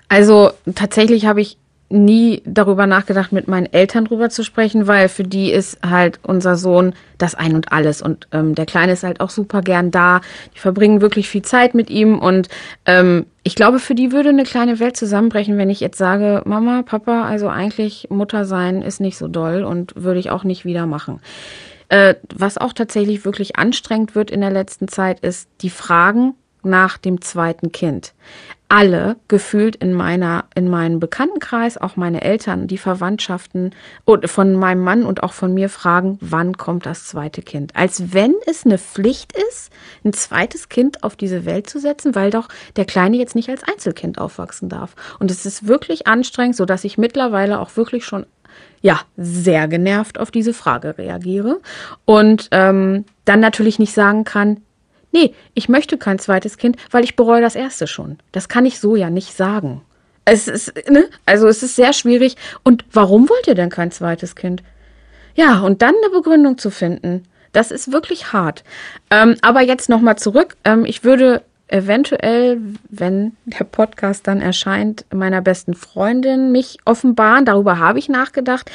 Also 0.09 0.51
tatsächlich 0.75 1.27
habe 1.27 1.41
ich 1.41 1.59
nie 1.91 2.43
darüber 2.45 2.87
nachgedacht, 2.87 3.33
mit 3.33 3.47
meinen 3.47 3.73
Eltern 3.73 4.07
drüber 4.07 4.31
zu 4.31 4.43
sprechen, 4.43 4.87
weil 4.87 5.09
für 5.09 5.23
die 5.23 5.51
ist 5.51 5.79
halt 5.89 6.19
unser 6.23 6.57
Sohn 6.57 6.95
das 7.19 7.35
Ein 7.35 7.55
und 7.55 7.73
Alles. 7.73 8.03
Und 8.03 8.27
ähm, 8.33 8.55
der 8.55 8.67
Kleine 8.67 8.93
ist 8.93 9.05
halt 9.05 9.21
auch 9.21 9.31
super 9.31 9.61
gern 9.61 9.91
da. 9.91 10.21
Die 10.55 10.59
verbringen 10.59 11.01
wirklich 11.01 11.29
viel 11.29 11.43
Zeit 11.43 11.75
mit 11.75 11.91
ihm. 11.91 12.19
Und 12.19 12.49
ähm, 12.87 13.27
ich 13.43 13.55
glaube, 13.55 13.79
für 13.79 13.95
die 13.95 14.13
würde 14.13 14.31
eine 14.31 14.45
kleine 14.45 14.81
Welt 14.81 14.97
zusammenbrechen, 14.97 15.57
wenn 15.57 15.71
ich 15.71 15.81
jetzt 15.81 15.99
sage, 15.99 16.43
Mama, 16.47 16.83
Papa, 16.83 17.25
also 17.25 17.49
eigentlich 17.49 18.09
Mutter 18.11 18.45
sein 18.45 18.83
ist 18.83 19.01
nicht 19.01 19.17
so 19.17 19.29
doll 19.29 19.63
und 19.63 19.93
würde 19.95 20.21
ich 20.21 20.31
auch 20.31 20.45
nicht 20.45 20.65
wieder 20.65 20.87
machen. 20.87 21.21
Äh, 21.91 22.15
was 22.35 22.59
auch 22.59 22.73
tatsächlich 22.73 23.25
wirklich 23.25 23.57
anstrengend 23.57 24.15
wird 24.15 24.31
in 24.31 24.41
der 24.41 24.51
letzten 24.51 24.89
Zeit, 24.89 25.21
ist 25.21 25.49
die 25.61 25.71
Fragen, 25.71 26.35
nach 26.65 26.99
dem 26.99 27.21
zweiten 27.21 27.73
Kind. 27.73 28.15
Alle 28.69 29.17
gefühlt 29.29 29.77
in 29.77 29.93
meiner, 29.93 30.47
in 30.55 30.69
meinem 30.69 30.99
Bekanntenkreis, 30.99 31.77
auch 31.77 31.97
meine 31.97 32.23
Eltern, 32.23 32.67
die 32.67 32.79
Verwandtschaften 32.79 33.75
und 34.05 34.29
von 34.29 34.55
meinem 34.55 34.83
Mann 34.83 35.05
und 35.05 35.23
auch 35.23 35.33
von 35.33 35.55
mir 35.55 35.69
fragen, 35.69 36.19
wann 36.21 36.57
kommt 36.57 36.87
das 36.87 37.07
zweite 37.07 37.43
Kind? 37.43 37.77
Als 37.77 38.15
wenn 38.15 38.35
es 38.47 38.65
eine 38.65 38.79
Pflicht 38.79 39.33
ist, 39.51 39.71
ein 40.05 40.13
zweites 40.13 40.69
Kind 40.69 41.05
auf 41.05 41.15
diese 41.15 41.45
Welt 41.45 41.69
zu 41.69 41.79
setzen, 41.79 42.15
weil 42.15 42.31
doch 42.31 42.49
der 42.77 42.87
Kleine 42.87 43.17
jetzt 43.19 43.37
nicht 43.37 43.51
als 43.51 43.63
Einzelkind 43.63 44.19
aufwachsen 44.19 44.69
darf. 44.69 44.97
Und 45.21 45.31
es 45.31 45.47
ist 45.47 45.69
wirklich 45.69 46.07
anstrengend, 46.07 46.57
so 46.57 46.65
dass 46.65 46.85
ich 46.85 46.99
mittlerweile 46.99 47.61
auch 47.61 47.77
wirklich 47.77 48.05
schon 48.05 48.27
ja, 48.85 49.01
sehr 49.17 49.67
genervt 49.67 50.19
auf 50.21 50.31
diese 50.31 50.53
Frage 50.53 50.99
reagiere 50.99 51.61
und 52.05 52.49
ähm, 52.51 53.07
dann 53.25 53.41
natürlich 53.41 53.79
nicht 53.79 53.95
sagen 53.95 54.25
kann, 54.25 54.59
nee, 55.15 55.35
ich 55.55 55.71
möchte 55.71 55.97
kein 55.97 56.19
zweites 56.19 56.59
Kind, 56.59 56.77
weil 56.91 57.05
ich 57.05 57.17
bereue 57.17 57.41
das 57.41 57.55
erste 57.55 57.87
schon. 57.87 58.19
Das 58.33 58.51
kann 58.51 58.67
ich 58.67 58.81
so 58.81 58.97
ja 58.97 59.09
nicht 59.09 59.35
sagen. 59.35 59.81
Es 60.27 60.49
ist, 60.49 60.75
ne? 60.91 61.09
Also 61.25 61.49
es 61.49 61.63
ist 61.63 61.77
sehr 61.77 61.93
schwierig. 61.93 62.37
Und 62.63 62.85
warum 62.93 63.29
wollt 63.31 63.47
ihr 63.47 63.55
denn 63.55 63.71
kein 63.71 63.91
zweites 63.91 64.35
Kind? 64.35 64.63
Ja, 65.35 65.61
und 65.61 65.81
dann 65.83 65.95
eine 66.03 66.15
Begründung 66.15 66.59
zu 66.59 66.71
finden, 66.71 67.25
das 67.53 67.71
ist 67.71 67.93
wirklich 67.93 68.33
hart. 68.33 68.65
Ähm, 69.11 69.37
aber 69.41 69.63
jetzt 69.63 69.89
nochmal 69.89 70.17
zurück. 70.17 70.57
Ähm, 70.65 70.85
ich 70.85 71.05
würde 71.05 71.43
eventuell, 71.69 72.61
wenn 72.89 73.37
der 73.47 73.65
Podcast 73.65 74.27
dann 74.27 74.41
erscheint, 74.41 75.05
meiner 75.13 75.41
besten 75.41 75.75
Freundin 75.75 76.53
mich 76.53 76.79
offenbaren. 76.85 77.45
Darüber 77.45 77.79
habe 77.79 77.99
ich 77.99 78.09
nachgedacht. 78.09 78.71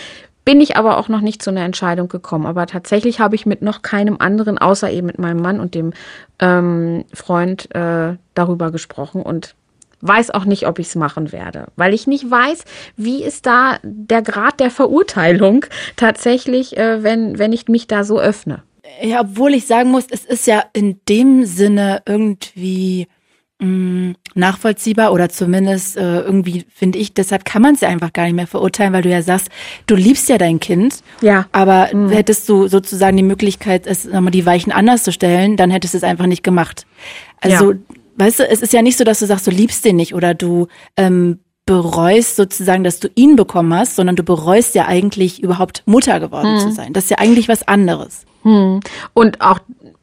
Bin 0.49 0.62
ich 0.62 0.77
aber 0.77 0.97
auch 0.97 1.09
noch 1.09 1.21
nicht 1.21 1.43
zu 1.43 1.51
einer 1.51 1.62
Entscheidung 1.62 2.07
gekommen. 2.07 2.47
Aber 2.47 2.65
tatsächlich 2.65 3.19
habe 3.19 3.35
ich 3.35 3.45
mit 3.45 3.62
noch 3.62 3.83
keinem 3.83 4.15
anderen, 4.17 4.57
außer 4.57 4.89
eben 4.89 5.05
mit 5.05 5.19
meinem 5.19 5.43
Mann 5.43 5.59
und 5.59 5.75
dem 5.75 5.93
ähm, 6.39 7.05
Freund, 7.13 7.69
äh, 7.75 8.15
darüber 8.33 8.71
gesprochen 8.71 9.21
und 9.21 9.53
weiß 10.01 10.31
auch 10.31 10.45
nicht, 10.45 10.65
ob 10.65 10.79
ich 10.79 10.88
es 10.88 10.95
machen 10.95 11.31
werde, 11.31 11.67
weil 11.75 11.93
ich 11.93 12.07
nicht 12.07 12.31
weiß, 12.31 12.63
wie 12.95 13.23
ist 13.23 13.45
da 13.45 13.77
der 13.83 14.23
Grad 14.23 14.59
der 14.59 14.71
Verurteilung 14.71 15.67
tatsächlich, 15.97 16.75
äh, 16.77 17.03
wenn, 17.03 17.38
wenn 17.38 17.53
ich 17.53 17.67
mich 17.67 17.85
da 17.85 18.03
so 18.03 18.19
öffne. 18.19 18.63
Ja, 19.03 19.21
obwohl 19.21 19.53
ich 19.53 19.67
sagen 19.67 19.91
muss, 19.91 20.07
es 20.09 20.25
ist 20.25 20.47
ja 20.47 20.63
in 20.73 20.99
dem 21.07 21.45
Sinne 21.45 22.01
irgendwie 22.07 23.07
nachvollziehbar 23.62 25.12
oder 25.12 25.28
zumindest 25.28 25.98
äh, 25.98 26.22
irgendwie 26.22 26.65
finde 26.74 26.98
ich, 26.98 27.13
deshalb 27.13 27.43
kann 27.43 27.62
man 27.62 27.76
es 27.76 27.82
ja 27.82 27.89
einfach 27.89 28.13
gar 28.13 28.24
nicht 28.24 28.36
mehr 28.36 28.48
verurteilen, 28.48 28.93
weil 28.93 29.02
du 29.02 29.10
ja 29.10 29.22
sagst, 29.22 29.50
du 29.86 29.95
liebst 29.95 30.30
ja 30.30 30.38
dein 30.38 30.62
Kind. 30.62 31.02
Ja. 31.22 31.45
Aber 31.52 31.89
mhm. 31.93 32.10
hättest 32.10 32.48
du 32.48 32.67
sozusagen 32.67 33.17
die 33.17 33.24
Möglichkeit, 33.24 33.86
es 33.86 34.06
nochmal 34.06 34.32
die 34.32 34.45
Weichen 34.45 34.72
anders 34.72 35.04
zu 35.04 35.12
stellen, 35.12 35.58
dann 35.58 35.72
hättest 35.72 35.93
du 35.93 35.98
es 35.98 36.04
einfach 36.06 36.26
nicht 36.26 36.43
gemacht. 36.43 36.86
Also, 37.41 37.74
ja. 37.74 37.78
weißt 38.15 38.39
du, 38.39 38.48
es 38.48 38.62
ist 38.62 38.72
ja 38.72 38.82
nicht 38.82 38.98
so, 38.98 39.04
dass 39.04 39.19
du 39.19 39.26
sagst, 39.26 39.45
du 39.45 39.52
liebst 39.52 39.84
den 39.84 39.98
nicht 39.98 40.15
oder 40.15 40.34
du 40.34 40.67
ähm, 40.95 41.39
bereust 41.65 42.38
sozusagen, 42.38 42.86
dass 42.86 43.02
du 43.02 43.10
ihn 43.15 43.36
bekommen 43.36 43.74
hast, 43.74 43.98
sondern 43.98 44.15
du 44.15 44.24
bereust 44.24 44.74
ja 44.74 44.88
eigentlich 44.88 45.43
überhaupt 45.43 45.84
Mutter 45.86 46.22
geworden 46.22 46.56
mhm. 46.56 46.60
zu 46.60 46.72
sein. 46.72 46.93
Das 46.93 47.04
ist 47.06 47.10
ja 47.10 47.17
eigentlich 47.17 47.50
was 47.50 47.67
anderes. 47.67 48.26
Hm. 48.43 48.80
Und 49.13 49.41
auch, 49.41 49.60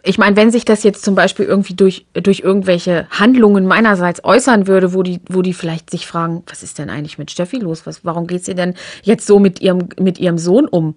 ich 0.07 0.19
meine, 0.19 0.37
wenn 0.37 0.53
sich 0.53 0.64
das 0.64 0.85
jetzt 0.85 1.05
zum 1.05 1.16
Beispiel 1.16 1.47
irgendwie 1.47 1.75
durch, 1.75 2.07
durch 2.12 2.40
irgendwelche 2.40 3.09
Handlungen 3.11 3.66
meinerseits 3.66 4.23
äußern 4.23 4.69
würde, 4.69 4.95
wo 4.95 5.03
die, 5.03 5.21
wo 5.29 5.42
die 5.42 5.53
vielleicht 5.53 5.90
sich 5.90 6.07
fragen, 6.07 6.45
was 6.47 6.62
ist 6.62 6.79
denn 6.79 6.90
eigentlich 6.90 7.19
mit 7.19 7.33
Steffi 7.33 7.57
los? 7.57 7.87
Was, 7.87 8.05
warum 8.05 8.29
geht 8.29 8.45
sie 8.45 8.55
denn 8.55 8.75
jetzt 9.03 9.27
so 9.27 9.40
mit 9.40 9.61
ihrem, 9.61 9.88
mit 9.99 10.19
ihrem 10.19 10.38
Sohn 10.38 10.66
um? 10.69 10.95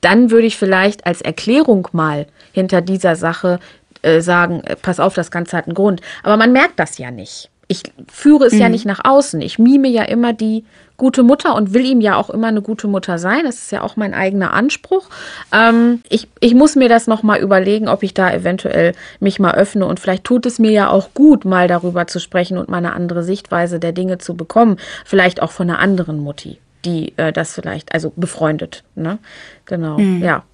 Dann 0.00 0.30
würde 0.30 0.46
ich 0.46 0.56
vielleicht 0.56 1.04
als 1.04 1.20
Erklärung 1.20 1.88
mal 1.92 2.26
hinter 2.52 2.80
dieser 2.80 3.16
Sache 3.16 3.58
äh, 4.02 4.20
sagen, 4.20 4.60
äh, 4.64 4.76
pass 4.76 5.00
auf, 5.00 5.14
das 5.14 5.32
Ganze 5.32 5.56
hat 5.56 5.66
einen 5.66 5.74
Grund. 5.74 6.00
Aber 6.22 6.36
man 6.36 6.52
merkt 6.52 6.78
das 6.78 6.98
ja 6.98 7.10
nicht. 7.10 7.50
Ich 7.66 7.82
führe 8.12 8.44
es 8.44 8.52
mhm. 8.52 8.60
ja 8.60 8.68
nicht 8.68 8.86
nach 8.86 9.00
außen. 9.02 9.40
Ich 9.40 9.58
mime 9.58 9.88
ja 9.88 10.04
immer 10.04 10.32
die 10.32 10.64
gute 10.96 11.22
Mutter 11.22 11.54
und 11.54 11.74
will 11.74 11.84
ihm 11.84 12.00
ja 12.00 12.16
auch 12.16 12.30
immer 12.30 12.46
eine 12.48 12.62
gute 12.62 12.86
Mutter 12.86 13.18
sein. 13.18 13.40
Das 13.44 13.56
ist 13.56 13.72
ja 13.72 13.82
auch 13.82 13.96
mein 13.96 14.14
eigener 14.14 14.52
Anspruch. 14.52 15.08
Ähm, 15.52 16.02
ich, 16.08 16.28
ich 16.40 16.54
muss 16.54 16.76
mir 16.76 16.88
das 16.88 17.06
nochmal 17.06 17.40
überlegen, 17.40 17.88
ob 17.88 18.02
ich 18.02 18.14
da 18.14 18.32
eventuell 18.32 18.92
mich 19.20 19.40
mal 19.40 19.54
öffne 19.54 19.86
und 19.86 19.98
vielleicht 19.98 20.24
tut 20.24 20.46
es 20.46 20.58
mir 20.58 20.70
ja 20.70 20.90
auch 20.90 21.12
gut, 21.14 21.44
mal 21.44 21.68
darüber 21.68 22.06
zu 22.06 22.20
sprechen 22.20 22.58
und 22.58 22.68
mal 22.68 22.78
eine 22.78 22.92
andere 22.92 23.24
Sichtweise 23.24 23.80
der 23.80 23.92
Dinge 23.92 24.18
zu 24.18 24.36
bekommen. 24.36 24.76
Vielleicht 25.04 25.42
auch 25.42 25.50
von 25.50 25.68
einer 25.68 25.80
anderen 25.80 26.18
Mutti, 26.18 26.58
die 26.84 27.12
äh, 27.16 27.32
das 27.32 27.52
vielleicht, 27.52 27.92
also 27.92 28.12
befreundet. 28.14 28.84
Ne? 28.94 29.18
Genau, 29.66 29.98
mhm. 29.98 30.22
ja. 30.22 30.44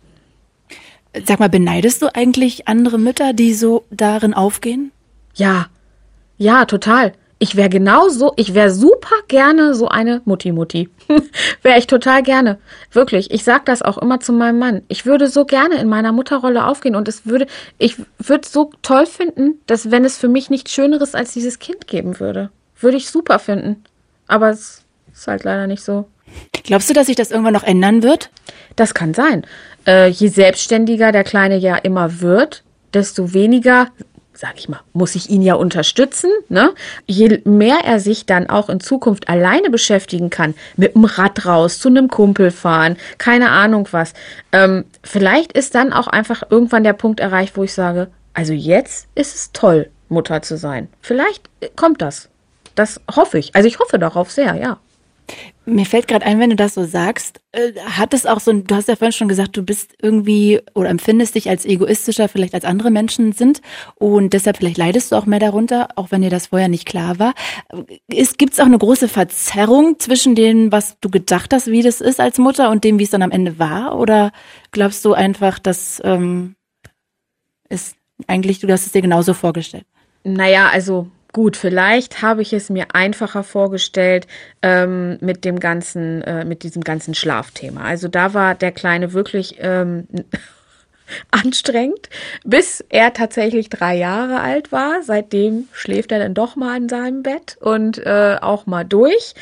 Sag 1.26 1.40
mal, 1.40 1.48
beneidest 1.48 2.02
du 2.02 2.14
eigentlich 2.14 2.68
andere 2.68 2.96
Mütter, 2.96 3.32
die 3.32 3.52
so 3.52 3.84
darin 3.90 4.32
aufgehen? 4.32 4.92
Ja, 5.34 5.66
ja, 6.38 6.64
total 6.64 7.12
ich 7.42 7.56
wäre 7.56 7.70
genauso, 7.70 8.34
ich 8.36 8.54
wäre 8.54 8.70
super 8.70 9.14
gerne 9.26 9.74
so 9.74 9.88
eine 9.88 10.20
Mutti-Mutti. 10.26 10.90
wäre 11.62 11.78
ich 11.78 11.86
total 11.86 12.22
gerne. 12.22 12.58
Wirklich. 12.92 13.30
Ich 13.30 13.44
sag 13.44 13.64
das 13.64 13.80
auch 13.80 13.96
immer 13.96 14.20
zu 14.20 14.34
meinem 14.34 14.58
Mann. 14.58 14.82
Ich 14.88 15.06
würde 15.06 15.26
so 15.26 15.46
gerne 15.46 15.76
in 15.76 15.88
meiner 15.88 16.12
Mutterrolle 16.12 16.66
aufgehen 16.66 16.94
und 16.94 17.08
es 17.08 17.24
würde, 17.24 17.46
ich 17.78 17.96
würde 18.18 18.46
so 18.46 18.70
toll 18.82 19.06
finden, 19.06 19.58
dass 19.66 19.90
wenn 19.90 20.04
es 20.04 20.18
für 20.18 20.28
mich 20.28 20.50
nichts 20.50 20.70
Schöneres 20.70 21.14
als 21.14 21.32
dieses 21.32 21.58
Kind 21.58 21.86
geben 21.86 22.20
würde. 22.20 22.50
Würde 22.78 22.98
ich 22.98 23.08
super 23.08 23.38
finden. 23.38 23.84
Aber 24.26 24.50
es 24.50 24.84
ist 25.10 25.26
halt 25.26 25.42
leider 25.42 25.66
nicht 25.66 25.82
so. 25.82 26.06
Glaubst 26.64 26.90
du, 26.90 26.94
dass 26.94 27.06
sich 27.06 27.16
das 27.16 27.30
irgendwann 27.30 27.54
noch 27.54 27.64
ändern 27.64 28.02
wird? 28.02 28.28
Das 28.76 28.92
kann 28.92 29.14
sein. 29.14 29.46
Äh, 29.86 30.08
je 30.08 30.28
selbstständiger 30.28 31.10
der 31.10 31.24
Kleine 31.24 31.56
ja 31.56 31.76
immer 31.76 32.20
wird, 32.20 32.64
desto 32.92 33.32
weniger 33.32 33.88
sag 34.40 34.58
ich 34.58 34.70
mal, 34.70 34.80
muss 34.94 35.16
ich 35.16 35.28
ihn 35.28 35.42
ja 35.42 35.54
unterstützen. 35.54 36.30
Ne? 36.48 36.72
Je 37.06 37.42
mehr 37.44 37.80
er 37.84 38.00
sich 38.00 38.24
dann 38.24 38.48
auch 38.48 38.70
in 38.70 38.80
Zukunft 38.80 39.28
alleine 39.28 39.68
beschäftigen 39.68 40.30
kann, 40.30 40.54
mit 40.78 40.94
dem 40.94 41.04
Rad 41.04 41.44
raus, 41.44 41.78
zu 41.78 41.88
einem 41.88 42.08
Kumpel 42.08 42.50
fahren, 42.50 42.96
keine 43.18 43.50
Ahnung 43.50 43.86
was, 43.90 44.14
ähm, 44.52 44.86
vielleicht 45.04 45.52
ist 45.52 45.74
dann 45.74 45.92
auch 45.92 46.06
einfach 46.06 46.42
irgendwann 46.48 46.84
der 46.84 46.94
Punkt 46.94 47.20
erreicht, 47.20 47.58
wo 47.58 47.64
ich 47.64 47.74
sage, 47.74 48.08
also 48.32 48.54
jetzt 48.54 49.08
ist 49.14 49.34
es 49.34 49.52
toll, 49.52 49.90
Mutter 50.08 50.40
zu 50.40 50.56
sein. 50.56 50.88
Vielleicht 51.02 51.50
kommt 51.76 52.00
das. 52.00 52.30
Das 52.74 52.98
hoffe 53.14 53.38
ich. 53.38 53.54
Also 53.54 53.68
ich 53.68 53.78
hoffe 53.78 53.98
darauf 53.98 54.30
sehr, 54.30 54.54
ja. 54.54 54.78
Mir 55.66 55.86
fällt 55.86 56.08
gerade 56.08 56.26
ein, 56.26 56.40
wenn 56.40 56.50
du 56.50 56.56
das 56.56 56.74
so 56.74 56.84
sagst, 56.84 57.40
äh, 57.52 57.72
hat 57.78 58.14
es 58.14 58.26
auch 58.26 58.40
so, 58.40 58.52
du 58.52 58.74
hast 58.74 58.88
ja 58.88 58.96
vorhin 58.96 59.12
schon 59.12 59.28
gesagt, 59.28 59.56
du 59.56 59.62
bist 59.62 59.94
irgendwie 60.00 60.60
oder 60.74 60.88
empfindest 60.88 61.34
dich 61.34 61.48
als 61.48 61.64
egoistischer 61.64 62.28
vielleicht 62.28 62.54
als 62.54 62.64
andere 62.64 62.90
Menschen 62.90 63.32
sind 63.32 63.60
und 63.94 64.32
deshalb 64.32 64.56
vielleicht 64.56 64.78
leidest 64.78 65.12
du 65.12 65.16
auch 65.16 65.26
mehr 65.26 65.38
darunter, 65.38 65.88
auch 65.96 66.10
wenn 66.10 66.22
dir 66.22 66.30
das 66.30 66.48
vorher 66.48 66.68
nicht 66.68 66.86
klar 66.86 67.18
war. 67.18 67.34
Gibt 68.08 68.54
es 68.54 68.60
auch 68.60 68.66
eine 68.66 68.78
große 68.78 69.08
Verzerrung 69.08 69.98
zwischen 69.98 70.34
dem, 70.34 70.72
was 70.72 70.98
du 71.00 71.10
gedacht 71.10 71.52
hast, 71.52 71.70
wie 71.70 71.82
das 71.82 72.00
ist 72.00 72.20
als 72.20 72.38
Mutter 72.38 72.70
und 72.70 72.84
dem, 72.84 72.98
wie 72.98 73.04
es 73.04 73.10
dann 73.10 73.22
am 73.22 73.30
Ende 73.30 73.58
war? 73.58 73.98
Oder 73.98 74.32
glaubst 74.72 75.04
du 75.04 75.12
einfach, 75.12 75.58
dass 75.58 76.00
ähm, 76.04 76.56
ist 77.68 77.96
eigentlich, 78.26 78.58
du 78.58 78.70
hast 78.70 78.86
es 78.86 78.92
dir 78.92 79.02
genauso 79.02 79.34
vorgestellt? 79.34 79.86
Naja, 80.24 80.68
also 80.68 81.08
Gut, 81.32 81.56
vielleicht 81.56 82.22
habe 82.22 82.42
ich 82.42 82.52
es 82.52 82.70
mir 82.70 82.86
einfacher 82.92 83.44
vorgestellt 83.44 84.26
ähm, 84.62 85.16
mit 85.20 85.44
dem 85.44 85.60
ganzen, 85.60 86.22
äh, 86.22 86.44
mit 86.44 86.64
diesem 86.64 86.82
ganzen 86.82 87.14
Schlafthema. 87.14 87.82
Also 87.82 88.08
da 88.08 88.34
war 88.34 88.56
der 88.56 88.72
Kleine 88.72 89.12
wirklich 89.12 89.56
ähm, 89.60 90.08
anstrengend, 91.30 92.08
bis 92.44 92.84
er 92.88 93.12
tatsächlich 93.12 93.68
drei 93.68 93.96
Jahre 93.96 94.40
alt 94.40 94.72
war. 94.72 95.02
Seitdem 95.02 95.68
schläft 95.72 96.10
er 96.10 96.18
dann 96.18 96.34
doch 96.34 96.56
mal 96.56 96.76
in 96.76 96.88
seinem 96.88 97.22
Bett 97.22 97.56
und 97.60 97.98
äh, 97.98 98.36
auch 98.40 98.66
mal 98.66 98.84
durch. 98.84 99.34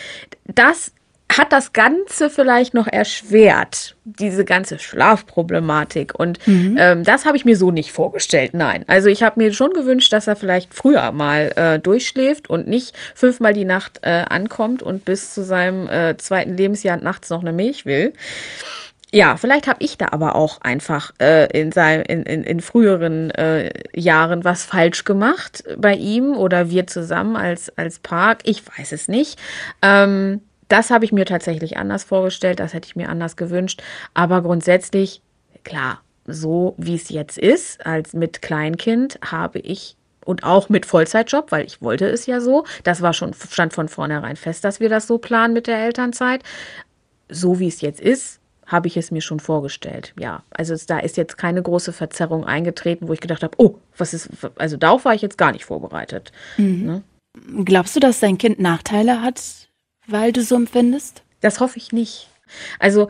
Das 0.45 0.93
hat 1.31 1.53
das 1.53 1.73
Ganze 1.73 2.31
vielleicht 2.31 2.75
noch 2.75 2.87
erschwert, 2.87 3.97
diese 4.05 4.45
ganze 4.45 4.79
Schlafproblematik. 4.79 6.19
Und 6.19 6.45
mhm. 6.47 6.77
ähm, 6.79 7.05
das 7.05 7.27
habe 7.27 7.37
ich 7.37 7.45
mir 7.45 7.57
so 7.57 7.71
nicht 7.71 7.93
vorgestellt. 7.93 8.55
Nein. 8.55 8.85
Also 8.87 9.09
ich 9.09 9.23
habe 9.23 9.41
mir 9.41 9.53
schon 9.53 9.73
gewünscht, 9.73 10.13
dass 10.13 10.27
er 10.27 10.37
vielleicht 10.37 10.75
früher 10.75 11.13
mal 11.13 11.53
äh, 11.57 11.79
durchschläft 11.79 12.49
und 12.49 12.67
nicht 12.67 12.97
fünfmal 13.15 13.53
die 13.53 13.67
Nacht 13.67 14.01
äh, 14.03 14.25
ankommt 14.29 14.83
und 14.83 15.05
bis 15.05 15.35
zu 15.35 15.45
seinem 15.45 15.89
äh, 15.89 16.17
zweiten 16.17 16.57
Lebensjahr 16.57 16.97
nachts 16.97 17.31
noch 17.31 17.43
eine 17.43 17.53
Milch 17.53 17.85
will. 17.85 18.15
Ja, 19.11 19.39
vielleicht 19.39 19.69
habe 19.69 19.83
ich 19.83 19.97
da 19.97 20.09
aber 20.11 20.35
auch 20.35 20.61
einfach 20.61 21.13
äh, 21.19 21.47
in, 21.59 21.73
sein, 21.73 22.03
in, 22.03 22.25
in, 22.25 22.45
in 22.45 22.61
früheren 22.61 23.31
äh, 23.31 23.71
Jahren 23.95 24.45
was 24.45 24.65
falsch 24.65 25.05
gemacht 25.05 25.65
bei 25.79 25.95
ihm 25.95 26.37
oder 26.37 26.69
wir 26.69 26.87
zusammen 26.87 27.35
als, 27.37 27.71
als 27.79 28.01
Park. 28.01 28.41
Ich 28.45 28.63
weiß 28.67 28.93
es 28.93 29.09
nicht. 29.09 29.39
Ähm, 29.81 30.43
das 30.69 30.91
habe 30.91 31.05
ich 31.05 31.13
mir 31.13 31.25
tatsächlich 31.25 31.77
anders 31.77 32.05
vorgestellt, 32.05 32.61
das 32.61 32.75
hätte 32.75 32.87
ich 32.87 32.97
mir 32.97 33.09
anders 33.09 33.37
gewünscht. 33.37 33.83
Aber 34.15 34.43
grundsätzlich, 34.43 35.23
klar, 35.65 36.03
so 36.27 36.75
wie 36.77 36.95
es 36.95 37.09
jetzt 37.09 37.39
ist, 37.39 37.85
als 37.87 38.13
mit 38.13 38.43
Kleinkind, 38.43 39.19
habe 39.23 39.59
ich 39.59 39.97
und 40.25 40.45
auch 40.45 40.69
mit 40.69 40.85
Vollzeitjob, 40.85 41.51
weil 41.53 41.65
ich 41.65 41.81
wollte 41.81 42.07
es 42.07 42.27
ja 42.27 42.43
so. 42.43 42.65
Das 42.85 43.01
war 43.01 43.15
schon, 43.15 43.33
stand 43.33 43.73
von 43.73 43.89
vornherein 43.89 44.37
fest, 44.37 44.63
dass 44.63 44.79
wir 44.79 44.91
das 44.91 45.07
so 45.07 45.17
planen 45.17 45.55
mit 45.55 45.67
der 45.67 45.79
Elternzeit. 45.79 46.43
So 47.31 47.59
wie 47.59 47.69
es 47.69 47.81
jetzt 47.81 48.01
ist, 48.01 48.39
habe 48.67 48.89
ich 48.89 48.99
es 48.99 49.11
mir 49.11 49.23
schon 49.23 49.41
vorgestellt. 49.41 50.13
Ja, 50.19 50.43
also 50.51 50.75
es, 50.75 50.85
da 50.85 50.99
ist 50.99 51.17
jetzt 51.17 51.39
keine 51.39 51.63
große 51.63 51.95
Verzerrung 51.95 52.45
eingetreten, 52.45 53.09
wo 53.09 53.15
ich 53.15 53.21
gedacht 53.21 53.43
habe, 53.43 53.55
oh, 53.57 53.77
was 53.97 54.13
ist, 54.13 54.29
also 54.57 54.77
darauf 54.77 55.07
war 55.07 55.15
ich 55.15 55.23
jetzt 55.23 55.39
gar 55.39 55.53
nicht 55.53 55.65
vorbereitet. 55.65 56.31
Mhm. 56.59 56.85
Ne? 56.85 57.03
Glaubst 57.65 57.97
du, 57.97 58.01
dass 58.01 58.21
dein 58.21 58.37
Kind 58.37 58.59
Nachteile 58.61 59.23
hat, 59.23 59.68
weil 60.09 60.33
du 60.33 60.43
so 60.43 60.57
empfindest? 60.57 61.23
Das 61.41 61.61
hoffe 61.61 61.79
ich 61.79 61.93
nicht. 61.93 62.29
Also 62.79 63.09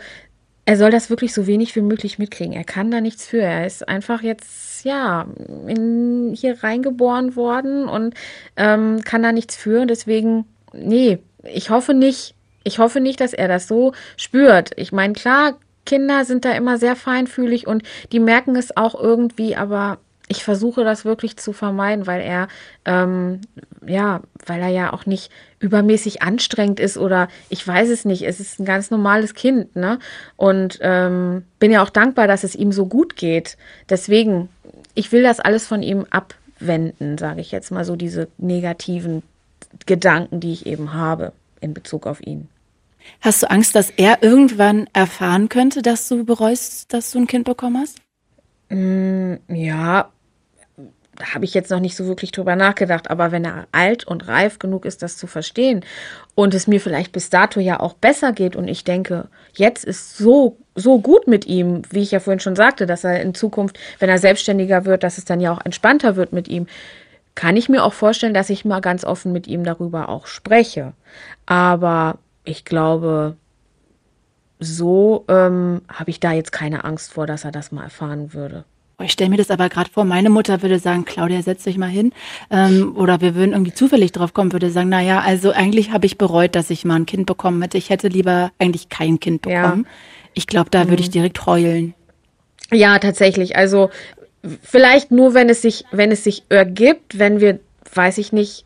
er 0.65 0.77
soll 0.77 0.91
das 0.91 1.09
wirklich 1.09 1.33
so 1.33 1.47
wenig 1.47 1.75
wie 1.77 1.81
möglich 1.81 2.19
mitkriegen. 2.19 2.53
Er 2.53 2.65
kann 2.65 2.91
da 2.91 3.01
nichts 3.01 3.25
für. 3.27 3.41
Er 3.41 3.67
ist 3.67 3.89
einfach 3.89 4.23
jetzt, 4.23 4.85
ja, 4.85 5.27
in, 5.67 6.35
hier 6.37 6.63
reingeboren 6.63 7.37
worden 7.37 7.89
und 7.89 8.15
ähm, 8.57 9.01
kann 9.03 9.23
da 9.23 9.33
nichts 9.33 9.57
für. 9.57 9.87
Deswegen, 9.87 10.45
nee, 10.75 11.21
ich 11.43 11.71
hoffe 11.71 11.95
nicht, 11.95 12.35
ich 12.65 12.79
hoffe 12.79 13.01
nicht, 13.01 13.21
dass 13.21 13.33
er 13.33 13.49
das 13.49 13.67
so 13.67 13.93
spürt. 14.19 14.73
Ich 14.77 14.93
meine, 14.93 15.15
klar, 15.15 15.57
Kinder 15.87 16.27
sind 16.27 16.45
da 16.45 16.53
immer 16.53 16.77
sehr 16.77 16.97
feinfühlig 16.97 17.67
und 17.67 17.83
die 18.13 18.21
merken 18.21 18.55
es 18.55 18.77
auch 18.77 18.95
irgendwie, 18.95 19.57
aber 19.57 19.99
ich 20.29 20.45
versuche 20.45 20.85
das 20.85 21.05
wirklich 21.05 21.37
zu 21.37 21.53
vermeiden, 21.53 22.07
weil 22.07 22.21
er 22.21 22.49
ähm, 22.85 23.41
ja, 23.87 24.23
weil 24.47 24.61
er 24.61 24.69
ja 24.69 24.93
auch 24.93 25.07
nicht 25.07 25.31
übermäßig 25.61 26.23
anstrengend 26.23 26.81
ist 26.81 26.99
oder 26.99 27.29
ich 27.49 27.67
weiß 27.67 27.89
es 27.89 28.05
nicht. 28.05 28.23
Es 28.23 28.41
ist 28.41 28.61
ein 28.61 28.65
ganz 28.65 28.91
normales 28.91 29.35
Kind, 29.35 29.75
ne? 29.77 29.99
Und 30.37 30.79
ähm, 30.83 31.45
bin 31.59 31.73
ja 31.73 31.83
auch 31.83 31.91
dankbar, 31.91 32.27
dass 32.27 32.45
es 32.45 32.55
ihm 32.55 32.73
so 32.73 32.87
gut 32.87 33.17
geht. 33.17 33.57
Deswegen, 33.89 34.49
ich 34.95 35.13
will 35.13 35.23
das 35.23 35.41
alles 35.41 35.67
von 35.67 35.83
ihm 35.83 36.07
abwenden, 36.11 37.19
sage 37.19 37.41
ich 37.41 37.51
jetzt 37.51 37.71
mal 37.71 37.85
so 37.85 37.97
diese 37.97 38.29
negativen 38.39 39.23
Gedanken, 39.87 40.41
die 40.41 40.53
ich 40.53 40.67
eben 40.67 40.93
habe 40.93 41.33
in 41.61 41.75
Bezug 41.75 42.07
auf 42.07 42.21
ihn. 42.25 42.49
Hast 43.21 43.43
du 43.43 43.51
Angst, 43.51 43.75
dass 43.75 43.91
er 43.91 44.23
irgendwann 44.23 44.87
erfahren 44.93 45.49
könnte, 45.49 45.83
dass 45.83 46.09
du 46.09 46.25
bereust, 46.25 46.93
dass 46.93 47.11
du 47.11 47.19
ein 47.19 47.27
Kind 47.27 47.45
bekommen 47.45 47.79
hast? 47.79 47.99
Mm, 48.71 49.35
ja, 49.49 50.11
habe 51.23 51.45
ich 51.45 51.55
jetzt 51.55 51.71
noch 51.71 51.81
nicht 51.81 51.97
so 51.97 52.07
wirklich 52.07 52.33
drüber 52.33 52.57
nachgedacht, 52.57 53.11
aber 53.11 53.33
wenn 53.33 53.45
er 53.45 53.67
alt 53.73 54.07
und 54.07 54.29
reif 54.29 54.59
genug 54.59 54.85
ist, 54.85 55.03
das 55.03 55.17
zu 55.17 55.27
verstehen 55.27 55.85
und 56.35 56.55
es 56.55 56.67
mir 56.67 56.81
vielleicht 56.81 57.13
bis 57.13 57.31
dato 57.31 57.61
ja 57.61 57.81
auch 57.81 57.95
besser 57.95 58.33
geht 58.33 58.57
und 58.57 58.69
ich 58.69 58.85
denke, 58.85 59.29
jetzt 59.53 59.85
ist 59.85 60.17
so 60.17 60.57
so 60.75 61.01
gut 61.01 61.27
mit 61.27 61.47
ihm, 61.47 61.83
wie 61.91 62.03
ich 62.03 62.13
ja 62.13 62.21
vorhin 62.21 62.41
schon 62.41 62.55
sagte, 62.55 62.87
dass 62.87 63.03
er 63.03 63.21
in 63.21 63.35
Zukunft, 63.35 63.79
wenn 63.99 64.09
er 64.09 64.19
selbstständiger 64.19 64.85
wird, 64.85 65.03
dass 65.03 65.19
es 65.19 65.25
dann 65.25 65.41
ja 65.41 65.53
auch 65.53 65.65
entspannter 65.65 66.15
wird 66.15 66.33
mit 66.33 66.47
ihm, 66.47 66.67
kann 67.35 67.57
ich 67.57 67.69
mir 67.69 67.85
auch 67.85 67.93
vorstellen, 67.93 68.35
dass 68.35 68.51
ich 68.51 68.65
mal 68.65 68.81
ganz 68.81 69.05
offen 69.05 69.33
mit 69.33 69.47
ihm 69.47 69.65
darüber 69.65 70.09
auch 70.09 70.27
spreche. 70.27 70.93
Aber 71.47 72.19
ich 72.45 72.65
glaube, 72.65 73.37
so 74.61 75.25
ähm, 75.29 75.83
habe 75.89 76.11
ich 76.11 76.21
da 76.21 76.33
jetzt 76.33 76.53
keine 76.53 76.85
Angst 76.85 77.13
vor, 77.13 77.27
dass 77.27 77.45
er 77.45 77.53
das 77.53 77.73
mal 77.73 77.85
erfahren 77.85 78.33
würde. 78.33 78.65
Oh, 79.01 79.05
ich 79.05 79.13
stelle 79.13 79.31
mir 79.31 79.37
das 79.37 79.51
aber 79.51 79.69
gerade 79.69 79.89
vor, 79.91 80.05
meine 80.05 80.29
Mutter 80.29 80.61
würde 80.63 80.81
sagen, 80.81 81.05
Claudia, 81.05 81.41
setz 81.43 81.63
dich 81.63 81.79
mal 81.79 81.89
hin. 81.89 82.13
Ähm, 82.51 82.97
oder 82.97 83.21
wir 83.21 83.37
würden 83.37 83.53
irgendwie 83.53 83.73
zufällig 83.73 84.11
drauf 84.11 84.35
kommen, 84.35 84.53
würde 84.53 84.71
sagen, 84.71 84.89
na 84.89 85.01
ja, 85.01 85.21
also 85.21 85.53
eigentlich 85.53 85.93
habe 85.93 86.07
ich 86.07 86.19
bereut, 86.19 86.57
dass 86.57 86.69
ich 86.71 86.85
mal 86.85 86.97
ein 86.97 87.07
Kind 87.07 87.27
bekommen 87.27 87.63
hätte. 87.63 87.79
Ich 87.79 87.91
hätte 87.91 88.09
lieber 88.09 88.51
eigentlich 88.59 88.89
kein 88.89 89.21
Kind 89.21 89.43
bekommen. 89.43 89.85
Ja. 89.85 89.91
Ich 90.35 90.49
glaube, 90.49 90.71
da 90.71 90.85
mhm. 90.85 90.89
würde 90.91 91.03
ich 91.03 91.09
mhm. 91.09 91.13
direkt 91.13 91.47
heulen. 91.47 91.95
Ja, 92.73 92.99
tatsächlich. 92.99 93.55
Also 93.55 93.91
vielleicht 94.63 95.13
nur, 95.13 95.33
wenn 95.33 95.49
es 95.49 95.63
sich, 95.63 95.85
wenn 95.93 96.11
es 96.11 96.25
sich 96.25 96.43
ergibt, 96.49 97.21
wenn 97.21 97.41
wir, 97.41 97.61
weiß 97.95 98.19
ich 98.19 98.33
nicht, 98.33 98.65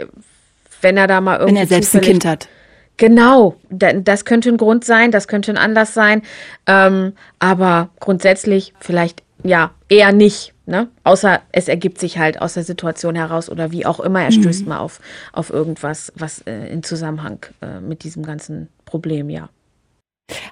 wenn 0.80 0.96
er 0.96 1.08
da 1.08 1.20
mal 1.20 1.40
irgendwie. 1.40 1.56
Wenn 1.56 1.62
er 1.62 1.66
selbst 1.66 1.94
ein 1.94 2.00
Kind 2.00 2.24
hat. 2.24 2.48
Genau, 2.96 3.56
das 3.70 4.24
könnte 4.24 4.48
ein 4.48 4.56
Grund 4.56 4.84
sein, 4.84 5.10
das 5.10 5.28
könnte 5.28 5.50
ein 5.50 5.58
Anlass 5.58 5.92
sein. 5.92 6.22
Ähm, 6.66 7.14
aber 7.38 7.90
grundsätzlich 8.00 8.74
vielleicht 8.80 9.22
ja, 9.44 9.72
eher 9.88 10.12
nicht. 10.12 10.54
Ne? 10.66 10.88
Außer 11.04 11.40
es 11.50 11.68
ergibt 11.68 11.98
sich 11.98 12.18
halt 12.18 12.40
aus 12.40 12.54
der 12.54 12.62
Situation 12.62 13.16
heraus 13.16 13.50
oder 13.50 13.72
wie 13.72 13.84
auch 13.84 14.00
immer, 14.00 14.22
er 14.22 14.30
stößt 14.30 14.62
mhm. 14.62 14.68
mal 14.68 14.78
auf, 14.78 15.00
auf 15.32 15.50
irgendwas, 15.50 16.12
was 16.14 16.42
äh, 16.42 16.68
in 16.68 16.82
Zusammenhang 16.82 17.44
äh, 17.60 17.80
mit 17.80 18.04
diesem 18.04 18.22
ganzen 18.22 18.68
Problem, 18.84 19.28
ja. 19.28 19.48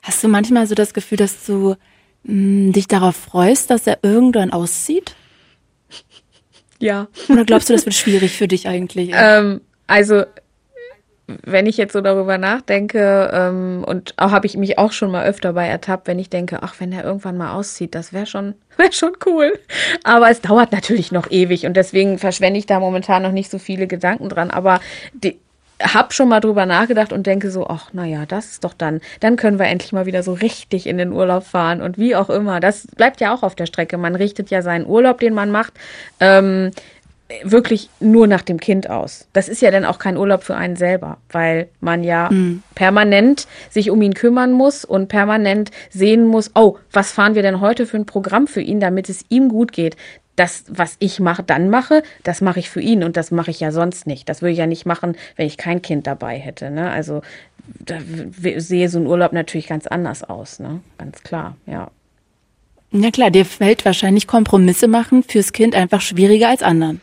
Hast 0.02 0.22
du 0.24 0.28
manchmal 0.28 0.66
so 0.66 0.74
das 0.74 0.94
Gefühl, 0.94 1.18
dass 1.18 1.46
du 1.46 1.76
mh, 2.24 2.32
hm, 2.32 2.72
dich 2.72 2.88
darauf 2.88 3.16
freust, 3.16 3.70
dass 3.70 3.86
er 3.86 3.98
irgendwann 4.02 4.52
auszieht? 4.52 5.14
Ja. 6.80 7.08
Oder 7.28 7.44
glaubst 7.44 7.68
du, 7.68 7.72
das 7.72 7.86
wird 7.86 7.94
schwierig 7.94 8.36
für 8.36 8.48
dich 8.48 8.66
eigentlich? 8.66 9.10
Ähm, 9.12 9.60
also 9.86 10.24
wenn 11.44 11.66
ich 11.66 11.76
jetzt 11.76 11.92
so 11.92 12.00
darüber 12.00 12.38
nachdenke, 12.38 13.30
ähm, 13.32 13.84
und 13.86 14.14
auch 14.16 14.30
habe 14.30 14.46
ich 14.46 14.56
mich 14.56 14.78
auch 14.78 14.92
schon 14.92 15.10
mal 15.10 15.26
öfter 15.26 15.52
bei 15.52 15.66
ertappt, 15.66 16.06
wenn 16.06 16.18
ich 16.18 16.30
denke, 16.30 16.62
ach, 16.62 16.74
wenn 16.78 16.92
er 16.92 17.04
irgendwann 17.04 17.36
mal 17.36 17.52
auszieht, 17.52 17.94
das 17.94 18.12
wäre 18.12 18.26
schon, 18.26 18.54
wäre 18.76 18.92
schon 18.92 19.12
cool. 19.26 19.58
Aber 20.04 20.30
es 20.30 20.40
dauert 20.40 20.72
natürlich 20.72 21.12
noch 21.12 21.30
ewig 21.30 21.66
und 21.66 21.76
deswegen 21.76 22.18
verschwende 22.18 22.58
ich 22.58 22.66
da 22.66 22.80
momentan 22.80 23.22
noch 23.22 23.32
nicht 23.32 23.50
so 23.50 23.58
viele 23.58 23.86
Gedanken 23.86 24.28
dran. 24.28 24.50
Aber 24.50 24.80
die, 25.12 25.38
hab 25.82 26.12
schon 26.12 26.28
mal 26.28 26.40
drüber 26.40 26.66
nachgedacht 26.66 27.12
und 27.12 27.26
denke 27.26 27.50
so, 27.50 27.66
ach, 27.66 27.92
naja, 27.92 28.26
das 28.26 28.52
ist 28.52 28.64
doch 28.64 28.74
dann, 28.74 29.00
dann 29.20 29.36
können 29.36 29.58
wir 29.58 29.66
endlich 29.66 29.92
mal 29.92 30.06
wieder 30.06 30.22
so 30.22 30.32
richtig 30.32 30.86
in 30.86 30.98
den 30.98 31.12
Urlaub 31.12 31.44
fahren 31.44 31.80
und 31.80 31.98
wie 31.98 32.14
auch 32.14 32.30
immer. 32.30 32.60
Das 32.60 32.86
bleibt 32.96 33.20
ja 33.20 33.34
auch 33.34 33.42
auf 33.42 33.54
der 33.54 33.66
Strecke. 33.66 33.98
Man 33.98 34.14
richtet 34.14 34.50
ja 34.50 34.62
seinen 34.62 34.86
Urlaub, 34.86 35.20
den 35.20 35.34
man 35.34 35.50
macht. 35.50 35.74
Ähm, 36.20 36.70
wirklich 37.42 37.90
nur 38.00 38.26
nach 38.26 38.42
dem 38.42 38.58
Kind 38.58 38.90
aus. 38.90 39.28
Das 39.32 39.48
ist 39.48 39.62
ja 39.62 39.70
dann 39.70 39.84
auch 39.84 39.98
kein 39.98 40.16
Urlaub 40.16 40.42
für 40.42 40.56
einen 40.56 40.76
selber, 40.76 41.18
weil 41.30 41.68
man 41.80 42.04
ja 42.04 42.28
mhm. 42.30 42.62
permanent 42.74 43.46
sich 43.68 43.90
um 43.90 44.02
ihn 44.02 44.14
kümmern 44.14 44.52
muss 44.52 44.84
und 44.84 45.08
permanent 45.08 45.70
sehen 45.90 46.26
muss, 46.26 46.50
oh, 46.54 46.78
was 46.92 47.12
fahren 47.12 47.34
wir 47.34 47.42
denn 47.42 47.60
heute 47.60 47.86
für 47.86 47.96
ein 47.96 48.06
Programm 48.06 48.46
für 48.46 48.60
ihn, 48.60 48.80
damit 48.80 49.08
es 49.08 49.24
ihm 49.28 49.48
gut 49.48 49.72
geht. 49.72 49.96
Das, 50.36 50.64
was 50.68 50.96
ich 51.00 51.20
mache, 51.20 51.42
dann 51.42 51.68
mache, 51.68 52.02
das 52.22 52.40
mache 52.40 52.60
ich 52.60 52.70
für 52.70 52.80
ihn 52.80 53.04
und 53.04 53.16
das 53.16 53.30
mache 53.30 53.50
ich 53.50 53.60
ja 53.60 53.72
sonst 53.72 54.06
nicht. 54.06 54.28
Das 54.28 54.40
würde 54.40 54.52
ich 54.52 54.58
ja 54.58 54.66
nicht 54.66 54.86
machen, 54.86 55.16
wenn 55.36 55.46
ich 55.46 55.58
kein 55.58 55.82
Kind 55.82 56.06
dabei 56.06 56.38
hätte. 56.38 56.70
Ne? 56.70 56.90
Also 56.90 57.20
da 57.78 57.98
sehe 58.56 58.88
so 58.88 58.98
ein 58.98 59.06
Urlaub 59.06 59.32
natürlich 59.32 59.66
ganz 59.66 59.86
anders 59.86 60.24
aus, 60.24 60.60
ne? 60.60 60.80
Ganz 60.98 61.22
klar, 61.22 61.56
ja. 61.66 61.90
Ja 62.92 63.10
klar, 63.10 63.30
dir 63.30 63.44
fällt 63.44 63.84
wahrscheinlich 63.84 64.26
Kompromisse 64.26 64.88
machen 64.88 65.22
fürs 65.22 65.52
Kind 65.52 65.76
einfach 65.76 66.00
schwieriger 66.00 66.48
als 66.48 66.62
anderen. 66.62 67.00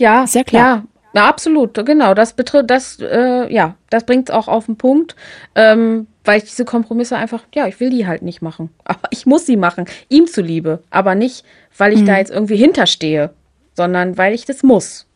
Ja, 0.00 0.26
sehr 0.26 0.44
klar. 0.44 0.84
Ja, 1.12 1.28
absolut, 1.28 1.74
genau. 1.74 2.14
Das 2.14 2.32
betrifft, 2.32 2.70
das, 2.70 2.98
äh, 3.00 3.52
ja, 3.52 3.76
das 3.90 4.04
bringt 4.04 4.28
es 4.28 4.34
auch 4.34 4.48
auf 4.48 4.66
den 4.66 4.76
Punkt, 4.76 5.14
ähm, 5.54 6.06
weil 6.24 6.38
ich 6.38 6.44
diese 6.44 6.64
Kompromisse 6.64 7.16
einfach, 7.16 7.44
ja, 7.54 7.66
ich 7.66 7.80
will 7.80 7.90
die 7.90 8.06
halt 8.06 8.22
nicht 8.22 8.42
machen. 8.42 8.70
Aber 8.84 9.08
ich 9.10 9.26
muss 9.26 9.46
sie 9.46 9.56
machen, 9.56 9.84
ihm 10.08 10.26
zuliebe. 10.26 10.82
Aber 10.90 11.14
nicht, 11.14 11.44
weil 11.76 11.92
ich 11.92 12.00
mhm. 12.00 12.06
da 12.06 12.18
jetzt 12.18 12.30
irgendwie 12.30 12.56
hinterstehe, 12.56 13.34
sondern 13.74 14.16
weil 14.16 14.34
ich 14.34 14.46
das 14.46 14.62
muss. 14.62 15.06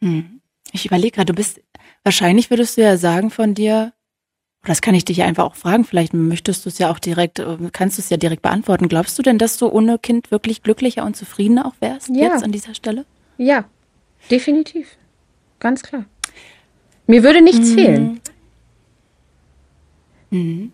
Mhm. 0.00 0.40
Ich 0.72 0.86
überlege 0.86 1.16
gerade, 1.16 1.26
du 1.26 1.34
bist, 1.34 1.60
wahrscheinlich 2.04 2.48
würdest 2.48 2.78
du 2.78 2.82
ja 2.82 2.96
sagen 2.96 3.30
von 3.30 3.54
dir, 3.54 3.92
das 4.64 4.80
kann 4.80 4.94
ich 4.94 5.04
dich 5.04 5.18
ja 5.18 5.26
einfach 5.26 5.44
auch 5.44 5.56
fragen, 5.56 5.84
vielleicht 5.84 6.14
möchtest 6.14 6.64
du 6.64 6.68
es 6.68 6.78
ja 6.78 6.88
auch 6.90 7.00
direkt, 7.00 7.40
äh, 7.40 7.56
kannst 7.72 7.98
du 7.98 8.02
es 8.02 8.10
ja 8.10 8.16
direkt 8.16 8.42
beantworten. 8.42 8.88
Glaubst 8.88 9.18
du 9.18 9.22
denn, 9.22 9.38
dass 9.38 9.58
du 9.58 9.68
ohne 9.68 9.98
Kind 9.98 10.30
wirklich 10.30 10.62
glücklicher 10.62 11.04
und 11.04 11.16
zufriedener 11.16 11.66
auch 11.66 11.74
wärst 11.80 12.08
ja. 12.08 12.32
jetzt 12.32 12.44
an 12.44 12.52
dieser 12.52 12.74
Stelle? 12.74 13.04
Ja, 13.38 13.64
definitiv. 14.30 14.96
Ganz 15.60 15.82
klar. 15.82 16.04
Mir 17.06 17.22
würde 17.22 17.42
nichts 17.42 17.70
mhm. 17.70 17.74
fehlen. 17.74 18.20
Mhm. 20.30 20.72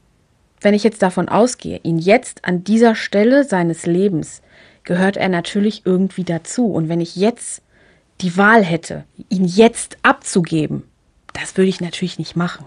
Wenn 0.61 0.75
ich 0.75 0.85
jetzt 0.85 1.03
davon 1.03 1.29
ausgehe, 1.29 1.81
ihn 1.83 1.99
jetzt 1.99 2.45
an 2.45 2.65
dieser 2.65 2.95
Stelle 2.95 3.45
seines 3.45 3.87
Lebens 3.87 4.43
gehört 4.85 5.17
er 5.17 5.29
natürlich 5.29 5.83
irgendwie 5.85 6.25
dazu. 6.25 6.73
Und 6.73 6.89
wenn 6.89 7.01
ich 7.01 7.17
jetzt 7.17 7.63
die 8.21 8.37
Wahl 8.37 8.65
hätte, 8.65 9.05
ihn 9.29 9.45
jetzt 9.45 9.99
abzugeben, 10.03 10.83
das 11.35 11.57
würde 11.57 11.69
ich 11.69 11.81
natürlich 11.81 12.19
nicht 12.19 12.37
machen. 12.37 12.65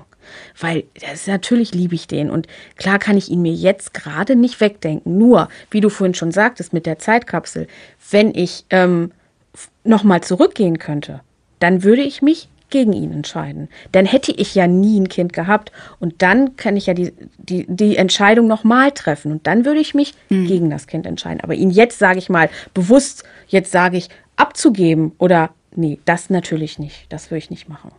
Weil 0.58 0.84
das 1.10 1.28
natürlich 1.28 1.74
liebe 1.74 1.96
ich 1.96 2.08
den. 2.08 2.30
Und 2.30 2.48
klar 2.78 3.00
kann 3.00 3.18
ich 3.18 3.30
ihn 3.30 3.42
mir 3.42 3.54
jetzt 3.54 3.94
gerade 3.94 4.36
nicht 4.36 4.62
wegdenken. 4.62 5.18
Nur, 5.18 5.50
wie 5.72 5.82
du 5.82 5.90
vorhin 5.90 6.14
schon 6.14 6.32
sagtest, 6.32 6.72
mit 6.72 6.86
der 6.86 7.00
Zeitkapsel, 7.00 7.68
wenn 8.12 8.34
ich 8.34 8.66
ähm, 8.70 9.12
nochmal 9.84 10.22
zurückgehen 10.22 10.80
könnte, 10.80 11.22
dann 11.60 11.84
würde 11.84 12.02
ich 12.02 12.22
mich 12.22 12.50
gegen 12.70 12.94
ihn 12.94 13.12
entscheiden. 13.12 13.70
Dann 13.92 14.06
hätte 14.06 14.32
ich 14.32 14.56
ja 14.56 14.66
nie 14.66 15.00
ein 15.00 15.10
Kind 15.10 15.34
gehabt 15.34 15.72
und 16.00 16.22
dann 16.22 16.56
kann 16.56 16.78
ich 16.78 16.88
ja 16.88 16.94
die, 16.94 17.14
die, 17.38 17.66
die 17.68 17.98
Entscheidung 17.98 18.48
nochmal 18.48 18.92
treffen 18.92 19.32
und 19.32 19.46
dann 19.46 19.66
würde 19.66 19.80
ich 19.80 19.94
mich 19.94 20.16
mhm. 20.30 20.48
gegen 20.48 20.70
das 20.70 20.88
Kind 20.88 21.06
entscheiden. 21.06 21.42
Aber 21.42 21.54
ihn 21.54 21.70
jetzt, 21.70 22.00
sage 22.00 22.18
ich 22.18 22.30
mal, 22.30 22.50
bewusst, 22.74 23.24
jetzt 23.48 23.72
sage 23.72 23.98
ich, 23.98 24.10
abzugeben 24.38 25.12
oder 25.20 25.52
nee, 25.76 26.00
das 26.06 26.30
natürlich 26.30 26.80
nicht. 26.80 27.06
Das 27.10 27.30
würde 27.30 27.40
ich 27.40 27.50
nicht 27.52 27.70
machen. 27.70 27.92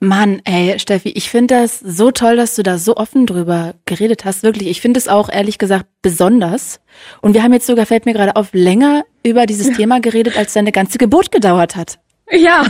Mann, 0.00 0.40
ey, 0.44 0.78
Steffi, 0.78 1.10
ich 1.10 1.30
finde 1.30 1.54
das 1.54 1.78
so 1.78 2.10
toll, 2.10 2.36
dass 2.36 2.54
du 2.56 2.62
da 2.62 2.78
so 2.78 2.96
offen 2.96 3.26
drüber 3.26 3.74
geredet 3.86 4.24
hast. 4.24 4.42
Wirklich, 4.42 4.68
ich 4.68 4.80
finde 4.80 4.98
es 4.98 5.08
auch 5.08 5.28
ehrlich 5.28 5.58
gesagt 5.58 5.86
besonders. 6.02 6.80
Und 7.20 7.34
wir 7.34 7.42
haben 7.42 7.52
jetzt 7.52 7.66
sogar, 7.66 7.86
fällt 7.86 8.06
mir 8.06 8.12
gerade 8.12 8.36
auf, 8.36 8.48
länger 8.52 9.04
über 9.22 9.46
dieses 9.46 9.68
ja. 9.68 9.74
Thema 9.76 10.00
geredet, 10.00 10.36
als 10.36 10.52
deine 10.52 10.72
ganze 10.72 10.98
Geburt 10.98 11.30
gedauert 11.32 11.76
hat. 11.76 11.98
Ja. 12.30 12.64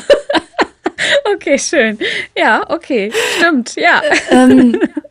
okay, 1.35 1.59
schön. 1.59 1.99
Ja, 2.37 2.63
okay, 2.69 3.11
stimmt, 3.39 3.77
ja. 3.77 4.03
Ähm, 4.31 4.81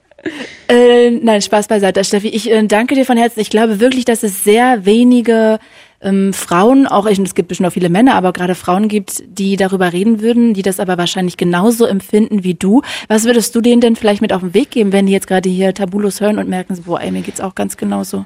Äh, 0.70 1.12
nein, 1.12 1.42
Spaß 1.42 1.68
beiseite, 1.68 2.04
Steffi. 2.04 2.30
Ich 2.30 2.50
äh, 2.50 2.64
danke 2.64 2.96
dir 2.96 3.06
von 3.06 3.18
Herzen. 3.18 3.42
Ich 3.42 3.50
glaube 3.50 3.80
wirklich, 3.80 4.06
dass 4.06 4.24
es 4.24 4.44
sehr 4.44 4.86
wenige 4.86 5.60
ähm, 6.04 6.34
Frauen, 6.34 6.88
auch 6.88 7.06
es 7.06 7.36
gibt 7.36 7.48
bestimmt 7.48 7.68
auch 7.68 7.74
viele 7.74 7.90
Männer, 7.90 8.16
aber 8.16 8.34
gerade 8.34 8.56
Frauen 8.56 8.88
gibt, 8.88 9.24
die 9.28 9.56
darüber 9.56 9.94
reden 9.94 10.22
würden, 10.22 10.54
die 10.54 10.62
das 10.62 10.80
aber 10.80 10.98
wahrscheinlich 10.98 11.38
genauso 11.38 11.86
empfinden 11.86 12.44
wie 12.44 12.54
du. 12.54 12.82
Was 13.08 13.24
würdest 13.24 13.56
du 13.56 13.62
denen 13.62 13.82
denn 13.82 13.96
vielleicht 13.96 14.22
mit 14.22 14.34
auf 14.34 14.42
den 14.42 14.54
Weg 14.54 14.72
geben, 14.72 14.92
wenn 14.92 15.06
die 15.06 15.14
jetzt 15.14 15.28
gerade 15.28 15.50
hier 15.50 15.74
Tabulos 15.74 16.22
hören 16.22 16.38
und 16.38 16.50
merken, 16.50 16.78
boah, 16.86 17.02
ey, 17.02 17.12
mir 17.12 17.22
geht's 17.22 17.42
auch 17.42 17.56
ganz 17.56 17.78
genauso? 17.78 18.26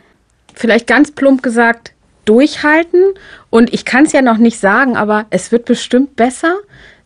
Vielleicht 0.54 0.88
ganz 0.88 1.12
plump 1.12 1.44
gesagt, 1.44 1.94
durchhalten. 2.26 3.02
Und 3.50 3.74
ich 3.74 3.86
kann 3.86 4.06
es 4.06 4.12
ja 4.12 4.22
noch 4.22 4.38
nicht 4.38 4.60
sagen, 4.60 4.98
aber 4.98 5.26
es 5.30 5.52
wird 5.52 5.66
bestimmt 5.66 6.16
besser 6.16 6.56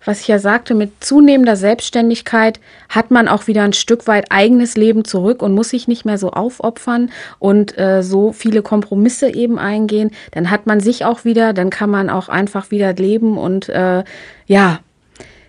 was 0.04 0.22
ich 0.22 0.28
ja 0.28 0.40
sagte, 0.40 0.74
mit 0.74 1.04
zunehmender 1.04 1.56
Selbstständigkeit 1.56 2.60
hat 2.90 3.12
man 3.12 3.28
auch 3.28 3.48
wieder 3.48 3.64
ein 3.64 3.74
Stück 3.74 4.08
weit 4.08 4.32
eigenes 4.32 4.76
Leben 4.76 5.06
zurück 5.06 5.42
und 5.42 5.54
muss 5.54 5.70
sich 5.70 5.88
nicht 5.88 6.06
mehr 6.06 6.18
so 6.18 6.32
aufopfern 6.32 7.12
und 7.40 7.78
äh, 7.78 8.02
so 8.04 8.32
viele 8.32 8.62
Kompromisse 8.62 9.34
eben 9.34 9.60
eingehen. 9.60 10.12
Dann 10.32 10.50
hat 10.50 10.66
man 10.68 10.80
sich 10.80 11.06
auch 11.06 11.26
wieder, 11.26 11.54
dann 11.54 11.70
kann 11.70 11.90
man 11.90 12.10
auch 12.10 12.30
einfach 12.30 12.72
wieder 12.72 12.94
leben 12.94 13.38
und 13.38 13.70
äh, 13.70 14.04
ja, 14.48 14.80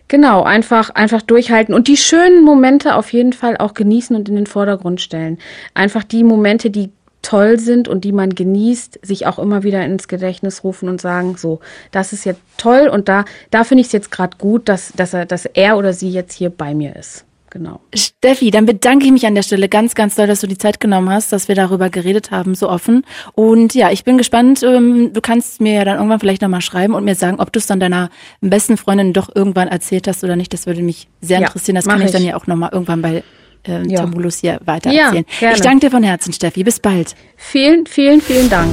Genau, 0.09 0.43
einfach, 0.43 0.91
einfach 0.91 1.23
durchhalten 1.23 1.75
und 1.75 1.89
die 1.89 1.97
schönen 1.97 2.45
Momente 2.45 2.97
auf 2.97 3.15
jeden 3.15 3.33
Fall 3.33 3.57
auch 3.57 3.73
genießen 3.73 4.15
und 4.15 4.29
in 4.29 4.37
den 4.37 4.47
Vordergrund 4.47 5.01
stellen. 5.01 5.39
Einfach 5.73 6.05
die 6.05 6.23
Momente, 6.23 6.69
die 6.69 6.91
toll 7.23 7.59
sind 7.59 7.89
und 7.89 8.05
die 8.05 8.13
man 8.13 8.35
genießt, 8.35 9.01
sich 9.03 9.27
auch 9.27 9.39
immer 9.39 9.63
wieder 9.63 9.85
ins 9.85 10.09
Gedächtnis 10.09 10.65
rufen 10.65 10.89
und 10.89 11.01
sagen, 11.01 11.37
so, 11.37 11.61
das 11.91 12.13
ist 12.13 12.25
jetzt 12.25 12.41
toll 12.57 12.89
und 12.89 13.09
da, 13.09 13.25
da 13.51 13.65
finde 13.65 13.81
ich 13.81 13.87
es 13.87 13.93
jetzt 13.93 14.11
gerade 14.11 14.37
gut, 14.37 14.69
dass, 14.69 14.93
dass, 14.93 15.15
er, 15.15 15.27
dass 15.27 15.47
er 15.47 15.79
oder 15.79 15.93
sie 15.93 16.11
jetzt 16.11 16.35
hier 16.35 16.51
bei 16.51 16.75
mir 16.75 16.97
ist. 16.97 17.25
Genau. 17.53 17.81
Steffi, 17.95 18.51
dann 18.51 18.65
bedanke 18.65 19.05
ich 19.05 19.13
mich 19.13 19.27
an 19.27 19.35
der 19.35 19.43
Stelle 19.43 19.69
ganz, 19.69 19.95
ganz 19.95 20.15
doll, 20.15 20.27
dass 20.27 20.41
du 20.41 20.47
die 20.47 20.57
Zeit 20.57 20.81
genommen 20.81 21.11
hast, 21.11 21.35
dass 21.35 21.49
wir 21.49 21.55
darüber 21.55 21.91
geredet 21.91 22.31
haben, 22.31 22.55
so 22.55 22.71
offen. 22.71 23.05
Und 23.35 23.75
ja, 23.75 23.91
ich 23.91 24.05
bin 24.05 24.17
gespannt. 24.17 24.63
Ähm, 24.63 25.13
du 25.13 25.21
kannst 25.21 25.61
mir 25.61 25.75
ja 25.75 25.85
dann 25.85 25.97
irgendwann 25.97 26.19
vielleicht 26.19 26.41
nochmal 26.41 26.63
schreiben 26.63 26.95
und 26.95 27.05
mir 27.05 27.15
sagen, 27.15 27.41
ob 27.41 27.53
du 27.53 27.59
es 27.59 27.67
dann 27.67 27.79
deiner 27.79 28.09
besten 28.41 28.79
Freundin 28.79 29.13
doch 29.13 29.29
irgendwann 29.35 29.69
erzählt 29.69 30.09
hast 30.09 30.25
oder 30.25 30.35
nicht. 30.35 30.55
Das 30.55 30.67
würde 30.67 30.81
mich 30.81 31.09
sehr 31.21 31.41
interessieren. 31.41 31.77
Ja, 31.77 31.83
das 31.83 31.89
kann 31.89 32.01
ich, 32.01 32.07
ich 32.07 32.13
dann 32.13 32.25
ja 32.25 32.37
auch 32.37 32.47
nochmal 32.47 32.71
irgendwann 32.73 33.03
bei 33.03 33.23
äh, 33.67 33.87
ja. 33.89 34.01
Tamulus 34.01 34.39
hier 34.39 34.61
weiter 34.65 34.91
erzählen. 34.91 35.25
Ja, 35.41 35.53
ich 35.53 35.61
danke 35.61 35.87
dir 35.87 35.91
von 35.91 36.03
Herzen, 36.03 36.33
Steffi. 36.33 36.65
Bis 36.65 36.81
bald. 36.81 37.15
Vielen, 37.37 37.87
vielen, 37.87 38.21
vielen 38.21 38.49
Dank. 38.51 38.73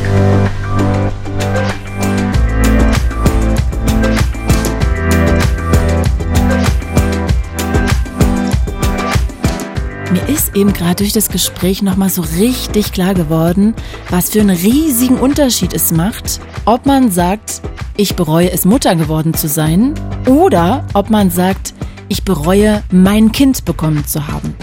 Mir 10.11 10.27
ist 10.27 10.55
eben 10.55 10.73
gerade 10.73 10.95
durch 10.95 11.13
das 11.13 11.29
Gespräch 11.29 11.83
nochmal 11.83 12.09
so 12.09 12.23
richtig 12.39 12.91
klar 12.91 13.13
geworden, 13.13 13.75
was 14.09 14.31
für 14.31 14.41
einen 14.41 14.57
riesigen 14.57 15.19
Unterschied 15.19 15.71
es 15.73 15.91
macht, 15.91 16.39
ob 16.65 16.87
man 16.87 17.11
sagt, 17.11 17.61
ich 17.95 18.15
bereue 18.15 18.51
es, 18.51 18.65
Mutter 18.65 18.95
geworden 18.95 19.35
zu 19.35 19.47
sein, 19.47 19.93
oder 20.25 20.83
ob 20.95 21.11
man 21.11 21.29
sagt, 21.29 21.75
ich 22.07 22.23
bereue, 22.23 22.81
mein 22.91 23.31
Kind 23.31 23.65
bekommen 23.65 24.07
zu 24.07 24.27
haben. 24.27 24.55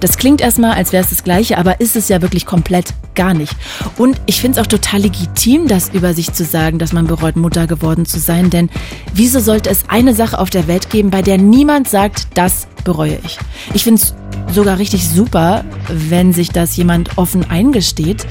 Das 0.00 0.16
klingt 0.16 0.40
erstmal, 0.40 0.72
als 0.72 0.92
wäre 0.92 1.02
es 1.02 1.10
das 1.10 1.24
Gleiche, 1.24 1.58
aber 1.58 1.80
ist 1.80 1.96
es 1.96 2.08
ja 2.08 2.22
wirklich 2.22 2.46
komplett 2.46 2.94
gar 3.14 3.34
nicht. 3.34 3.54
Und 3.96 4.20
ich 4.26 4.40
finde 4.40 4.58
es 4.60 4.64
auch 4.64 4.68
total 4.68 5.00
legitim, 5.00 5.68
das 5.68 5.88
über 5.88 6.14
sich 6.14 6.32
zu 6.32 6.44
sagen, 6.44 6.78
dass 6.78 6.92
man 6.92 7.06
bereut, 7.06 7.36
Mutter 7.36 7.66
geworden 7.66 8.06
zu 8.06 8.18
sein. 8.18 8.50
Denn 8.50 8.70
wieso 9.12 9.40
sollte 9.40 9.70
es 9.70 9.88
eine 9.88 10.14
Sache 10.14 10.38
auf 10.38 10.50
der 10.50 10.68
Welt 10.68 10.90
geben, 10.90 11.10
bei 11.10 11.22
der 11.22 11.38
niemand 11.38 11.88
sagt, 11.88 12.28
das 12.34 12.68
bereue 12.86 13.18
ich? 13.22 13.38
Ich 13.74 13.84
finde 13.84 14.00
es 14.00 14.14
sogar 14.54 14.78
richtig 14.78 15.06
super, 15.06 15.64
wenn 15.88 16.32
sich 16.32 16.50
das 16.50 16.74
jemand 16.76 17.18
offen 17.18 17.50
eingesteht 17.50 18.26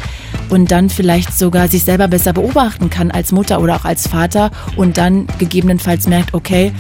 und 0.50 0.72
dann 0.72 0.90
vielleicht 0.90 1.38
sogar 1.38 1.68
sich 1.68 1.84
selber 1.84 2.08
besser 2.08 2.34
beobachten 2.34 2.90
kann 2.90 3.12
als 3.12 3.32
Mutter 3.32 3.62
oder 3.62 3.76
auch 3.76 3.86
als 3.86 4.08
Vater 4.08 4.50
und 4.76 4.98
dann 4.98 5.28
gegebenenfalls 5.38 6.08
merkt, 6.08 6.34
okay, 6.34 6.72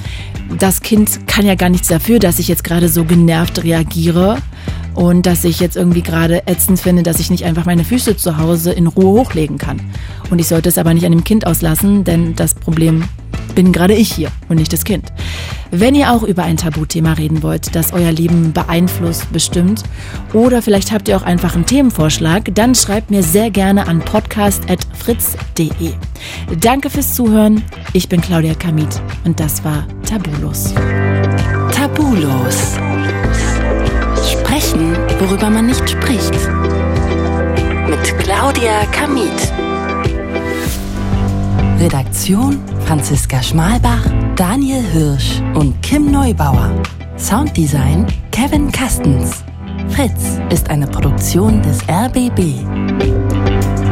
das 0.57 0.81
Kind 0.81 1.27
kann 1.27 1.45
ja 1.45 1.55
gar 1.55 1.69
nichts 1.69 1.87
dafür, 1.87 2.19
dass 2.19 2.39
ich 2.39 2.47
jetzt 2.47 2.63
gerade 2.63 2.87
so 2.89 3.03
genervt 3.03 3.63
reagiere 3.63 4.37
und 4.93 5.25
dass 5.25 5.43
ich 5.43 5.59
jetzt 5.59 5.75
irgendwie 5.75 6.01
gerade 6.01 6.47
ätzend 6.47 6.79
finde, 6.79 7.03
dass 7.03 7.19
ich 7.19 7.29
nicht 7.29 7.43
einfach 7.43 7.65
meine 7.65 7.83
Füße 7.83 8.15
zu 8.15 8.37
Hause 8.37 8.71
in 8.71 8.87
Ruhe 8.87 9.19
hochlegen 9.19 9.57
kann. 9.57 9.81
Und 10.29 10.39
ich 10.39 10.47
sollte 10.47 10.69
es 10.69 10.77
aber 10.77 10.93
nicht 10.93 11.05
an 11.05 11.11
dem 11.11 11.25
Kind 11.25 11.45
auslassen, 11.45 12.05
denn 12.05 12.35
das 12.35 12.53
Problem 12.53 13.03
bin 13.55 13.71
gerade 13.71 13.93
ich 13.93 14.11
hier 14.13 14.29
und 14.49 14.57
nicht 14.57 14.73
das 14.73 14.83
Kind. 14.83 15.11
Wenn 15.71 15.95
ihr 15.95 16.11
auch 16.11 16.23
über 16.23 16.43
ein 16.43 16.57
Tabuthema 16.57 17.13
reden 17.13 17.41
wollt, 17.41 17.75
das 17.75 17.93
euer 17.93 18.11
Leben 18.11 18.53
beeinflusst, 18.53 19.31
bestimmt, 19.31 19.81
oder 20.33 20.61
vielleicht 20.61 20.91
habt 20.91 21.07
ihr 21.07 21.17
auch 21.17 21.23
einfach 21.23 21.55
einen 21.55 21.65
Themenvorschlag, 21.65 22.53
dann 22.53 22.75
schreibt 22.75 23.09
mir 23.09 23.23
sehr 23.23 23.49
gerne 23.49 23.87
an 23.87 23.99
podcast.fritz.de. 23.99 25.93
Danke 26.59 26.89
fürs 26.89 27.15
Zuhören. 27.15 27.63
Ich 27.93 28.09
bin 28.09 28.21
Claudia 28.21 28.53
Kamit 28.53 29.01
und 29.23 29.39
das 29.39 29.63
war 29.63 29.87
Tabulos. 30.07 30.73
Tabulos. 31.71 32.75
Sprechen, 34.31 34.95
worüber 35.19 35.49
man 35.49 35.65
nicht 35.65 35.89
spricht. 35.89 36.33
Mit 37.89 38.19
Claudia 38.19 38.85
Kamit. 38.91 39.74
Redaktion 41.85 42.59
Franziska 42.87 43.43
Schmalbach, 43.43 44.03
Daniel 44.35 44.81
Hirsch 44.81 45.39
und 45.53 45.79
Kim 45.83 46.11
Neubauer. 46.11 46.71
Sounddesign 47.15 48.07
Kevin 48.31 48.71
Kastens. 48.71 49.43
Fritz 49.89 50.39
ist 50.49 50.67
eine 50.71 50.87
Produktion 50.87 51.61
des 51.61 51.83
RBB. 51.87 53.84